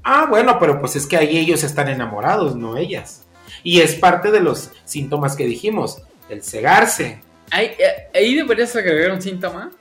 Ah, 0.04 0.26
bueno, 0.30 0.58
pero 0.60 0.80
pues 0.80 0.96
es 0.96 1.06
que 1.06 1.18
ahí 1.18 1.38
ellos 1.38 1.64
están 1.64 1.90
enamorados, 1.90 2.56
no 2.56 2.78
ellas. 2.78 3.24
Y 3.64 3.82
es 3.82 3.96
parte 3.96 4.32
de 4.32 4.40
los 4.40 4.72
síntomas 4.86 5.36
que 5.36 5.46
dijimos, 5.46 6.02
el 6.30 6.44
cegarse, 6.44 7.22
Ahí, 7.52 7.68
eh, 7.78 8.10
ahí 8.14 8.36
deberías 8.36 8.76
agregar 8.76 9.12
un 9.12 9.22
síntoma. 9.22 9.72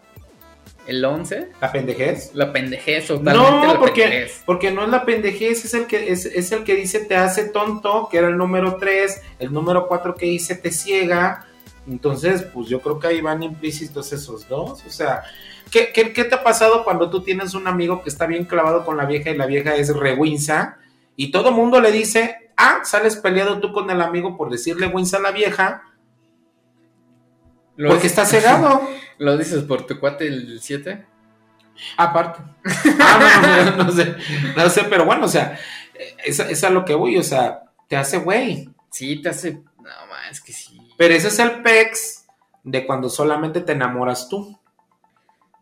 El 0.87 1.05
11. 1.05 1.49
la 1.61 1.73
pendejez. 1.73 2.31
La 2.35 2.53
pendejez, 2.53 3.09
totalmente 3.09 3.51
No, 3.51 3.73
la 3.73 3.79
porque, 3.79 4.03
pendejez. 4.03 4.43
porque 4.47 4.71
no 4.71 4.85
es 4.85 4.89
la 4.89 5.05
pendejez, 5.05 5.65
es 5.65 5.75
el 5.75 5.87
que 5.87 6.13
es, 6.13 6.27
es 6.27 6.53
el 6.53 6.65
que 6.65 6.75
dice 6.77 7.01
te 7.01 7.17
hace 7.17 7.49
tonto, 7.49 8.09
que 8.11 8.19
era 8.19 8.29
el 8.29 8.37
número 8.37 8.77
3, 8.77 9.23
el 9.41 9.53
número 9.53 9.89
4 9.89 10.15
que 10.15 10.27
dice 10.27 10.55
te 10.55 10.71
ciega. 10.71 11.47
Entonces, 11.89 12.43
pues 12.43 12.69
yo 12.69 12.81
creo 12.81 12.99
que 12.99 13.09
ahí 13.09 13.21
van 13.21 13.43
implícitos 13.43 14.13
esos 14.13 14.49
dos. 14.49 14.83
O 14.87 14.91
sea, 14.91 15.23
¿qué, 15.71 15.93
qué, 15.93 16.13
qué 16.13 16.25
te 16.25 16.35
ha 16.35 16.43
pasado 16.43 16.85
cuando 16.85 17.11
tú 17.11 17.23
tienes 17.23 17.55
un 17.55 17.67
amigo 17.69 18.03
que 18.03 18.09
está 18.09 18.27
bien 18.27 18.45
clavado 18.45 18.85
con 18.85 18.97
la 18.97 19.07
vieja 19.07 19.31
y 19.31 19.37
la 19.37 19.47
vieja 19.47 19.75
es 19.77 19.95
rewinza? 19.95 20.79
Y 21.17 21.31
todo 21.31 21.51
mundo 21.53 21.81
le 21.81 21.93
dice, 21.93 22.51
ah, 22.57 22.81
sales 22.85 23.17
peleado 23.17 23.59
tú 23.61 23.73
con 23.73 23.91
el 23.91 24.01
amigo 24.03 24.37
por 24.37 24.51
decirle 24.51 24.87
winza 24.89 25.17
a 25.19 25.21
la 25.21 25.31
vieja, 25.33 25.83
Lo 27.77 27.91
porque 27.91 28.05
dices- 28.09 28.19
está 28.19 28.25
cegado. 28.27 28.89
¿Lo 29.19 29.37
dices 29.37 29.63
por 29.65 29.87
tu 29.87 29.99
cuate 29.99 30.27
el 30.27 30.61
7? 30.61 31.07
Aparte. 31.97 32.43
Ah, 33.01 33.65
no, 33.67 33.77
no, 33.77 33.85
no 33.85 33.93
sé, 33.93 34.15
no 34.57 34.69
sé, 34.71 34.85
pero 34.85 35.05
bueno, 35.05 35.27
o 35.27 35.29
sea, 35.29 35.59
es, 36.25 36.39
es 36.41 36.65
a 36.65 36.71
lo 36.71 36.85
que 36.85 36.95
voy, 36.95 37.17
o 37.17 37.23
sea, 37.23 37.65
te 37.89 37.97
hace 37.97 38.19
güey. 38.19 38.69
Sí, 38.91 39.21
te 39.23 39.29
hace. 39.29 39.53
No, 39.53 39.83
ma, 39.83 40.29
es 40.31 40.41
que 40.41 40.53
sí. 40.53 40.79
Pero 40.97 41.15
ese 41.15 41.29
es 41.29 41.39
el 41.39 41.63
pex 41.63 42.25
de 42.65 42.87
cuando 42.87 43.09
solamente 43.09 43.61
te 43.61 43.73
enamoras 43.73 44.29
tú. 44.29 44.59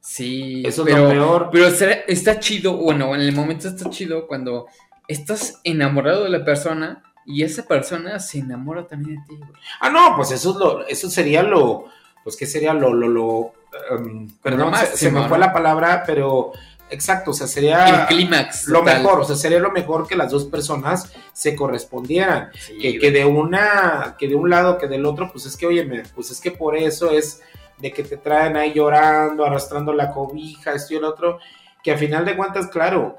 Sí. 0.00 0.62
Eso 0.64 0.82
es 0.86 0.94
pero, 0.94 1.04
lo 1.04 1.10
peor. 1.10 1.48
Pero 1.52 1.66
está 1.66 2.38
chido, 2.38 2.76
bueno, 2.76 3.14
en 3.14 3.20
el 3.22 3.32
momento 3.32 3.68
está 3.68 3.88
chido 3.90 4.26
cuando 4.26 4.66
estás 5.08 5.60
enamorado 5.64 6.24
de 6.24 6.30
la 6.30 6.44
persona 6.44 7.02
y 7.26 7.42
esa 7.42 7.64
persona 7.64 8.18
se 8.20 8.38
enamora 8.38 8.86
también 8.86 9.20
de 9.20 9.26
ti, 9.26 9.36
güey. 9.36 9.50
Ah, 9.80 9.90
no, 9.90 10.14
pues 10.16 10.30
eso 10.30 10.50
es 10.50 10.56
lo, 10.56 10.86
eso 10.86 11.08
sería 11.10 11.42
lo, 11.42 11.86
pues 12.24 12.36
qué 12.36 12.46
sería 12.46 12.74
lo, 12.74 12.92
lo, 12.92 13.06
lo, 13.08 13.52
em, 13.90 14.28
perdón, 14.42 14.72
Lo 14.72 14.76
se- 14.78 14.96
se, 14.96 15.10
me 15.12 15.28
fue 15.28 15.38
la 15.38 15.52
palabra, 15.52 16.02
pero 16.06 16.52
exacto, 16.90 17.30
o 17.32 17.34
sea, 17.34 17.46
sería 17.46 17.86
el 18.02 18.06
clímax. 18.06 18.66
Lo 18.68 18.80
total. 18.80 19.02
mejor, 19.02 19.20
o 19.20 19.24
sea, 19.24 19.36
sería 19.36 19.58
lo 19.60 19.70
mejor 19.70 20.08
que 20.08 20.16
las 20.16 20.30
dos 20.30 20.46
personas 20.46 21.12
se 21.32 21.54
correspondieran. 21.54 22.50
Sí, 22.58 22.78
que, 22.78 22.98
que 22.98 23.10
de 23.10 23.24
una, 23.24 24.16
que 24.18 24.26
de 24.26 24.34
un 24.34 24.48
lado, 24.50 24.78
que 24.78 24.88
del 24.88 25.04
otro, 25.06 25.30
pues 25.30 25.46
es 25.46 25.56
que, 25.56 25.66
óyeme, 25.66 26.02
pues 26.14 26.30
es 26.30 26.40
que 26.40 26.50
por 26.50 26.76
eso 26.76 27.10
es 27.10 27.42
de 27.78 27.92
que 27.92 28.02
te 28.04 28.16
traen 28.16 28.56
ahí 28.56 28.72
llorando, 28.72 29.44
arrastrando 29.44 29.92
la 29.92 30.10
cobija, 30.12 30.72
esto 30.72 30.94
y 30.94 30.96
el 30.96 31.04
otro, 31.04 31.38
que 31.82 31.92
a 31.92 31.98
final 31.98 32.24
de 32.24 32.36
cuentas, 32.36 32.68
claro, 32.68 33.18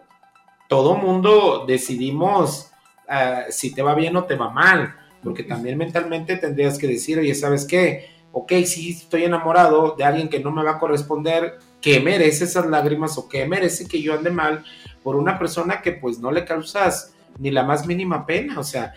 todo 0.68 0.96
mundo 0.96 1.66
decidimos 1.68 2.72
ah, 3.08 3.44
si 3.50 3.72
te 3.74 3.82
va 3.84 3.94
bien 3.94 4.16
o 4.16 4.24
te 4.24 4.36
va 4.36 4.50
mal, 4.50 4.96
porque 5.24 5.44
también 5.44 5.78
mentalmente 5.78 6.38
tendrías 6.38 6.78
que 6.80 6.88
decir, 6.88 7.20
oye, 7.20 7.36
¿sabes 7.36 7.66
qué? 7.66 8.15
Ok, 8.38 8.52
sí, 8.66 8.92
estoy 8.92 9.24
enamorado 9.24 9.96
de 9.98 10.04
alguien 10.04 10.28
que 10.28 10.40
no 10.40 10.52
me 10.52 10.64
va 10.64 10.72
a 10.72 10.80
corresponder, 10.80 11.58
que 11.80 12.02
merece 12.02 12.44
esas 12.44 12.66
lágrimas 12.66 13.18
o 13.18 13.30
que 13.30 13.46
merece 13.46 13.88
que 13.88 14.02
yo 14.02 14.14
ande 14.14 14.30
mal 14.30 14.66
por 15.04 15.16
una 15.16 15.40
persona 15.40 15.82
que 15.82 15.94
pues 15.94 16.20
no 16.20 16.32
le 16.32 16.44
causas 16.44 17.14
ni 17.40 17.50
la 17.50 17.64
más 17.64 17.88
mínima 17.88 18.26
pena, 18.26 18.60
o 18.60 18.64
sea, 18.64 18.94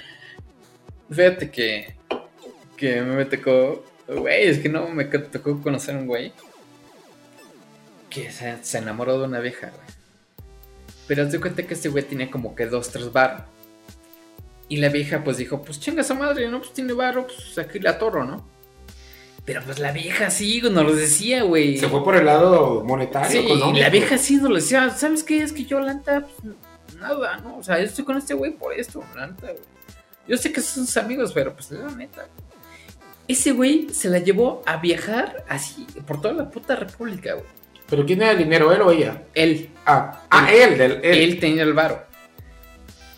Fíjate 1.11 1.51
que. 1.51 1.95
Que 2.77 3.01
me 3.03 3.25
tocó. 3.25 3.85
Güey, 4.07 4.49
es 4.49 4.59
que 4.59 4.69
no 4.69 4.89
me 4.89 5.05
tocó 5.05 5.61
conocer 5.61 5.95
a 5.95 5.99
un 5.99 6.07
güey. 6.07 6.33
Que 8.09 8.31
se, 8.31 8.63
se 8.63 8.79
enamoró 8.79 9.19
de 9.19 9.25
una 9.25 9.41
vieja, 9.41 9.69
güey. 9.69 9.89
Pero 11.07 11.23
haz 11.23 11.33
de 11.33 11.41
cuenta 11.41 11.63
que 11.63 11.75
este 11.75 11.89
güey 11.89 12.05
tenía 12.05 12.31
como 12.31 12.55
que 12.55 12.67
dos, 12.67 12.91
tres 12.91 13.13
bar. 13.13 13.47
Y 14.69 14.77
la 14.77 14.91
vieja 14.91 15.25
pues 15.25 15.39
dijo, 15.39 15.63
pues 15.63 15.81
chinga 15.81 16.03
esa 16.03 16.15
madre, 16.15 16.49
¿no? 16.49 16.59
Pues 16.59 16.73
tiene 16.75 16.93
barro, 16.93 17.27
pues 17.27 17.57
aquí 17.59 17.79
la 17.79 17.99
toro, 17.99 18.25
¿no? 18.25 18.47
Pero 19.49 19.63
pues 19.63 19.79
la 19.79 19.93
vieja 19.93 20.29
sí, 20.29 20.61
no 20.61 20.85
lo 20.85 20.95
decía, 20.95 21.43
güey. 21.43 21.79
se 21.79 21.89
fue 21.89 22.05
por 22.05 22.15
el 22.15 22.27
lado 22.27 22.85
monetario. 22.85 23.31
Sí, 23.31 23.47
económico. 23.47 23.79
la 23.79 23.89
vieja 23.89 24.19
sí 24.19 24.37
no 24.37 24.51
lo 24.51 24.57
decía. 24.57 24.91
¿Sabes 24.91 25.25
qué? 25.25 25.41
Es 25.41 25.55
que 25.55 25.65
yo, 25.65 25.81
la 25.81 25.95
neta, 25.95 26.21
pues, 26.21 26.55
nada, 27.01 27.39
¿no? 27.39 27.57
O 27.57 27.63
sea, 27.63 27.79
yo 27.79 27.85
estoy 27.87 28.05
con 28.05 28.19
este 28.19 28.35
güey 28.35 28.51
por 28.51 28.75
esto, 28.75 29.03
la 29.17 29.29
neta, 29.29 29.47
güey. 29.47 29.63
Yo 30.29 30.37
sé 30.37 30.53
que 30.53 30.61
son 30.61 30.85
sus 30.85 30.99
amigos, 30.99 31.33
pero 31.33 31.55
pues 31.55 31.71
la 31.71 31.91
neta. 31.93 32.29
Ese 33.27 33.53
güey 33.53 33.89
se 33.91 34.11
la 34.11 34.19
llevó 34.19 34.63
a 34.67 34.77
viajar 34.77 35.47
así 35.49 35.87
por 36.07 36.21
toda 36.21 36.35
la 36.35 36.51
puta 36.51 36.77
república, 36.77 37.33
güey. 37.33 37.47
Pero 37.89 38.05
¿quién 38.05 38.21
era 38.21 38.33
el 38.33 38.39
dinero, 38.39 38.71
él 38.71 38.83
o 38.83 38.93
ella? 38.93 39.23
Él, 39.33 39.71
Ah, 39.87 40.27
ah 40.29 40.53
él, 40.53 40.77
del, 40.77 40.93
él. 41.03 41.19
él 41.23 41.41
tenía 41.41 41.63
el 41.63 41.73
varo. 41.73 42.03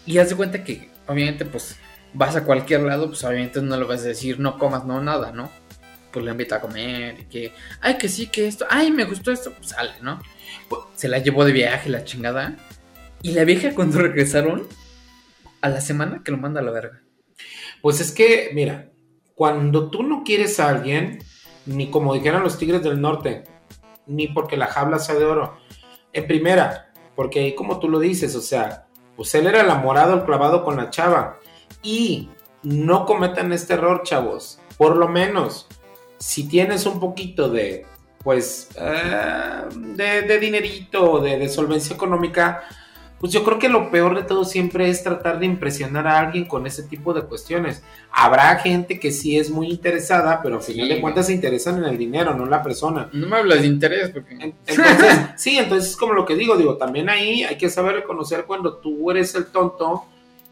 Y 0.06 0.18
haz 0.18 0.28
de 0.28 0.36
cuenta 0.36 0.62
que, 0.62 0.90
obviamente, 1.08 1.44
pues 1.44 1.76
vas 2.14 2.36
a 2.36 2.44
cualquier 2.44 2.82
lado, 2.82 3.08
pues 3.08 3.24
obviamente 3.24 3.60
no 3.60 3.76
le 3.76 3.84
vas 3.84 4.02
a 4.02 4.08
decir 4.08 4.38
no 4.38 4.58
comas, 4.60 4.84
no 4.84 5.02
nada, 5.02 5.32
¿no? 5.32 5.50
Pues 6.12 6.24
le 6.24 6.32
invita 6.32 6.56
a 6.56 6.60
comer 6.60 7.20
y 7.20 7.24
que, 7.24 7.52
ay, 7.80 7.96
que 7.96 8.08
sí, 8.08 8.26
que 8.26 8.46
esto, 8.46 8.66
ay, 8.68 8.90
me 8.90 9.04
gustó 9.04 9.30
esto, 9.30 9.52
pues 9.52 9.70
sale, 9.70 9.92
¿no? 10.02 10.20
Se 10.94 11.08
la 11.08 11.18
llevó 11.18 11.44
de 11.44 11.52
viaje 11.52 11.88
la 11.88 12.04
chingada. 12.04 12.56
Y 13.22 13.32
la 13.32 13.44
vieja 13.44 13.74
cuando 13.74 13.98
regresaron, 14.02 14.66
a 15.60 15.68
la 15.68 15.80
semana 15.80 16.22
que 16.24 16.32
lo 16.32 16.38
manda 16.38 16.60
a 16.60 16.64
la 16.64 16.70
verga. 16.70 17.02
Pues 17.82 18.00
es 18.00 18.12
que, 18.12 18.50
mira, 18.54 18.90
cuando 19.34 19.90
tú 19.90 20.02
no 20.02 20.22
quieres 20.24 20.60
a 20.60 20.68
alguien, 20.68 21.20
ni 21.66 21.90
como 21.90 22.14
dijeran 22.14 22.42
los 22.42 22.58
tigres 22.58 22.82
del 22.82 23.00
norte, 23.00 23.44
ni 24.06 24.28
porque 24.28 24.56
la 24.56 24.66
jabla 24.66 24.98
sea 24.98 25.14
de 25.14 25.24
oro. 25.24 25.58
En 26.12 26.26
primera, 26.26 26.92
porque 27.14 27.40
ahí 27.40 27.54
como 27.54 27.78
tú 27.78 27.88
lo 27.88 27.98
dices, 27.98 28.34
o 28.34 28.40
sea, 28.40 28.86
pues 29.16 29.34
él 29.34 29.46
era 29.46 29.60
el 29.60 29.70
amorado, 29.70 30.14
el 30.14 30.24
clavado 30.24 30.64
con 30.64 30.76
la 30.76 30.90
chava. 30.90 31.38
Y 31.82 32.30
no 32.62 33.06
cometan 33.06 33.52
este 33.52 33.74
error, 33.74 34.02
chavos. 34.02 34.60
Por 34.76 34.96
lo 34.96 35.08
menos, 35.08 35.68
si 36.20 36.46
tienes 36.46 36.86
un 36.86 37.00
poquito 37.00 37.48
de, 37.48 37.86
pues, 38.22 38.68
eh, 38.78 39.62
de, 39.96 40.22
de, 40.22 40.38
dinerito, 40.38 41.18
de, 41.20 41.38
de 41.38 41.48
solvencia 41.48 41.96
económica, 41.96 42.62
pues 43.18 43.32
yo 43.32 43.44
creo 43.44 43.58
que 43.58 43.68
lo 43.68 43.90
peor 43.90 44.16
de 44.16 44.22
todo 44.22 44.44
siempre 44.46 44.88
es 44.88 45.02
tratar 45.02 45.38
de 45.40 45.46
impresionar 45.46 46.06
a 46.06 46.18
alguien 46.18 46.46
con 46.46 46.66
ese 46.66 46.82
tipo 46.84 47.12
de 47.12 47.22
cuestiones. 47.22 47.82
Habrá 48.10 48.56
gente 48.56 48.98
que 48.98 49.12
sí 49.12 49.36
es 49.38 49.50
muy 49.50 49.68
interesada, 49.68 50.40
pero 50.42 50.56
al 50.56 50.62
final 50.62 50.88
Sí. 50.88 50.94
de 50.94 51.00
cuentas 51.02 51.26
se 51.26 51.34
interesan 51.34 51.78
en 51.78 51.84
el 51.84 51.98
dinero, 51.98 52.34
no 52.34 52.44
en 52.44 52.50
la 52.50 52.62
persona. 52.62 53.10
No 53.12 53.26
me 53.26 53.36
hablas 53.36 53.60
de 53.60 53.66
interés 53.66 54.10
porque... 54.10 54.54
Entonces, 54.66 55.18
sí, 55.36 55.58
entonces 55.58 55.90
es 55.90 55.96
como 55.96 56.14
lo 56.14 56.24
que 56.24 56.34
digo, 56.34 56.56
digo, 56.56 56.78
también 56.78 57.10
ahí 57.10 57.42
hay 57.44 57.56
que 57.58 57.68
saber 57.68 57.94
reconocer 57.96 58.44
cuando 58.46 58.76
tú 58.76 59.10
eres 59.10 59.34
el 59.34 59.46
tonto 59.46 60.04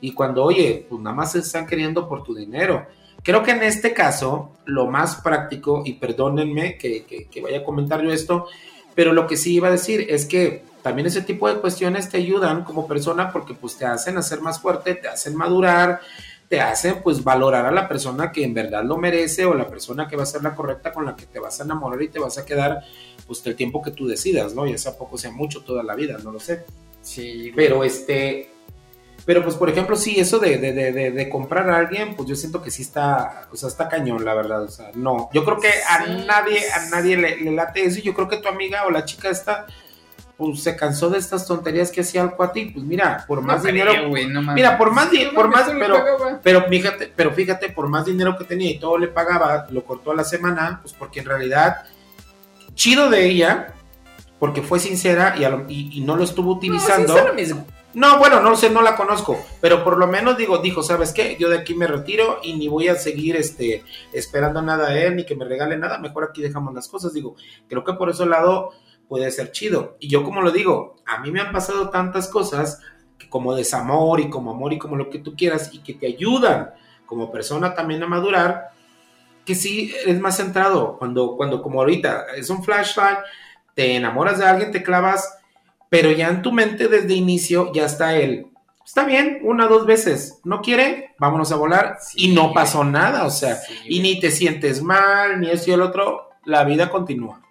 y 0.03 0.13
cuando, 0.13 0.45
oye, 0.45 0.87
pues 0.91 1.01
nada 1.01 1.17
más 1.17 1.33
se 1.33 1.39
están 1.39 1.67
queriendo 1.67 2.07
por 2.07 2.23
tu 2.23 2.35
dinero. 2.35 2.87
Creo 3.29 3.43
que 3.43 3.51
en 3.51 3.63
este 3.63 3.93
caso, 3.93 4.53
lo 4.65 4.87
más 4.87 5.17
práctico, 5.17 5.83
y 5.85 5.93
perdónenme 5.93 6.79
que, 6.79 7.05
que- 7.05 7.27
que 7.27 7.43
vaya 7.43 7.59
a 7.59 7.63
comentar 7.63 8.01
yo 8.03 8.11
esto, 8.11 8.47
pero 8.95 9.13
lo 9.13 9.27
que 9.27 9.37
sí 9.37 9.53
iba 9.53 9.69
a 9.69 9.71
decir 9.71 10.07
es 10.09 10.25
que 10.25 10.63
también 10.83 11.09
ese 11.09 11.21
tipo 11.21 11.47
de 11.47 11.61
cuestiones 11.61 12.09
te 12.09 12.17
ayudan 12.17 12.65
como 12.65 12.89
persona 12.89 13.31
porque 13.31 13.53
pues 13.53 13.77
te 13.77 13.85
hacen 13.85 14.17
hacer 14.17 14.41
más 14.41 14.59
fuerte, 14.63 14.95
te 14.95 15.09
hacen 15.09 15.37
madurar, 15.37 16.01
te 16.49 16.63
hacen 16.63 17.03
pues 17.03 17.23
valorar 17.23 17.67
a 17.67 17.71
la 17.71 17.87
persona 17.87 18.33
que 18.33 18.43
en 18.45 18.55
verdad 18.55 18.83
lo 18.83 18.97
merece 18.97 19.45
o 19.45 19.53
la 19.53 19.69
persona 19.69 20.09
que 20.09 20.17
va 20.17 20.23
a 20.23 20.27
ser 20.27 20.43
la 20.43 20.55
correcta 20.55 20.91
con 20.91 21.05
la 21.05 21.15
que 21.15 21.27
te 21.27 21.39
vas 21.39 21.61
a 21.61 21.65
enamorar 21.65 22.01
y 22.01 22.09
te 22.09 22.19
vas 22.19 22.39
a 22.39 22.47
quedar 22.47 22.81
pues 23.27 23.45
el 23.47 23.55
tiempo 23.57 23.83
que 23.83 23.91
tú 23.91 24.07
decidas, 24.07 24.55
¿no? 24.55 24.67
Ya 24.67 24.79
sea 24.79 24.97
poco, 24.97 25.19
sea 25.19 25.33
mucho, 25.33 25.61
toda 25.63 25.83
la 25.83 25.95
vida, 25.95 26.17
no 26.25 26.33
lo 26.33 26.41
sé. 26.41 26.65
Sí. 27.03 27.53
Pero 27.55 27.85
este, 27.85 28.49
pero 29.29 29.43
pues 29.45 29.57
por 29.57 29.69
ejemplo, 29.69 29.95
sí, 29.95 30.19
eso 30.19 30.39
de, 30.39 30.57
de, 30.57 30.73
de, 30.73 31.11
de- 31.11 31.29
comprar 31.29 31.69
a 31.69 31.77
alguien, 31.77 32.17
pues 32.17 32.27
yo 32.31 32.35
siento 32.35 32.63
que 32.63 32.71
sí 32.71 32.81
está, 32.81 33.43
o 33.53 33.57
sea, 33.59 33.69
está 33.69 33.87
cañón, 33.87 34.25
la 34.25 34.33
verdad, 34.33 34.63
o 34.63 34.69
sea, 34.71 34.91
no. 34.95 35.29
Yo 35.35 35.45
creo 35.45 35.61
que 35.61 35.69
a 35.69 36.07
Sí. 36.07 36.25
nadie, 36.27 36.61
a 36.73 36.89
nadie 36.89 37.15
le, 37.19 37.37
le 37.37 37.51
late 37.51 37.85
eso 37.85 37.99
y 37.99 38.03
yo 38.05 38.15
creo 38.15 38.27
que 38.27 38.39
tu 38.39 38.49
amiga 38.49 38.87
o 38.87 38.91
la 38.91 39.05
chica 39.05 39.29
esta, 39.29 39.67
pues 40.39 40.63
se 40.63 40.77
cansó 40.77 41.11
de 41.11 41.19
estas 41.19 41.47
tonterías 41.47 41.91
que 41.93 42.01
hacía 42.01 42.23
el 42.23 42.31
cuati, 42.31 42.71
pues 42.71 42.87
mira, 42.87 43.27
por 43.29 43.43
más 43.43 43.63
No 43.63 43.71
dinero, 43.71 43.91
creo, 43.93 44.29
no 44.31 44.41
mira, 44.55 44.79
por 44.79 44.93
más, 44.93 45.11
No 45.13 45.19
por 45.35 45.49
más, 45.49 45.69
pero, 45.79 46.03
pero 46.43 46.63
fíjate, 46.67 47.13
pero 47.15 47.31
fíjate, 47.35 47.69
por 47.69 47.87
más 47.87 48.07
dinero 48.07 48.39
que 48.39 48.45
tenía 48.45 48.71
y 48.71 48.79
todo 48.79 48.97
le 48.97 49.09
pagaba, 49.09 49.67
lo 49.69 49.85
cortó 49.85 50.13
a 50.13 50.17
la 50.17 50.25
semana, 50.25 50.79
pues 50.81 50.95
porque 50.95 51.21
en 51.21 51.27
realidad, 51.27 51.83
chido 52.75 53.11
de 53.11 53.27
ella, 53.27 53.75
porque 54.39 54.63
fue 54.63 54.79
sincera 54.79 55.35
y, 55.39 55.45
a 55.45 55.51
lo- 55.51 55.67
y- 55.69 55.91
y 55.93 56.01
no 56.01 56.17
lo 56.17 56.25
estuvo 56.25 56.53
utilizando. 56.53 57.15
No, 57.15 57.39
sí, 57.39 57.53
No, 57.95 58.19
bueno, 58.19 58.41
no 58.41 58.55
sé, 58.55 58.69
no 58.69 58.83
la 58.83 58.97
conozco, 58.97 59.43
pero 59.63 59.83
por 59.83 59.97
lo 59.97 60.07
menos 60.07 60.37
digo, 60.37 60.59
dijo, 60.59 60.83
¿sabes 60.83 61.13
qué? 61.13 61.37
Yo 61.41 61.49
de 61.49 61.59
aquí 61.59 61.75
me 61.75 61.87
retiro 61.87 62.39
y 62.43 62.53
ni 62.55 62.69
voy 62.69 62.89
a 62.89 62.97
seguir 62.97 63.35
este 63.35 63.83
esperando 64.13 64.61
nada 64.61 64.89
a 64.89 64.99
él 64.99 65.17
ni 65.17 65.25
que 65.25 65.35
me 65.35 65.47
regale 65.47 65.79
nada, 65.79 65.99
mejor 65.99 66.25
aquí 66.25 66.43
dejamos 66.43 66.75
las 66.75 66.87
cosas, 66.87 67.15
digo, 67.15 67.35
creo 67.67 67.85
que 67.85 67.95
por 67.95 68.11
ese 68.11 68.27
lado 68.27 68.73
puede 69.09 69.31
ser 69.31 69.53
chido. 69.53 69.97
Y 70.01 70.09
yo 70.09 70.23
como 70.23 70.43
lo 70.43 70.51
digo, 70.51 70.97
a 71.07 71.19
mí 71.21 71.31
me 71.31 71.41
han 71.41 71.51
pasado 71.51 71.89
tantas 71.89 72.29
cosas 72.29 72.81
como 73.31 73.55
desamor 73.55 74.21
y 74.21 74.29
como 74.29 74.51
amor 74.51 74.75
y 74.75 74.79
como 74.79 74.95
lo 74.97 75.09
que 75.09 75.19
tú 75.19 75.35
quieras 75.35 75.71
y 75.73 75.79
que 75.79 75.95
te 75.95 76.09
ayudan 76.09 76.75
como 77.07 77.33
persona 77.33 77.75
también 77.75 78.03
a 78.03 78.07
madurar, 78.07 78.69
que 79.47 79.55
sí 79.55 79.95
es 80.05 80.21
más 80.21 80.37
centrado 80.37 80.99
cuando 80.99 81.37
cuando 81.39 81.63
como 81.63 81.81
ahorita 81.81 82.27
es 82.37 82.51
un 82.51 82.63
flashlight, 82.63 83.21
te 83.75 83.97
enamoras 83.97 84.39
de 84.39 84.45
alguien, 84.45 84.73
te 84.73 84.83
clavas 84.83 85.38
pero 85.89 86.11
ya 86.13 86.29
en 86.29 86.43
tu 86.43 86.53
mente 86.53 86.89
desde 86.89 87.15
inicio 87.15 87.73
ya 87.73 87.87
está 87.87 88.17
él. 88.17 88.47
Está 88.85 89.05
bien, 89.05 89.41
una 89.43 89.67
dos 89.67 89.85
veces. 89.85 90.41
¿No 90.45 90.63
quiere? 90.63 91.15
Vámonos 91.19 91.53
a 91.53 91.57
volar. 91.57 91.99
Sí, 92.01 92.31
y 92.31 92.35
no 92.35 92.55
pasó 92.55 92.85
nada, 92.85 93.27
o 93.27 93.31
sea, 93.31 93.57
Sí, 93.57 93.75
y 93.85 94.01
ni 94.01 94.19
te 94.19 94.31
sientes 94.31 94.83
mal, 94.83 95.41
ni 95.41 95.51
eso 95.51 95.71
y 95.71 95.75
el 95.75 95.83
otro. 95.83 96.31
La 96.45 96.65
vida 96.65 96.89
continúa. 96.89 97.43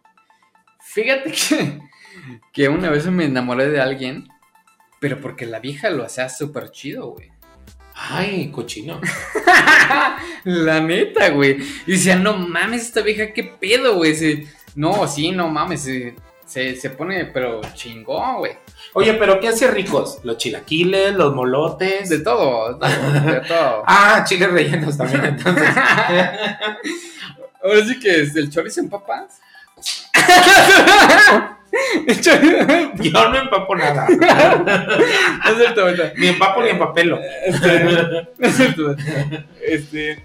Fíjate 0.80 1.32
que, 1.32 1.80
que 2.52 2.70
una 2.70 2.90
vez 2.90 3.06
me 3.08 3.26
enamoré 3.26 3.70
de 3.70 3.80
alguien, 3.80 4.28
pero 5.00 5.22
porque 5.22 5.46
la 5.46 5.60
vieja 5.60 5.92
lo 5.92 6.04
hacía 6.04 6.28
súper 6.28 6.72
chido, 6.72 7.12
güey. 7.12 7.32
Ay, 7.94 8.52
cochino. 8.52 9.02
La 10.44 10.80
neta, 10.80 11.30
güey. 11.30 11.58
Y 11.86 11.94
decía, 11.94 12.16
no 12.16 12.38
mames, 12.38 12.84
esta 12.84 13.02
vieja, 13.02 13.34
qué 13.34 13.44
pedo, 13.44 13.96
güey. 13.96 14.48
No, 14.76 15.08
sí, 15.08 15.32
no 15.32 15.50
mames. 15.50 15.88
Se, 16.48 16.76
se, 16.78 16.90
pone, 16.92 17.26
pero 17.26 17.62
chingón, 17.74 18.38
güey. 18.38 18.54
Oye, 18.94 19.14
pero 19.16 19.40
¿qué 19.40 19.50
hace 19.50 19.70
ricos? 19.70 20.20
Los 20.24 20.38
chilaquiles, 20.38 21.14
los 21.14 21.36
molotes. 21.36 22.10
De 22.10 22.20
todo, 22.20 22.74
de 22.80 23.42
todo. 23.48 23.84
Ah, 23.88 24.24
chiles 24.28 24.50
rellenos 24.50 24.98
también, 24.98 25.26
entonces. 25.26 25.68
Ahora 27.64 27.86
sí 27.86 28.00
que 28.00 28.22
es 28.22 28.36
el 28.36 28.50
chorizo 28.50 28.80
en 28.80 28.90
papas. 28.90 29.42
Yo 33.02 33.30
no 33.30 33.38
empapo 33.38 33.76
nada. 33.76 34.08
No 34.08 35.52
es 35.52 35.58
cierto. 35.58 35.86
Ni 36.16 36.28
empapo 36.28 36.64
ni 36.64 36.70
empapelo. 36.70 37.20
Este, 37.46 37.84
no 37.84 38.48
es 38.48 38.56
cierto. 38.56 38.96
Este. 39.62 40.24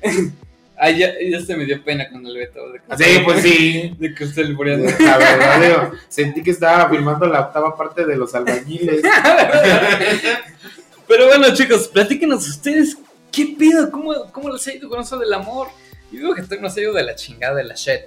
Ay, 0.84 0.98
ya, 0.98 1.12
ya 1.30 1.40
se 1.40 1.56
me 1.56 1.64
dio 1.64 1.80
pena 1.84 2.10
con 2.10 2.26
el 2.26 2.36
Beto. 2.36 2.72
De 2.72 2.80
que 2.80 3.04
Sí, 3.04 3.20
pues 3.24 3.40
sí. 3.40 3.94
De 4.00 4.12
que 4.12 4.24
usted 4.24 4.46
albureando. 4.46 4.90
La 4.98 5.16
verdad, 5.16 5.60
digo, 5.60 5.92
sentí 6.08 6.42
que 6.42 6.50
estaba 6.50 6.90
filmando 6.90 7.24
la 7.28 7.42
octava 7.42 7.76
parte 7.76 8.04
de 8.04 8.16
los 8.16 8.34
albañiles. 8.34 9.00
Pero 11.06 11.26
bueno, 11.26 11.54
chicos, 11.54 11.86
platíquenos 11.86 12.48
ustedes. 12.48 12.96
¿Qué 13.30 13.54
pido? 13.58 13.90
¿Cómo, 13.92 14.12
¿Cómo 14.32 14.50
les 14.50 14.66
ha 14.66 14.74
ido 14.74 14.88
con 14.88 15.00
eso 15.00 15.16
del 15.18 15.32
amor? 15.32 15.68
Yo 16.10 16.18
digo 16.18 16.34
que 16.34 16.42
nos 16.58 16.76
ha 16.76 16.80
ido 16.80 16.92
de 16.92 17.04
la 17.04 17.14
chingada 17.14 17.54
de 17.54 17.64
la 17.64 17.74
shit. 17.74 18.00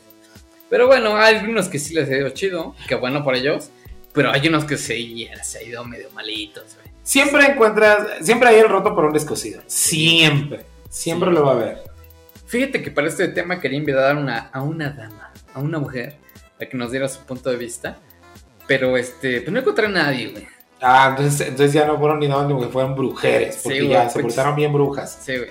Pero 0.70 0.88
bueno, 0.88 1.16
hay 1.18 1.36
algunos 1.38 1.70
que 1.70 1.80
sí 1.80 1.94
les 1.94 2.10
ha 2.10 2.18
ido 2.18 2.30
chido. 2.32 2.76
Que 2.90 2.96
bueno 2.96 3.24
por 3.24 3.36
ellos. 3.36 3.70
Pero 4.14 4.32
hay 4.32 4.46
unos 4.50 4.66
que 4.66 4.78
sí 4.78 5.30
les 5.34 5.56
ha 5.56 5.64
ido 5.64 5.86
medio 5.86 6.10
malitos, 6.12 6.76
güey. 6.76 6.94
Siempre 7.04 7.46
encuentras, 7.46 8.00
siempre 8.22 8.50
hay 8.50 8.60
el 8.60 8.68
roto 8.68 8.94
por 8.94 9.06
un 9.06 9.14
descosido. 9.14 9.62
Siempre. 9.68 10.66
Siempre 10.90 11.30
Sí. 11.30 11.36
lo 11.36 11.44
va 11.46 11.52
a 11.52 11.56
haber. 11.56 11.95
Fíjate 12.46 12.82
que 12.82 12.92
para 12.92 13.08
este 13.08 13.28
tema 13.30 13.60
quería 13.60 13.78
invitar 13.78 14.16
a 14.16 14.20
una, 14.20 14.50
a 14.52 14.62
una 14.62 14.90
dama, 14.92 15.32
a 15.54 15.60
una 15.60 15.80
mujer, 15.80 16.18
a 16.62 16.66
que 16.66 16.78
nos 16.78 16.92
diera 16.92 17.08
su 17.08 17.20
punto 17.22 17.50
de 17.50 17.58
vista. 17.58 17.98
Pero 18.68 18.98
este, 18.98 19.42
pues 19.42 19.52
no 19.52 19.60
encontré 19.60 19.86
a 19.86 19.90
nadie, 19.90 20.28
güey. 20.32 20.48
Ah, 20.82 21.08
entonces, 21.12 21.42
entonces 21.48 21.74
ya 21.74 21.86
no 21.86 21.98
fueron 21.98 22.20
ni 22.20 22.28
nada, 22.28 22.48
ni 22.48 22.60
que 22.60 22.68
fueron 22.68 22.96
brujeres. 22.96 23.56
Sí, 23.56 23.62
Porque 23.64 23.80
güey, 23.82 23.92
ya 23.92 24.10
se 24.10 24.14
pues- 24.22 24.26
portaron 24.34 24.56
bien 24.56 24.74
brujas. 24.74 25.20
Sí, 25.24 25.38
güey. 25.38 25.50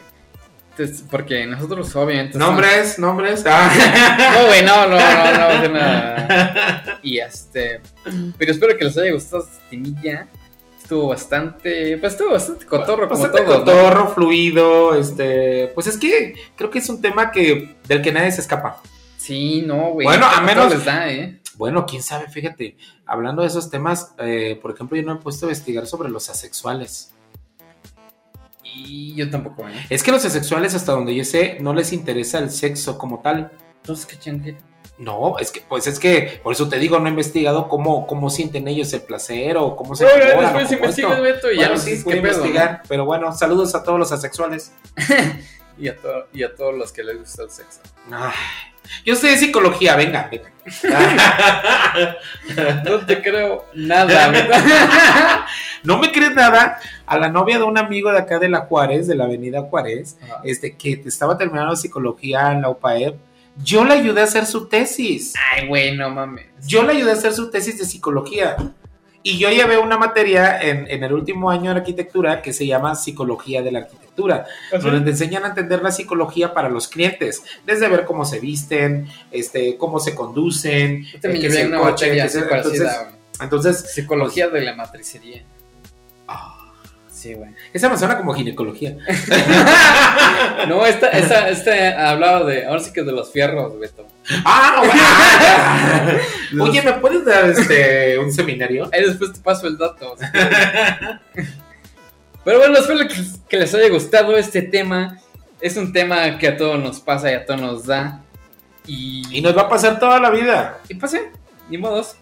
Entonces, 0.70 1.04
porque 1.08 1.46
nosotros 1.46 1.94
obviamente... 1.94 2.36
Nombres, 2.36 2.98
nombres. 2.98 3.44
Ah. 3.46 3.70
No, 4.34 4.46
güey, 4.46 4.64
no, 4.64 4.88
no, 4.88 4.96
no, 4.98 5.62
no, 5.62 5.68
nada. 5.68 6.98
Y 7.02 7.18
este. 7.18 7.80
Pero 8.36 8.50
espero 8.52 8.76
que 8.76 8.84
les 8.84 8.98
haya 8.98 9.12
gustado 9.12 9.44
esta 9.44 9.68
timilla. 9.70 10.26
Estuvo 10.94 11.08
bastante. 11.08 11.98
Pues 11.98 12.12
estuvo 12.12 12.30
bastante 12.30 12.66
cotorro, 12.66 13.08
como 13.08 13.20
Bastante 13.20 13.44
todo. 13.44 13.58
¿no? 13.58 13.64
cotorro, 13.64 14.14
fluido, 14.14 14.94
este, 14.94 15.72
pues 15.74 15.88
es 15.88 15.98
que 15.98 16.34
creo 16.54 16.70
que 16.70 16.78
es 16.78 16.88
un 16.88 17.00
tema 17.02 17.32
que 17.32 17.74
del 17.88 18.00
que 18.00 18.12
nadie 18.12 18.30
se 18.30 18.40
escapa. 18.42 18.80
Sí, 19.16 19.64
no, 19.66 19.90
güey. 19.90 20.06
Bueno, 20.06 20.24
a 20.26 20.40
menos- 20.40 20.70
les 20.72 20.84
da, 20.84 21.10
¿eh? 21.10 21.40
Bueno, 21.56 21.84
quién 21.84 22.00
sabe, 22.02 22.28
fíjate, 22.28 22.76
hablando 23.06 23.42
de 23.42 23.48
esos 23.48 23.70
temas, 23.70 24.14
eh, 24.18 24.56
por 24.62 24.70
ejemplo, 24.72 24.96
yo 24.96 25.02
no 25.02 25.14
me 25.14 25.18
he 25.20 25.22
puesto 25.22 25.46
a 25.46 25.48
investigar 25.48 25.86
sobre 25.88 26.10
los 26.10 26.30
asexuales. 26.30 27.12
Y 28.62 29.14
yo 29.16 29.28
tampoco, 29.30 29.68
¿eh? 29.68 29.72
Es 29.90 30.04
que 30.04 30.12
los 30.12 30.24
asexuales, 30.24 30.74
hasta 30.76 30.92
donde 30.92 31.12
yo 31.14 31.24
sé, 31.24 31.58
no 31.60 31.74
les 31.74 31.92
interesa 31.92 32.38
el 32.38 32.50
sexo 32.50 32.98
como 32.98 33.20
tal. 33.20 33.50
Entonces, 33.80 34.06
¿qué 34.06 34.16
changue? 34.16 34.56
No, 34.96 35.38
es 35.40 35.50
que, 35.50 35.60
pues 35.68 35.88
es 35.88 35.98
que, 35.98 36.40
por 36.42 36.52
eso 36.52 36.68
te 36.68 36.78
digo, 36.78 37.00
no 37.00 37.06
he 37.06 37.10
investigado 37.10 37.68
cómo, 37.68 38.06
cómo 38.06 38.30
sienten 38.30 38.68
ellos 38.68 38.92
el 38.92 39.02
placer 39.02 39.56
o 39.56 39.74
cómo 39.74 39.96
se 39.96 40.04
Bueno, 40.04 40.40
después 40.40 40.70
investigas. 40.70 41.20
Beto, 41.20 41.50
y 41.50 41.58
ya 41.58 41.68
nos 41.68 41.82
sí. 41.82 42.00
¿no? 42.06 42.14
investigar, 42.14 42.82
pero 42.88 43.04
bueno, 43.04 43.32
saludos 43.32 43.74
a 43.74 43.82
todos 43.82 43.98
los 43.98 44.12
asexuales. 44.12 44.72
Y 45.76 45.88
a, 45.88 45.96
to- 45.96 46.28
y 46.32 46.44
a 46.44 46.54
todos 46.54 46.72
los 46.72 46.92
que 46.92 47.02
les 47.02 47.18
gusta 47.18 47.42
el 47.42 47.50
sexo. 47.50 47.80
Ay, 48.08 48.30
yo 49.04 49.16
sé 49.16 49.26
de 49.30 49.38
psicología, 49.38 49.96
venga, 49.96 50.28
venga. 50.30 50.52
No 52.84 53.04
te 53.06 53.20
creo 53.22 53.64
nada, 53.74 54.28
Beto. 54.30 54.54
no 55.82 55.98
me 55.98 56.12
crees 56.12 56.32
nada 56.32 56.78
a 57.06 57.18
la 57.18 57.28
novia 57.28 57.58
de 57.58 57.64
un 57.64 57.76
amigo 57.76 58.12
de 58.12 58.18
acá 58.18 58.38
de 58.38 58.48
la 58.48 58.60
Juárez, 58.60 59.06
de 59.08 59.16
la 59.16 59.24
avenida 59.24 59.62
Juárez, 59.62 60.16
Ajá. 60.22 60.40
este, 60.44 60.76
que 60.76 61.02
estaba 61.04 61.36
terminando 61.36 61.74
psicología 61.76 62.52
en 62.52 62.62
la 62.62 62.70
UPAEP. 62.70 63.16
Yo 63.62 63.84
le 63.84 63.94
ayudé 63.94 64.20
a 64.22 64.24
hacer 64.24 64.46
su 64.46 64.66
tesis. 64.68 65.34
Ay, 65.52 65.68
güey, 65.68 65.96
no 65.96 66.10
mames. 66.10 66.46
Yo 66.66 66.82
le 66.82 66.92
ayudé 66.94 67.10
a 67.10 67.14
hacer 67.14 67.32
su 67.32 67.50
tesis 67.50 67.78
de 67.78 67.84
psicología. 67.84 68.56
Y 69.22 69.38
yo 69.38 69.48
llevé 69.48 69.78
una 69.78 69.96
materia 69.96 70.60
en, 70.60 70.86
en 70.86 71.02
el 71.02 71.12
último 71.12 71.50
año 71.50 71.72
de 71.72 71.78
arquitectura 71.80 72.42
que 72.42 72.52
se 72.52 72.66
llama 72.66 72.94
Psicología 72.94 73.62
de 73.62 73.72
la 73.72 73.78
Arquitectura, 73.80 74.44
donde 74.82 75.00
te 75.00 75.10
enseñan 75.12 75.44
a 75.44 75.48
entender 75.48 75.82
la 75.82 75.90
psicología 75.92 76.52
para 76.52 76.68
los 76.68 76.88
clientes, 76.88 77.42
desde 77.64 77.88
ver 77.88 78.04
cómo 78.04 78.26
se 78.26 78.38
visten, 78.38 79.08
este, 79.30 79.78
cómo 79.78 79.98
se 79.98 80.14
conducen, 80.14 81.06
también 81.22 81.36
eh, 81.36 81.40
qué 81.40 81.48
llevé 81.48 81.54
es 81.54 81.60
el 81.60 81.68
una 81.68 81.78
coche, 81.78 82.06
materia 82.06 82.22
qué 82.24 82.28
es 82.28 82.34
así 82.36 82.44
el- 82.44 82.48
parecida, 82.50 82.92
entonces, 83.40 83.40
entonces, 83.40 83.92
Psicología 83.94 84.48
de 84.48 84.60
la 84.60 84.74
matricería. 84.76 85.42
Sí, 87.24 87.32
güey. 87.32 87.48
esa 87.72 87.88
me 87.88 87.96
suena 87.96 88.18
como 88.18 88.34
ginecología. 88.34 88.98
No, 90.68 90.84
esta, 90.84 91.08
esta, 91.08 91.48
esta 91.48 92.10
hablaba 92.10 92.44
de, 92.44 92.66
ahora 92.66 92.80
sí 92.80 92.92
que 92.92 93.02
de 93.02 93.12
los 93.12 93.32
fierros, 93.32 93.78
Beto. 93.78 94.06
Ah, 94.44 94.82
bueno. 96.50 96.64
Oye, 96.64 96.82
¿me 96.82 96.92
puedes 96.94 97.24
dar 97.24 97.48
este 97.48 98.18
un 98.18 98.30
seminario? 98.32 98.90
Ahí 98.92 99.04
después 99.04 99.32
te 99.32 99.40
paso 99.40 99.66
el 99.66 99.78
dato. 99.78 100.16
Pero 102.44 102.58
bueno, 102.58 102.76
espero 102.78 103.08
que, 103.08 103.14
que 103.48 103.56
les 103.58 103.74
haya 103.74 103.88
gustado 103.88 104.36
este 104.36 104.60
tema. 104.62 105.18
Es 105.60 105.76
un 105.78 105.92
tema 105.92 106.36
que 106.38 106.48
a 106.48 106.56
todos 106.58 106.78
nos 106.78 107.00
pasa 107.00 107.30
y 107.30 107.34
a 107.34 107.46
todos 107.46 107.60
nos 107.60 107.86
da. 107.86 108.22
Y, 108.86 109.22
Y 109.30 109.40
nos 109.40 109.56
va 109.56 109.62
a 109.62 109.68
pasar 109.70 109.98
toda 109.98 110.20
la 110.20 110.28
vida. 110.30 110.78
y 110.88 110.94
pase, 110.94 111.30
ni 111.70 111.78
modos. 111.78 112.16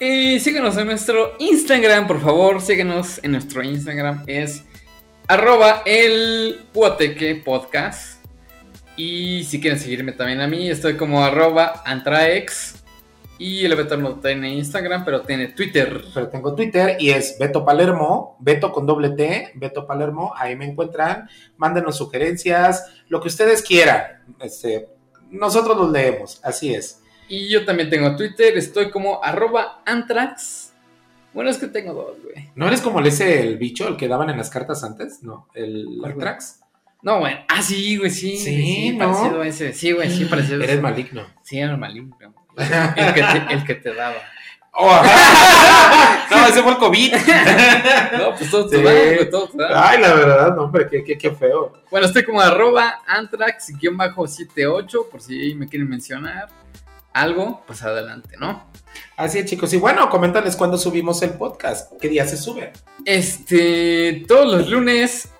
Y 0.00 0.40
síguenos 0.40 0.76
en 0.76 0.86
nuestro 0.86 1.34
Instagram, 1.38 2.08
por 2.08 2.20
favor. 2.20 2.60
Síguenos 2.60 3.22
en 3.22 3.30
nuestro 3.30 3.62
Instagram. 3.62 4.24
Es 4.26 4.64
arroba 5.28 5.82
el 5.86 6.66
Guateque 6.74 7.36
Podcast. 7.36 8.24
Y 8.96 9.44
si 9.44 9.60
quieren 9.60 9.78
seguirme 9.78 10.10
también 10.10 10.40
a 10.40 10.48
mí, 10.48 10.68
estoy 10.68 10.96
como 10.96 11.22
arroba 11.24 11.84
antraex. 11.86 12.82
Y 13.38 13.64
el 13.64 13.76
Beto 13.76 13.96
no 13.96 14.18
tiene 14.18 14.54
Instagram, 14.54 15.04
pero 15.04 15.22
tiene 15.22 15.48
Twitter. 15.48 16.02
Pero 16.12 16.28
tengo 16.28 16.56
Twitter 16.56 16.96
y 16.98 17.10
es 17.10 17.38
Beto 17.38 17.64
Palermo, 17.64 18.36
Beto 18.40 18.72
con 18.72 18.86
doble 18.86 19.10
T, 19.10 19.52
Beto 19.54 19.86
Palermo, 19.86 20.32
ahí 20.36 20.56
me 20.56 20.64
encuentran, 20.64 21.28
mándenos 21.56 21.96
sugerencias, 21.96 22.84
lo 23.08 23.20
que 23.20 23.28
ustedes 23.28 23.62
quieran. 23.62 24.24
Este, 24.40 24.88
nosotros 25.30 25.76
los 25.76 25.90
leemos, 25.90 26.40
así 26.44 26.74
es. 26.74 27.03
Y 27.28 27.48
yo 27.48 27.64
también 27.64 27.90
tengo 27.90 28.16
Twitter, 28.16 28.56
estoy 28.56 28.90
como 28.90 29.22
arroba 29.22 29.82
antrax. 29.86 30.72
Bueno, 31.32 31.50
es 31.50 31.58
que 31.58 31.66
tengo 31.66 31.92
dos, 31.94 32.16
güey. 32.22 32.50
¿No 32.54 32.68
eres 32.68 32.80
como 32.80 33.00
el 33.00 33.06
ese 33.06 33.40
el 33.40 33.56
bicho, 33.58 33.88
el 33.88 33.96
que 33.96 34.08
daban 34.08 34.30
en 34.30 34.36
las 34.36 34.50
cartas 34.50 34.84
antes? 34.84 35.22
No, 35.22 35.48
el 35.54 35.84
¿Cuál, 35.86 35.98
güey? 35.98 36.12
Antrax. 36.12 36.60
No, 37.02 37.18
bueno. 37.20 37.38
Ah, 37.48 37.62
sí, 37.62 37.96
güey, 37.96 38.10
sí. 38.10 38.36
Sí, 38.36 38.92
¿no? 38.92 39.10
parecido 39.12 39.42
a 39.42 39.46
ese. 39.46 39.72
Sí, 39.72 39.92
güey, 39.92 40.10
sí, 40.10 40.24
parecido 40.26 40.54
a 40.60 40.64
Eres 40.64 40.74
ese. 40.74 40.82
maligno. 40.82 41.26
Sí, 41.42 41.58
era 41.58 41.76
maligno. 41.76 42.16
El 42.96 43.14
que 43.14 43.22
te, 43.22 43.52
el 43.54 43.64
que 43.64 43.74
te 43.74 43.94
daba. 43.94 44.16
Oh. 44.76 45.02
no, 46.30 46.46
ese 46.46 46.62
fue 46.62 46.72
el 46.72 46.78
COVID. 46.78 47.14
No, 48.18 48.34
pues 48.36 48.50
todo 48.50 48.68
Sí. 48.68 48.76
da, 48.76 48.82
güey, 48.82 49.30
todo 49.30 49.48
te 49.48 49.58
da. 49.58 49.88
Ay, 49.90 50.00
la 50.00 50.14
verdad, 50.14 50.56
no, 50.56 50.62
hombre, 50.64 50.86
qué, 50.90 51.02
qué, 51.04 51.18
qué 51.18 51.30
feo. 51.32 51.72
Bueno, 51.90 52.06
estoy 52.06 52.24
como 52.24 52.40
arroba 52.40 53.02
antrax-78, 53.06 55.08
por 55.10 55.20
si 55.20 55.54
me 55.54 55.68
quieren 55.68 55.88
mencionar 55.88 56.48
algo, 57.14 57.62
pues 57.66 57.82
adelante, 57.82 58.36
¿no? 58.38 58.66
Así 59.16 59.38
es, 59.38 59.46
chicos. 59.46 59.72
Y 59.72 59.78
bueno, 59.78 60.10
coméntales 60.10 60.56
cuándo 60.56 60.76
subimos 60.76 61.22
el 61.22 61.30
podcast. 61.30 61.92
¿Qué 62.00 62.08
día 62.08 62.26
se 62.26 62.36
sube? 62.36 62.72
Este, 63.04 64.24
todos 64.28 64.52
los 64.52 64.68
lunes 64.68 65.30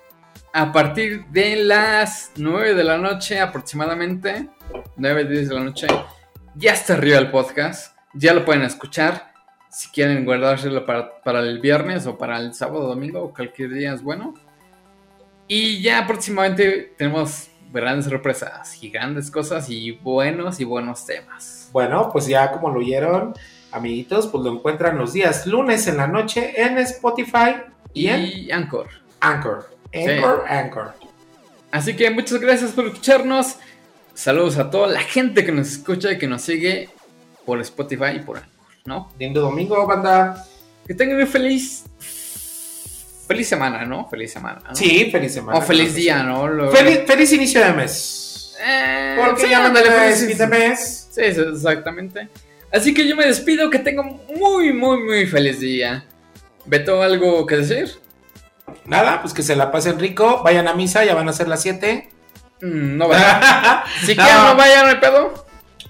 a 0.53 0.71
partir 0.71 1.25
de 1.27 1.57
las 1.57 2.31
9 2.37 2.73
de 2.73 2.83
la 2.83 2.97
noche 2.97 3.39
aproximadamente, 3.39 4.49
9, 4.95 5.25
10 5.25 5.49
de 5.49 5.55
la 5.55 5.61
noche, 5.61 5.87
ya 6.55 6.71
está 6.71 6.93
arriba 6.93 7.17
el 7.17 7.29
podcast, 7.29 7.97
ya 8.13 8.33
lo 8.33 8.45
pueden 8.45 8.63
escuchar. 8.63 9.33
Si 9.69 9.89
quieren 9.89 10.23
guardárselo 10.23 10.85
para, 10.85 11.21
para 11.21 11.41
el 11.41 11.59
viernes 11.59 12.07
o 12.07 12.17
para 12.17 12.39
el 12.39 12.53
sábado, 12.53 12.87
domingo 12.87 13.21
o 13.21 13.33
cualquier 13.33 13.73
día 13.73 13.93
es 13.93 14.01
bueno. 14.01 14.33
Y 15.49 15.81
ya 15.81 16.07
próximamente 16.07 16.93
tenemos 16.97 17.49
grandes 17.73 18.05
sorpresas, 18.05 18.71
gigantes 18.71 19.29
cosas 19.29 19.69
y 19.69 19.91
buenos 19.91 20.61
y 20.61 20.63
buenos 20.63 21.05
temas. 21.05 21.64
Bueno, 21.75 22.09
pues 22.09 22.25
ya 22.25 22.53
como 22.53 22.69
lo 22.69 22.79
oyeron, 22.79 23.33
amiguitos, 23.73 24.27
pues 24.27 24.45
lo 24.45 24.53
encuentran 24.53 24.97
los 24.97 25.11
días 25.11 25.45
lunes 25.45 25.85
en 25.87 25.97
la 25.97 26.07
noche 26.07 26.53
en 26.55 26.77
Spotify 26.77 27.57
y 27.93 28.07
en 28.07 28.21
Y 28.21 28.49
Anchor. 28.49 28.87
Anchor. 29.19 29.69
Anchor, 29.93 30.45
Anchor. 30.47 30.93
Así 31.71 31.93
que 31.97 32.09
muchas 32.11 32.39
gracias 32.39 32.71
por 32.71 32.85
escucharnos. 32.85 33.57
Saludos 34.13 34.57
a 34.57 34.69
toda 34.69 34.87
la 34.87 35.01
gente 35.01 35.43
que 35.43 35.51
nos 35.51 35.67
escucha 35.69 36.13
y 36.13 36.17
que 36.17 36.27
nos 36.27 36.43
sigue 36.43 36.87
por 37.45 37.59
Spotify 37.59 38.11
y 38.15 38.19
por 38.19 38.37
Anchor, 38.37 38.51
¿no? 38.85 39.11
Lindo 39.19 39.41
domingo, 39.41 39.85
banda. 39.85 40.47
Que 40.87 40.93
tengan 40.93 41.19
un 41.19 41.27
feliz. 41.27 41.83
Feliz 43.27 43.49
semana, 43.49 43.83
¿no? 43.83 44.07
Feliz 44.07 44.31
semana. 44.31 44.61
¿no? 44.69 44.73
Sí, 44.77 45.09
feliz 45.11 45.33
semana. 45.33 45.59
O 45.59 45.61
feliz 45.61 45.93
día, 45.93 46.19
sí. 46.21 46.25
¿no? 46.25 46.47
Lo- 46.47 46.71
Feliz, 46.71 46.99
feliz 47.05 47.33
inicio 47.33 47.59
de 47.65 47.73
mes. 47.73 48.21
Eh, 48.61 49.15
Porque 49.19 49.43
sí, 49.43 49.49
ya 49.49 49.67
no 49.67 50.47
mes. 50.47 51.07
Sí, 51.11 51.21
exactamente. 51.21 52.29
Así 52.71 52.93
que 52.93 53.07
yo 53.07 53.15
me 53.15 53.25
despido. 53.25 53.69
Que 53.69 53.79
tengan 53.79 54.19
muy, 54.37 54.73
muy, 54.73 55.03
muy 55.03 55.25
feliz 55.27 55.59
día. 55.59 56.05
¿Beto 56.65 57.01
algo 57.01 57.45
que 57.45 57.57
decir? 57.57 57.99
Nada, 58.85 59.21
pues 59.21 59.33
que 59.33 59.43
se 59.43 59.55
la 59.55 59.71
pasen 59.71 59.99
rico. 59.99 60.41
Vayan 60.43 60.67
a 60.67 60.73
misa, 60.73 61.05
ya 61.05 61.15
van 61.15 61.29
a 61.29 61.33
ser 61.33 61.47
las 61.47 61.61
7. 61.61 62.09
Mm, 62.61 62.97
no 62.97 63.07
vayan. 63.07 63.41
Si 64.01 64.15
quieren, 64.15 64.43
no 64.43 64.55
vayan, 64.55 64.85
no 64.85 64.91
hay 64.91 64.99
pedo. 64.99 65.45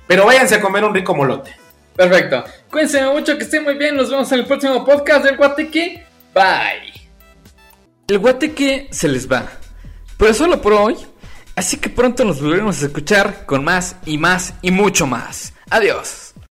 Pero 0.07 0.25
váyanse 0.25 0.55
a 0.55 0.61
comer 0.61 0.83
un 0.83 0.93
rico 0.93 1.15
molote. 1.15 1.55
Perfecto. 1.95 2.43
Cuídense 2.69 3.03
mucho, 3.05 3.37
que 3.37 3.43
estén 3.43 3.63
muy 3.63 3.75
bien. 3.75 3.95
Nos 3.95 4.09
vemos 4.09 4.31
en 4.31 4.39
el 4.39 4.45
próximo 4.45 4.83
podcast 4.83 5.23
del 5.23 5.37
Guateque. 5.37 6.03
Bye. 6.33 7.09
El 8.07 8.19
Guateque 8.19 8.87
se 8.91 9.07
les 9.07 9.31
va. 9.31 9.49
Pero 10.17 10.33
solo 10.33 10.61
por 10.61 10.73
hoy. 10.73 10.95
Así 11.55 11.77
que 11.77 11.89
pronto 11.89 12.25
nos 12.25 12.41
volveremos 12.41 12.81
a 12.81 12.87
escuchar 12.87 13.45
con 13.45 13.63
más 13.63 13.95
y 14.05 14.17
más 14.17 14.53
y 14.61 14.71
mucho 14.71 15.07
más. 15.07 15.53
Adiós. 15.69 16.24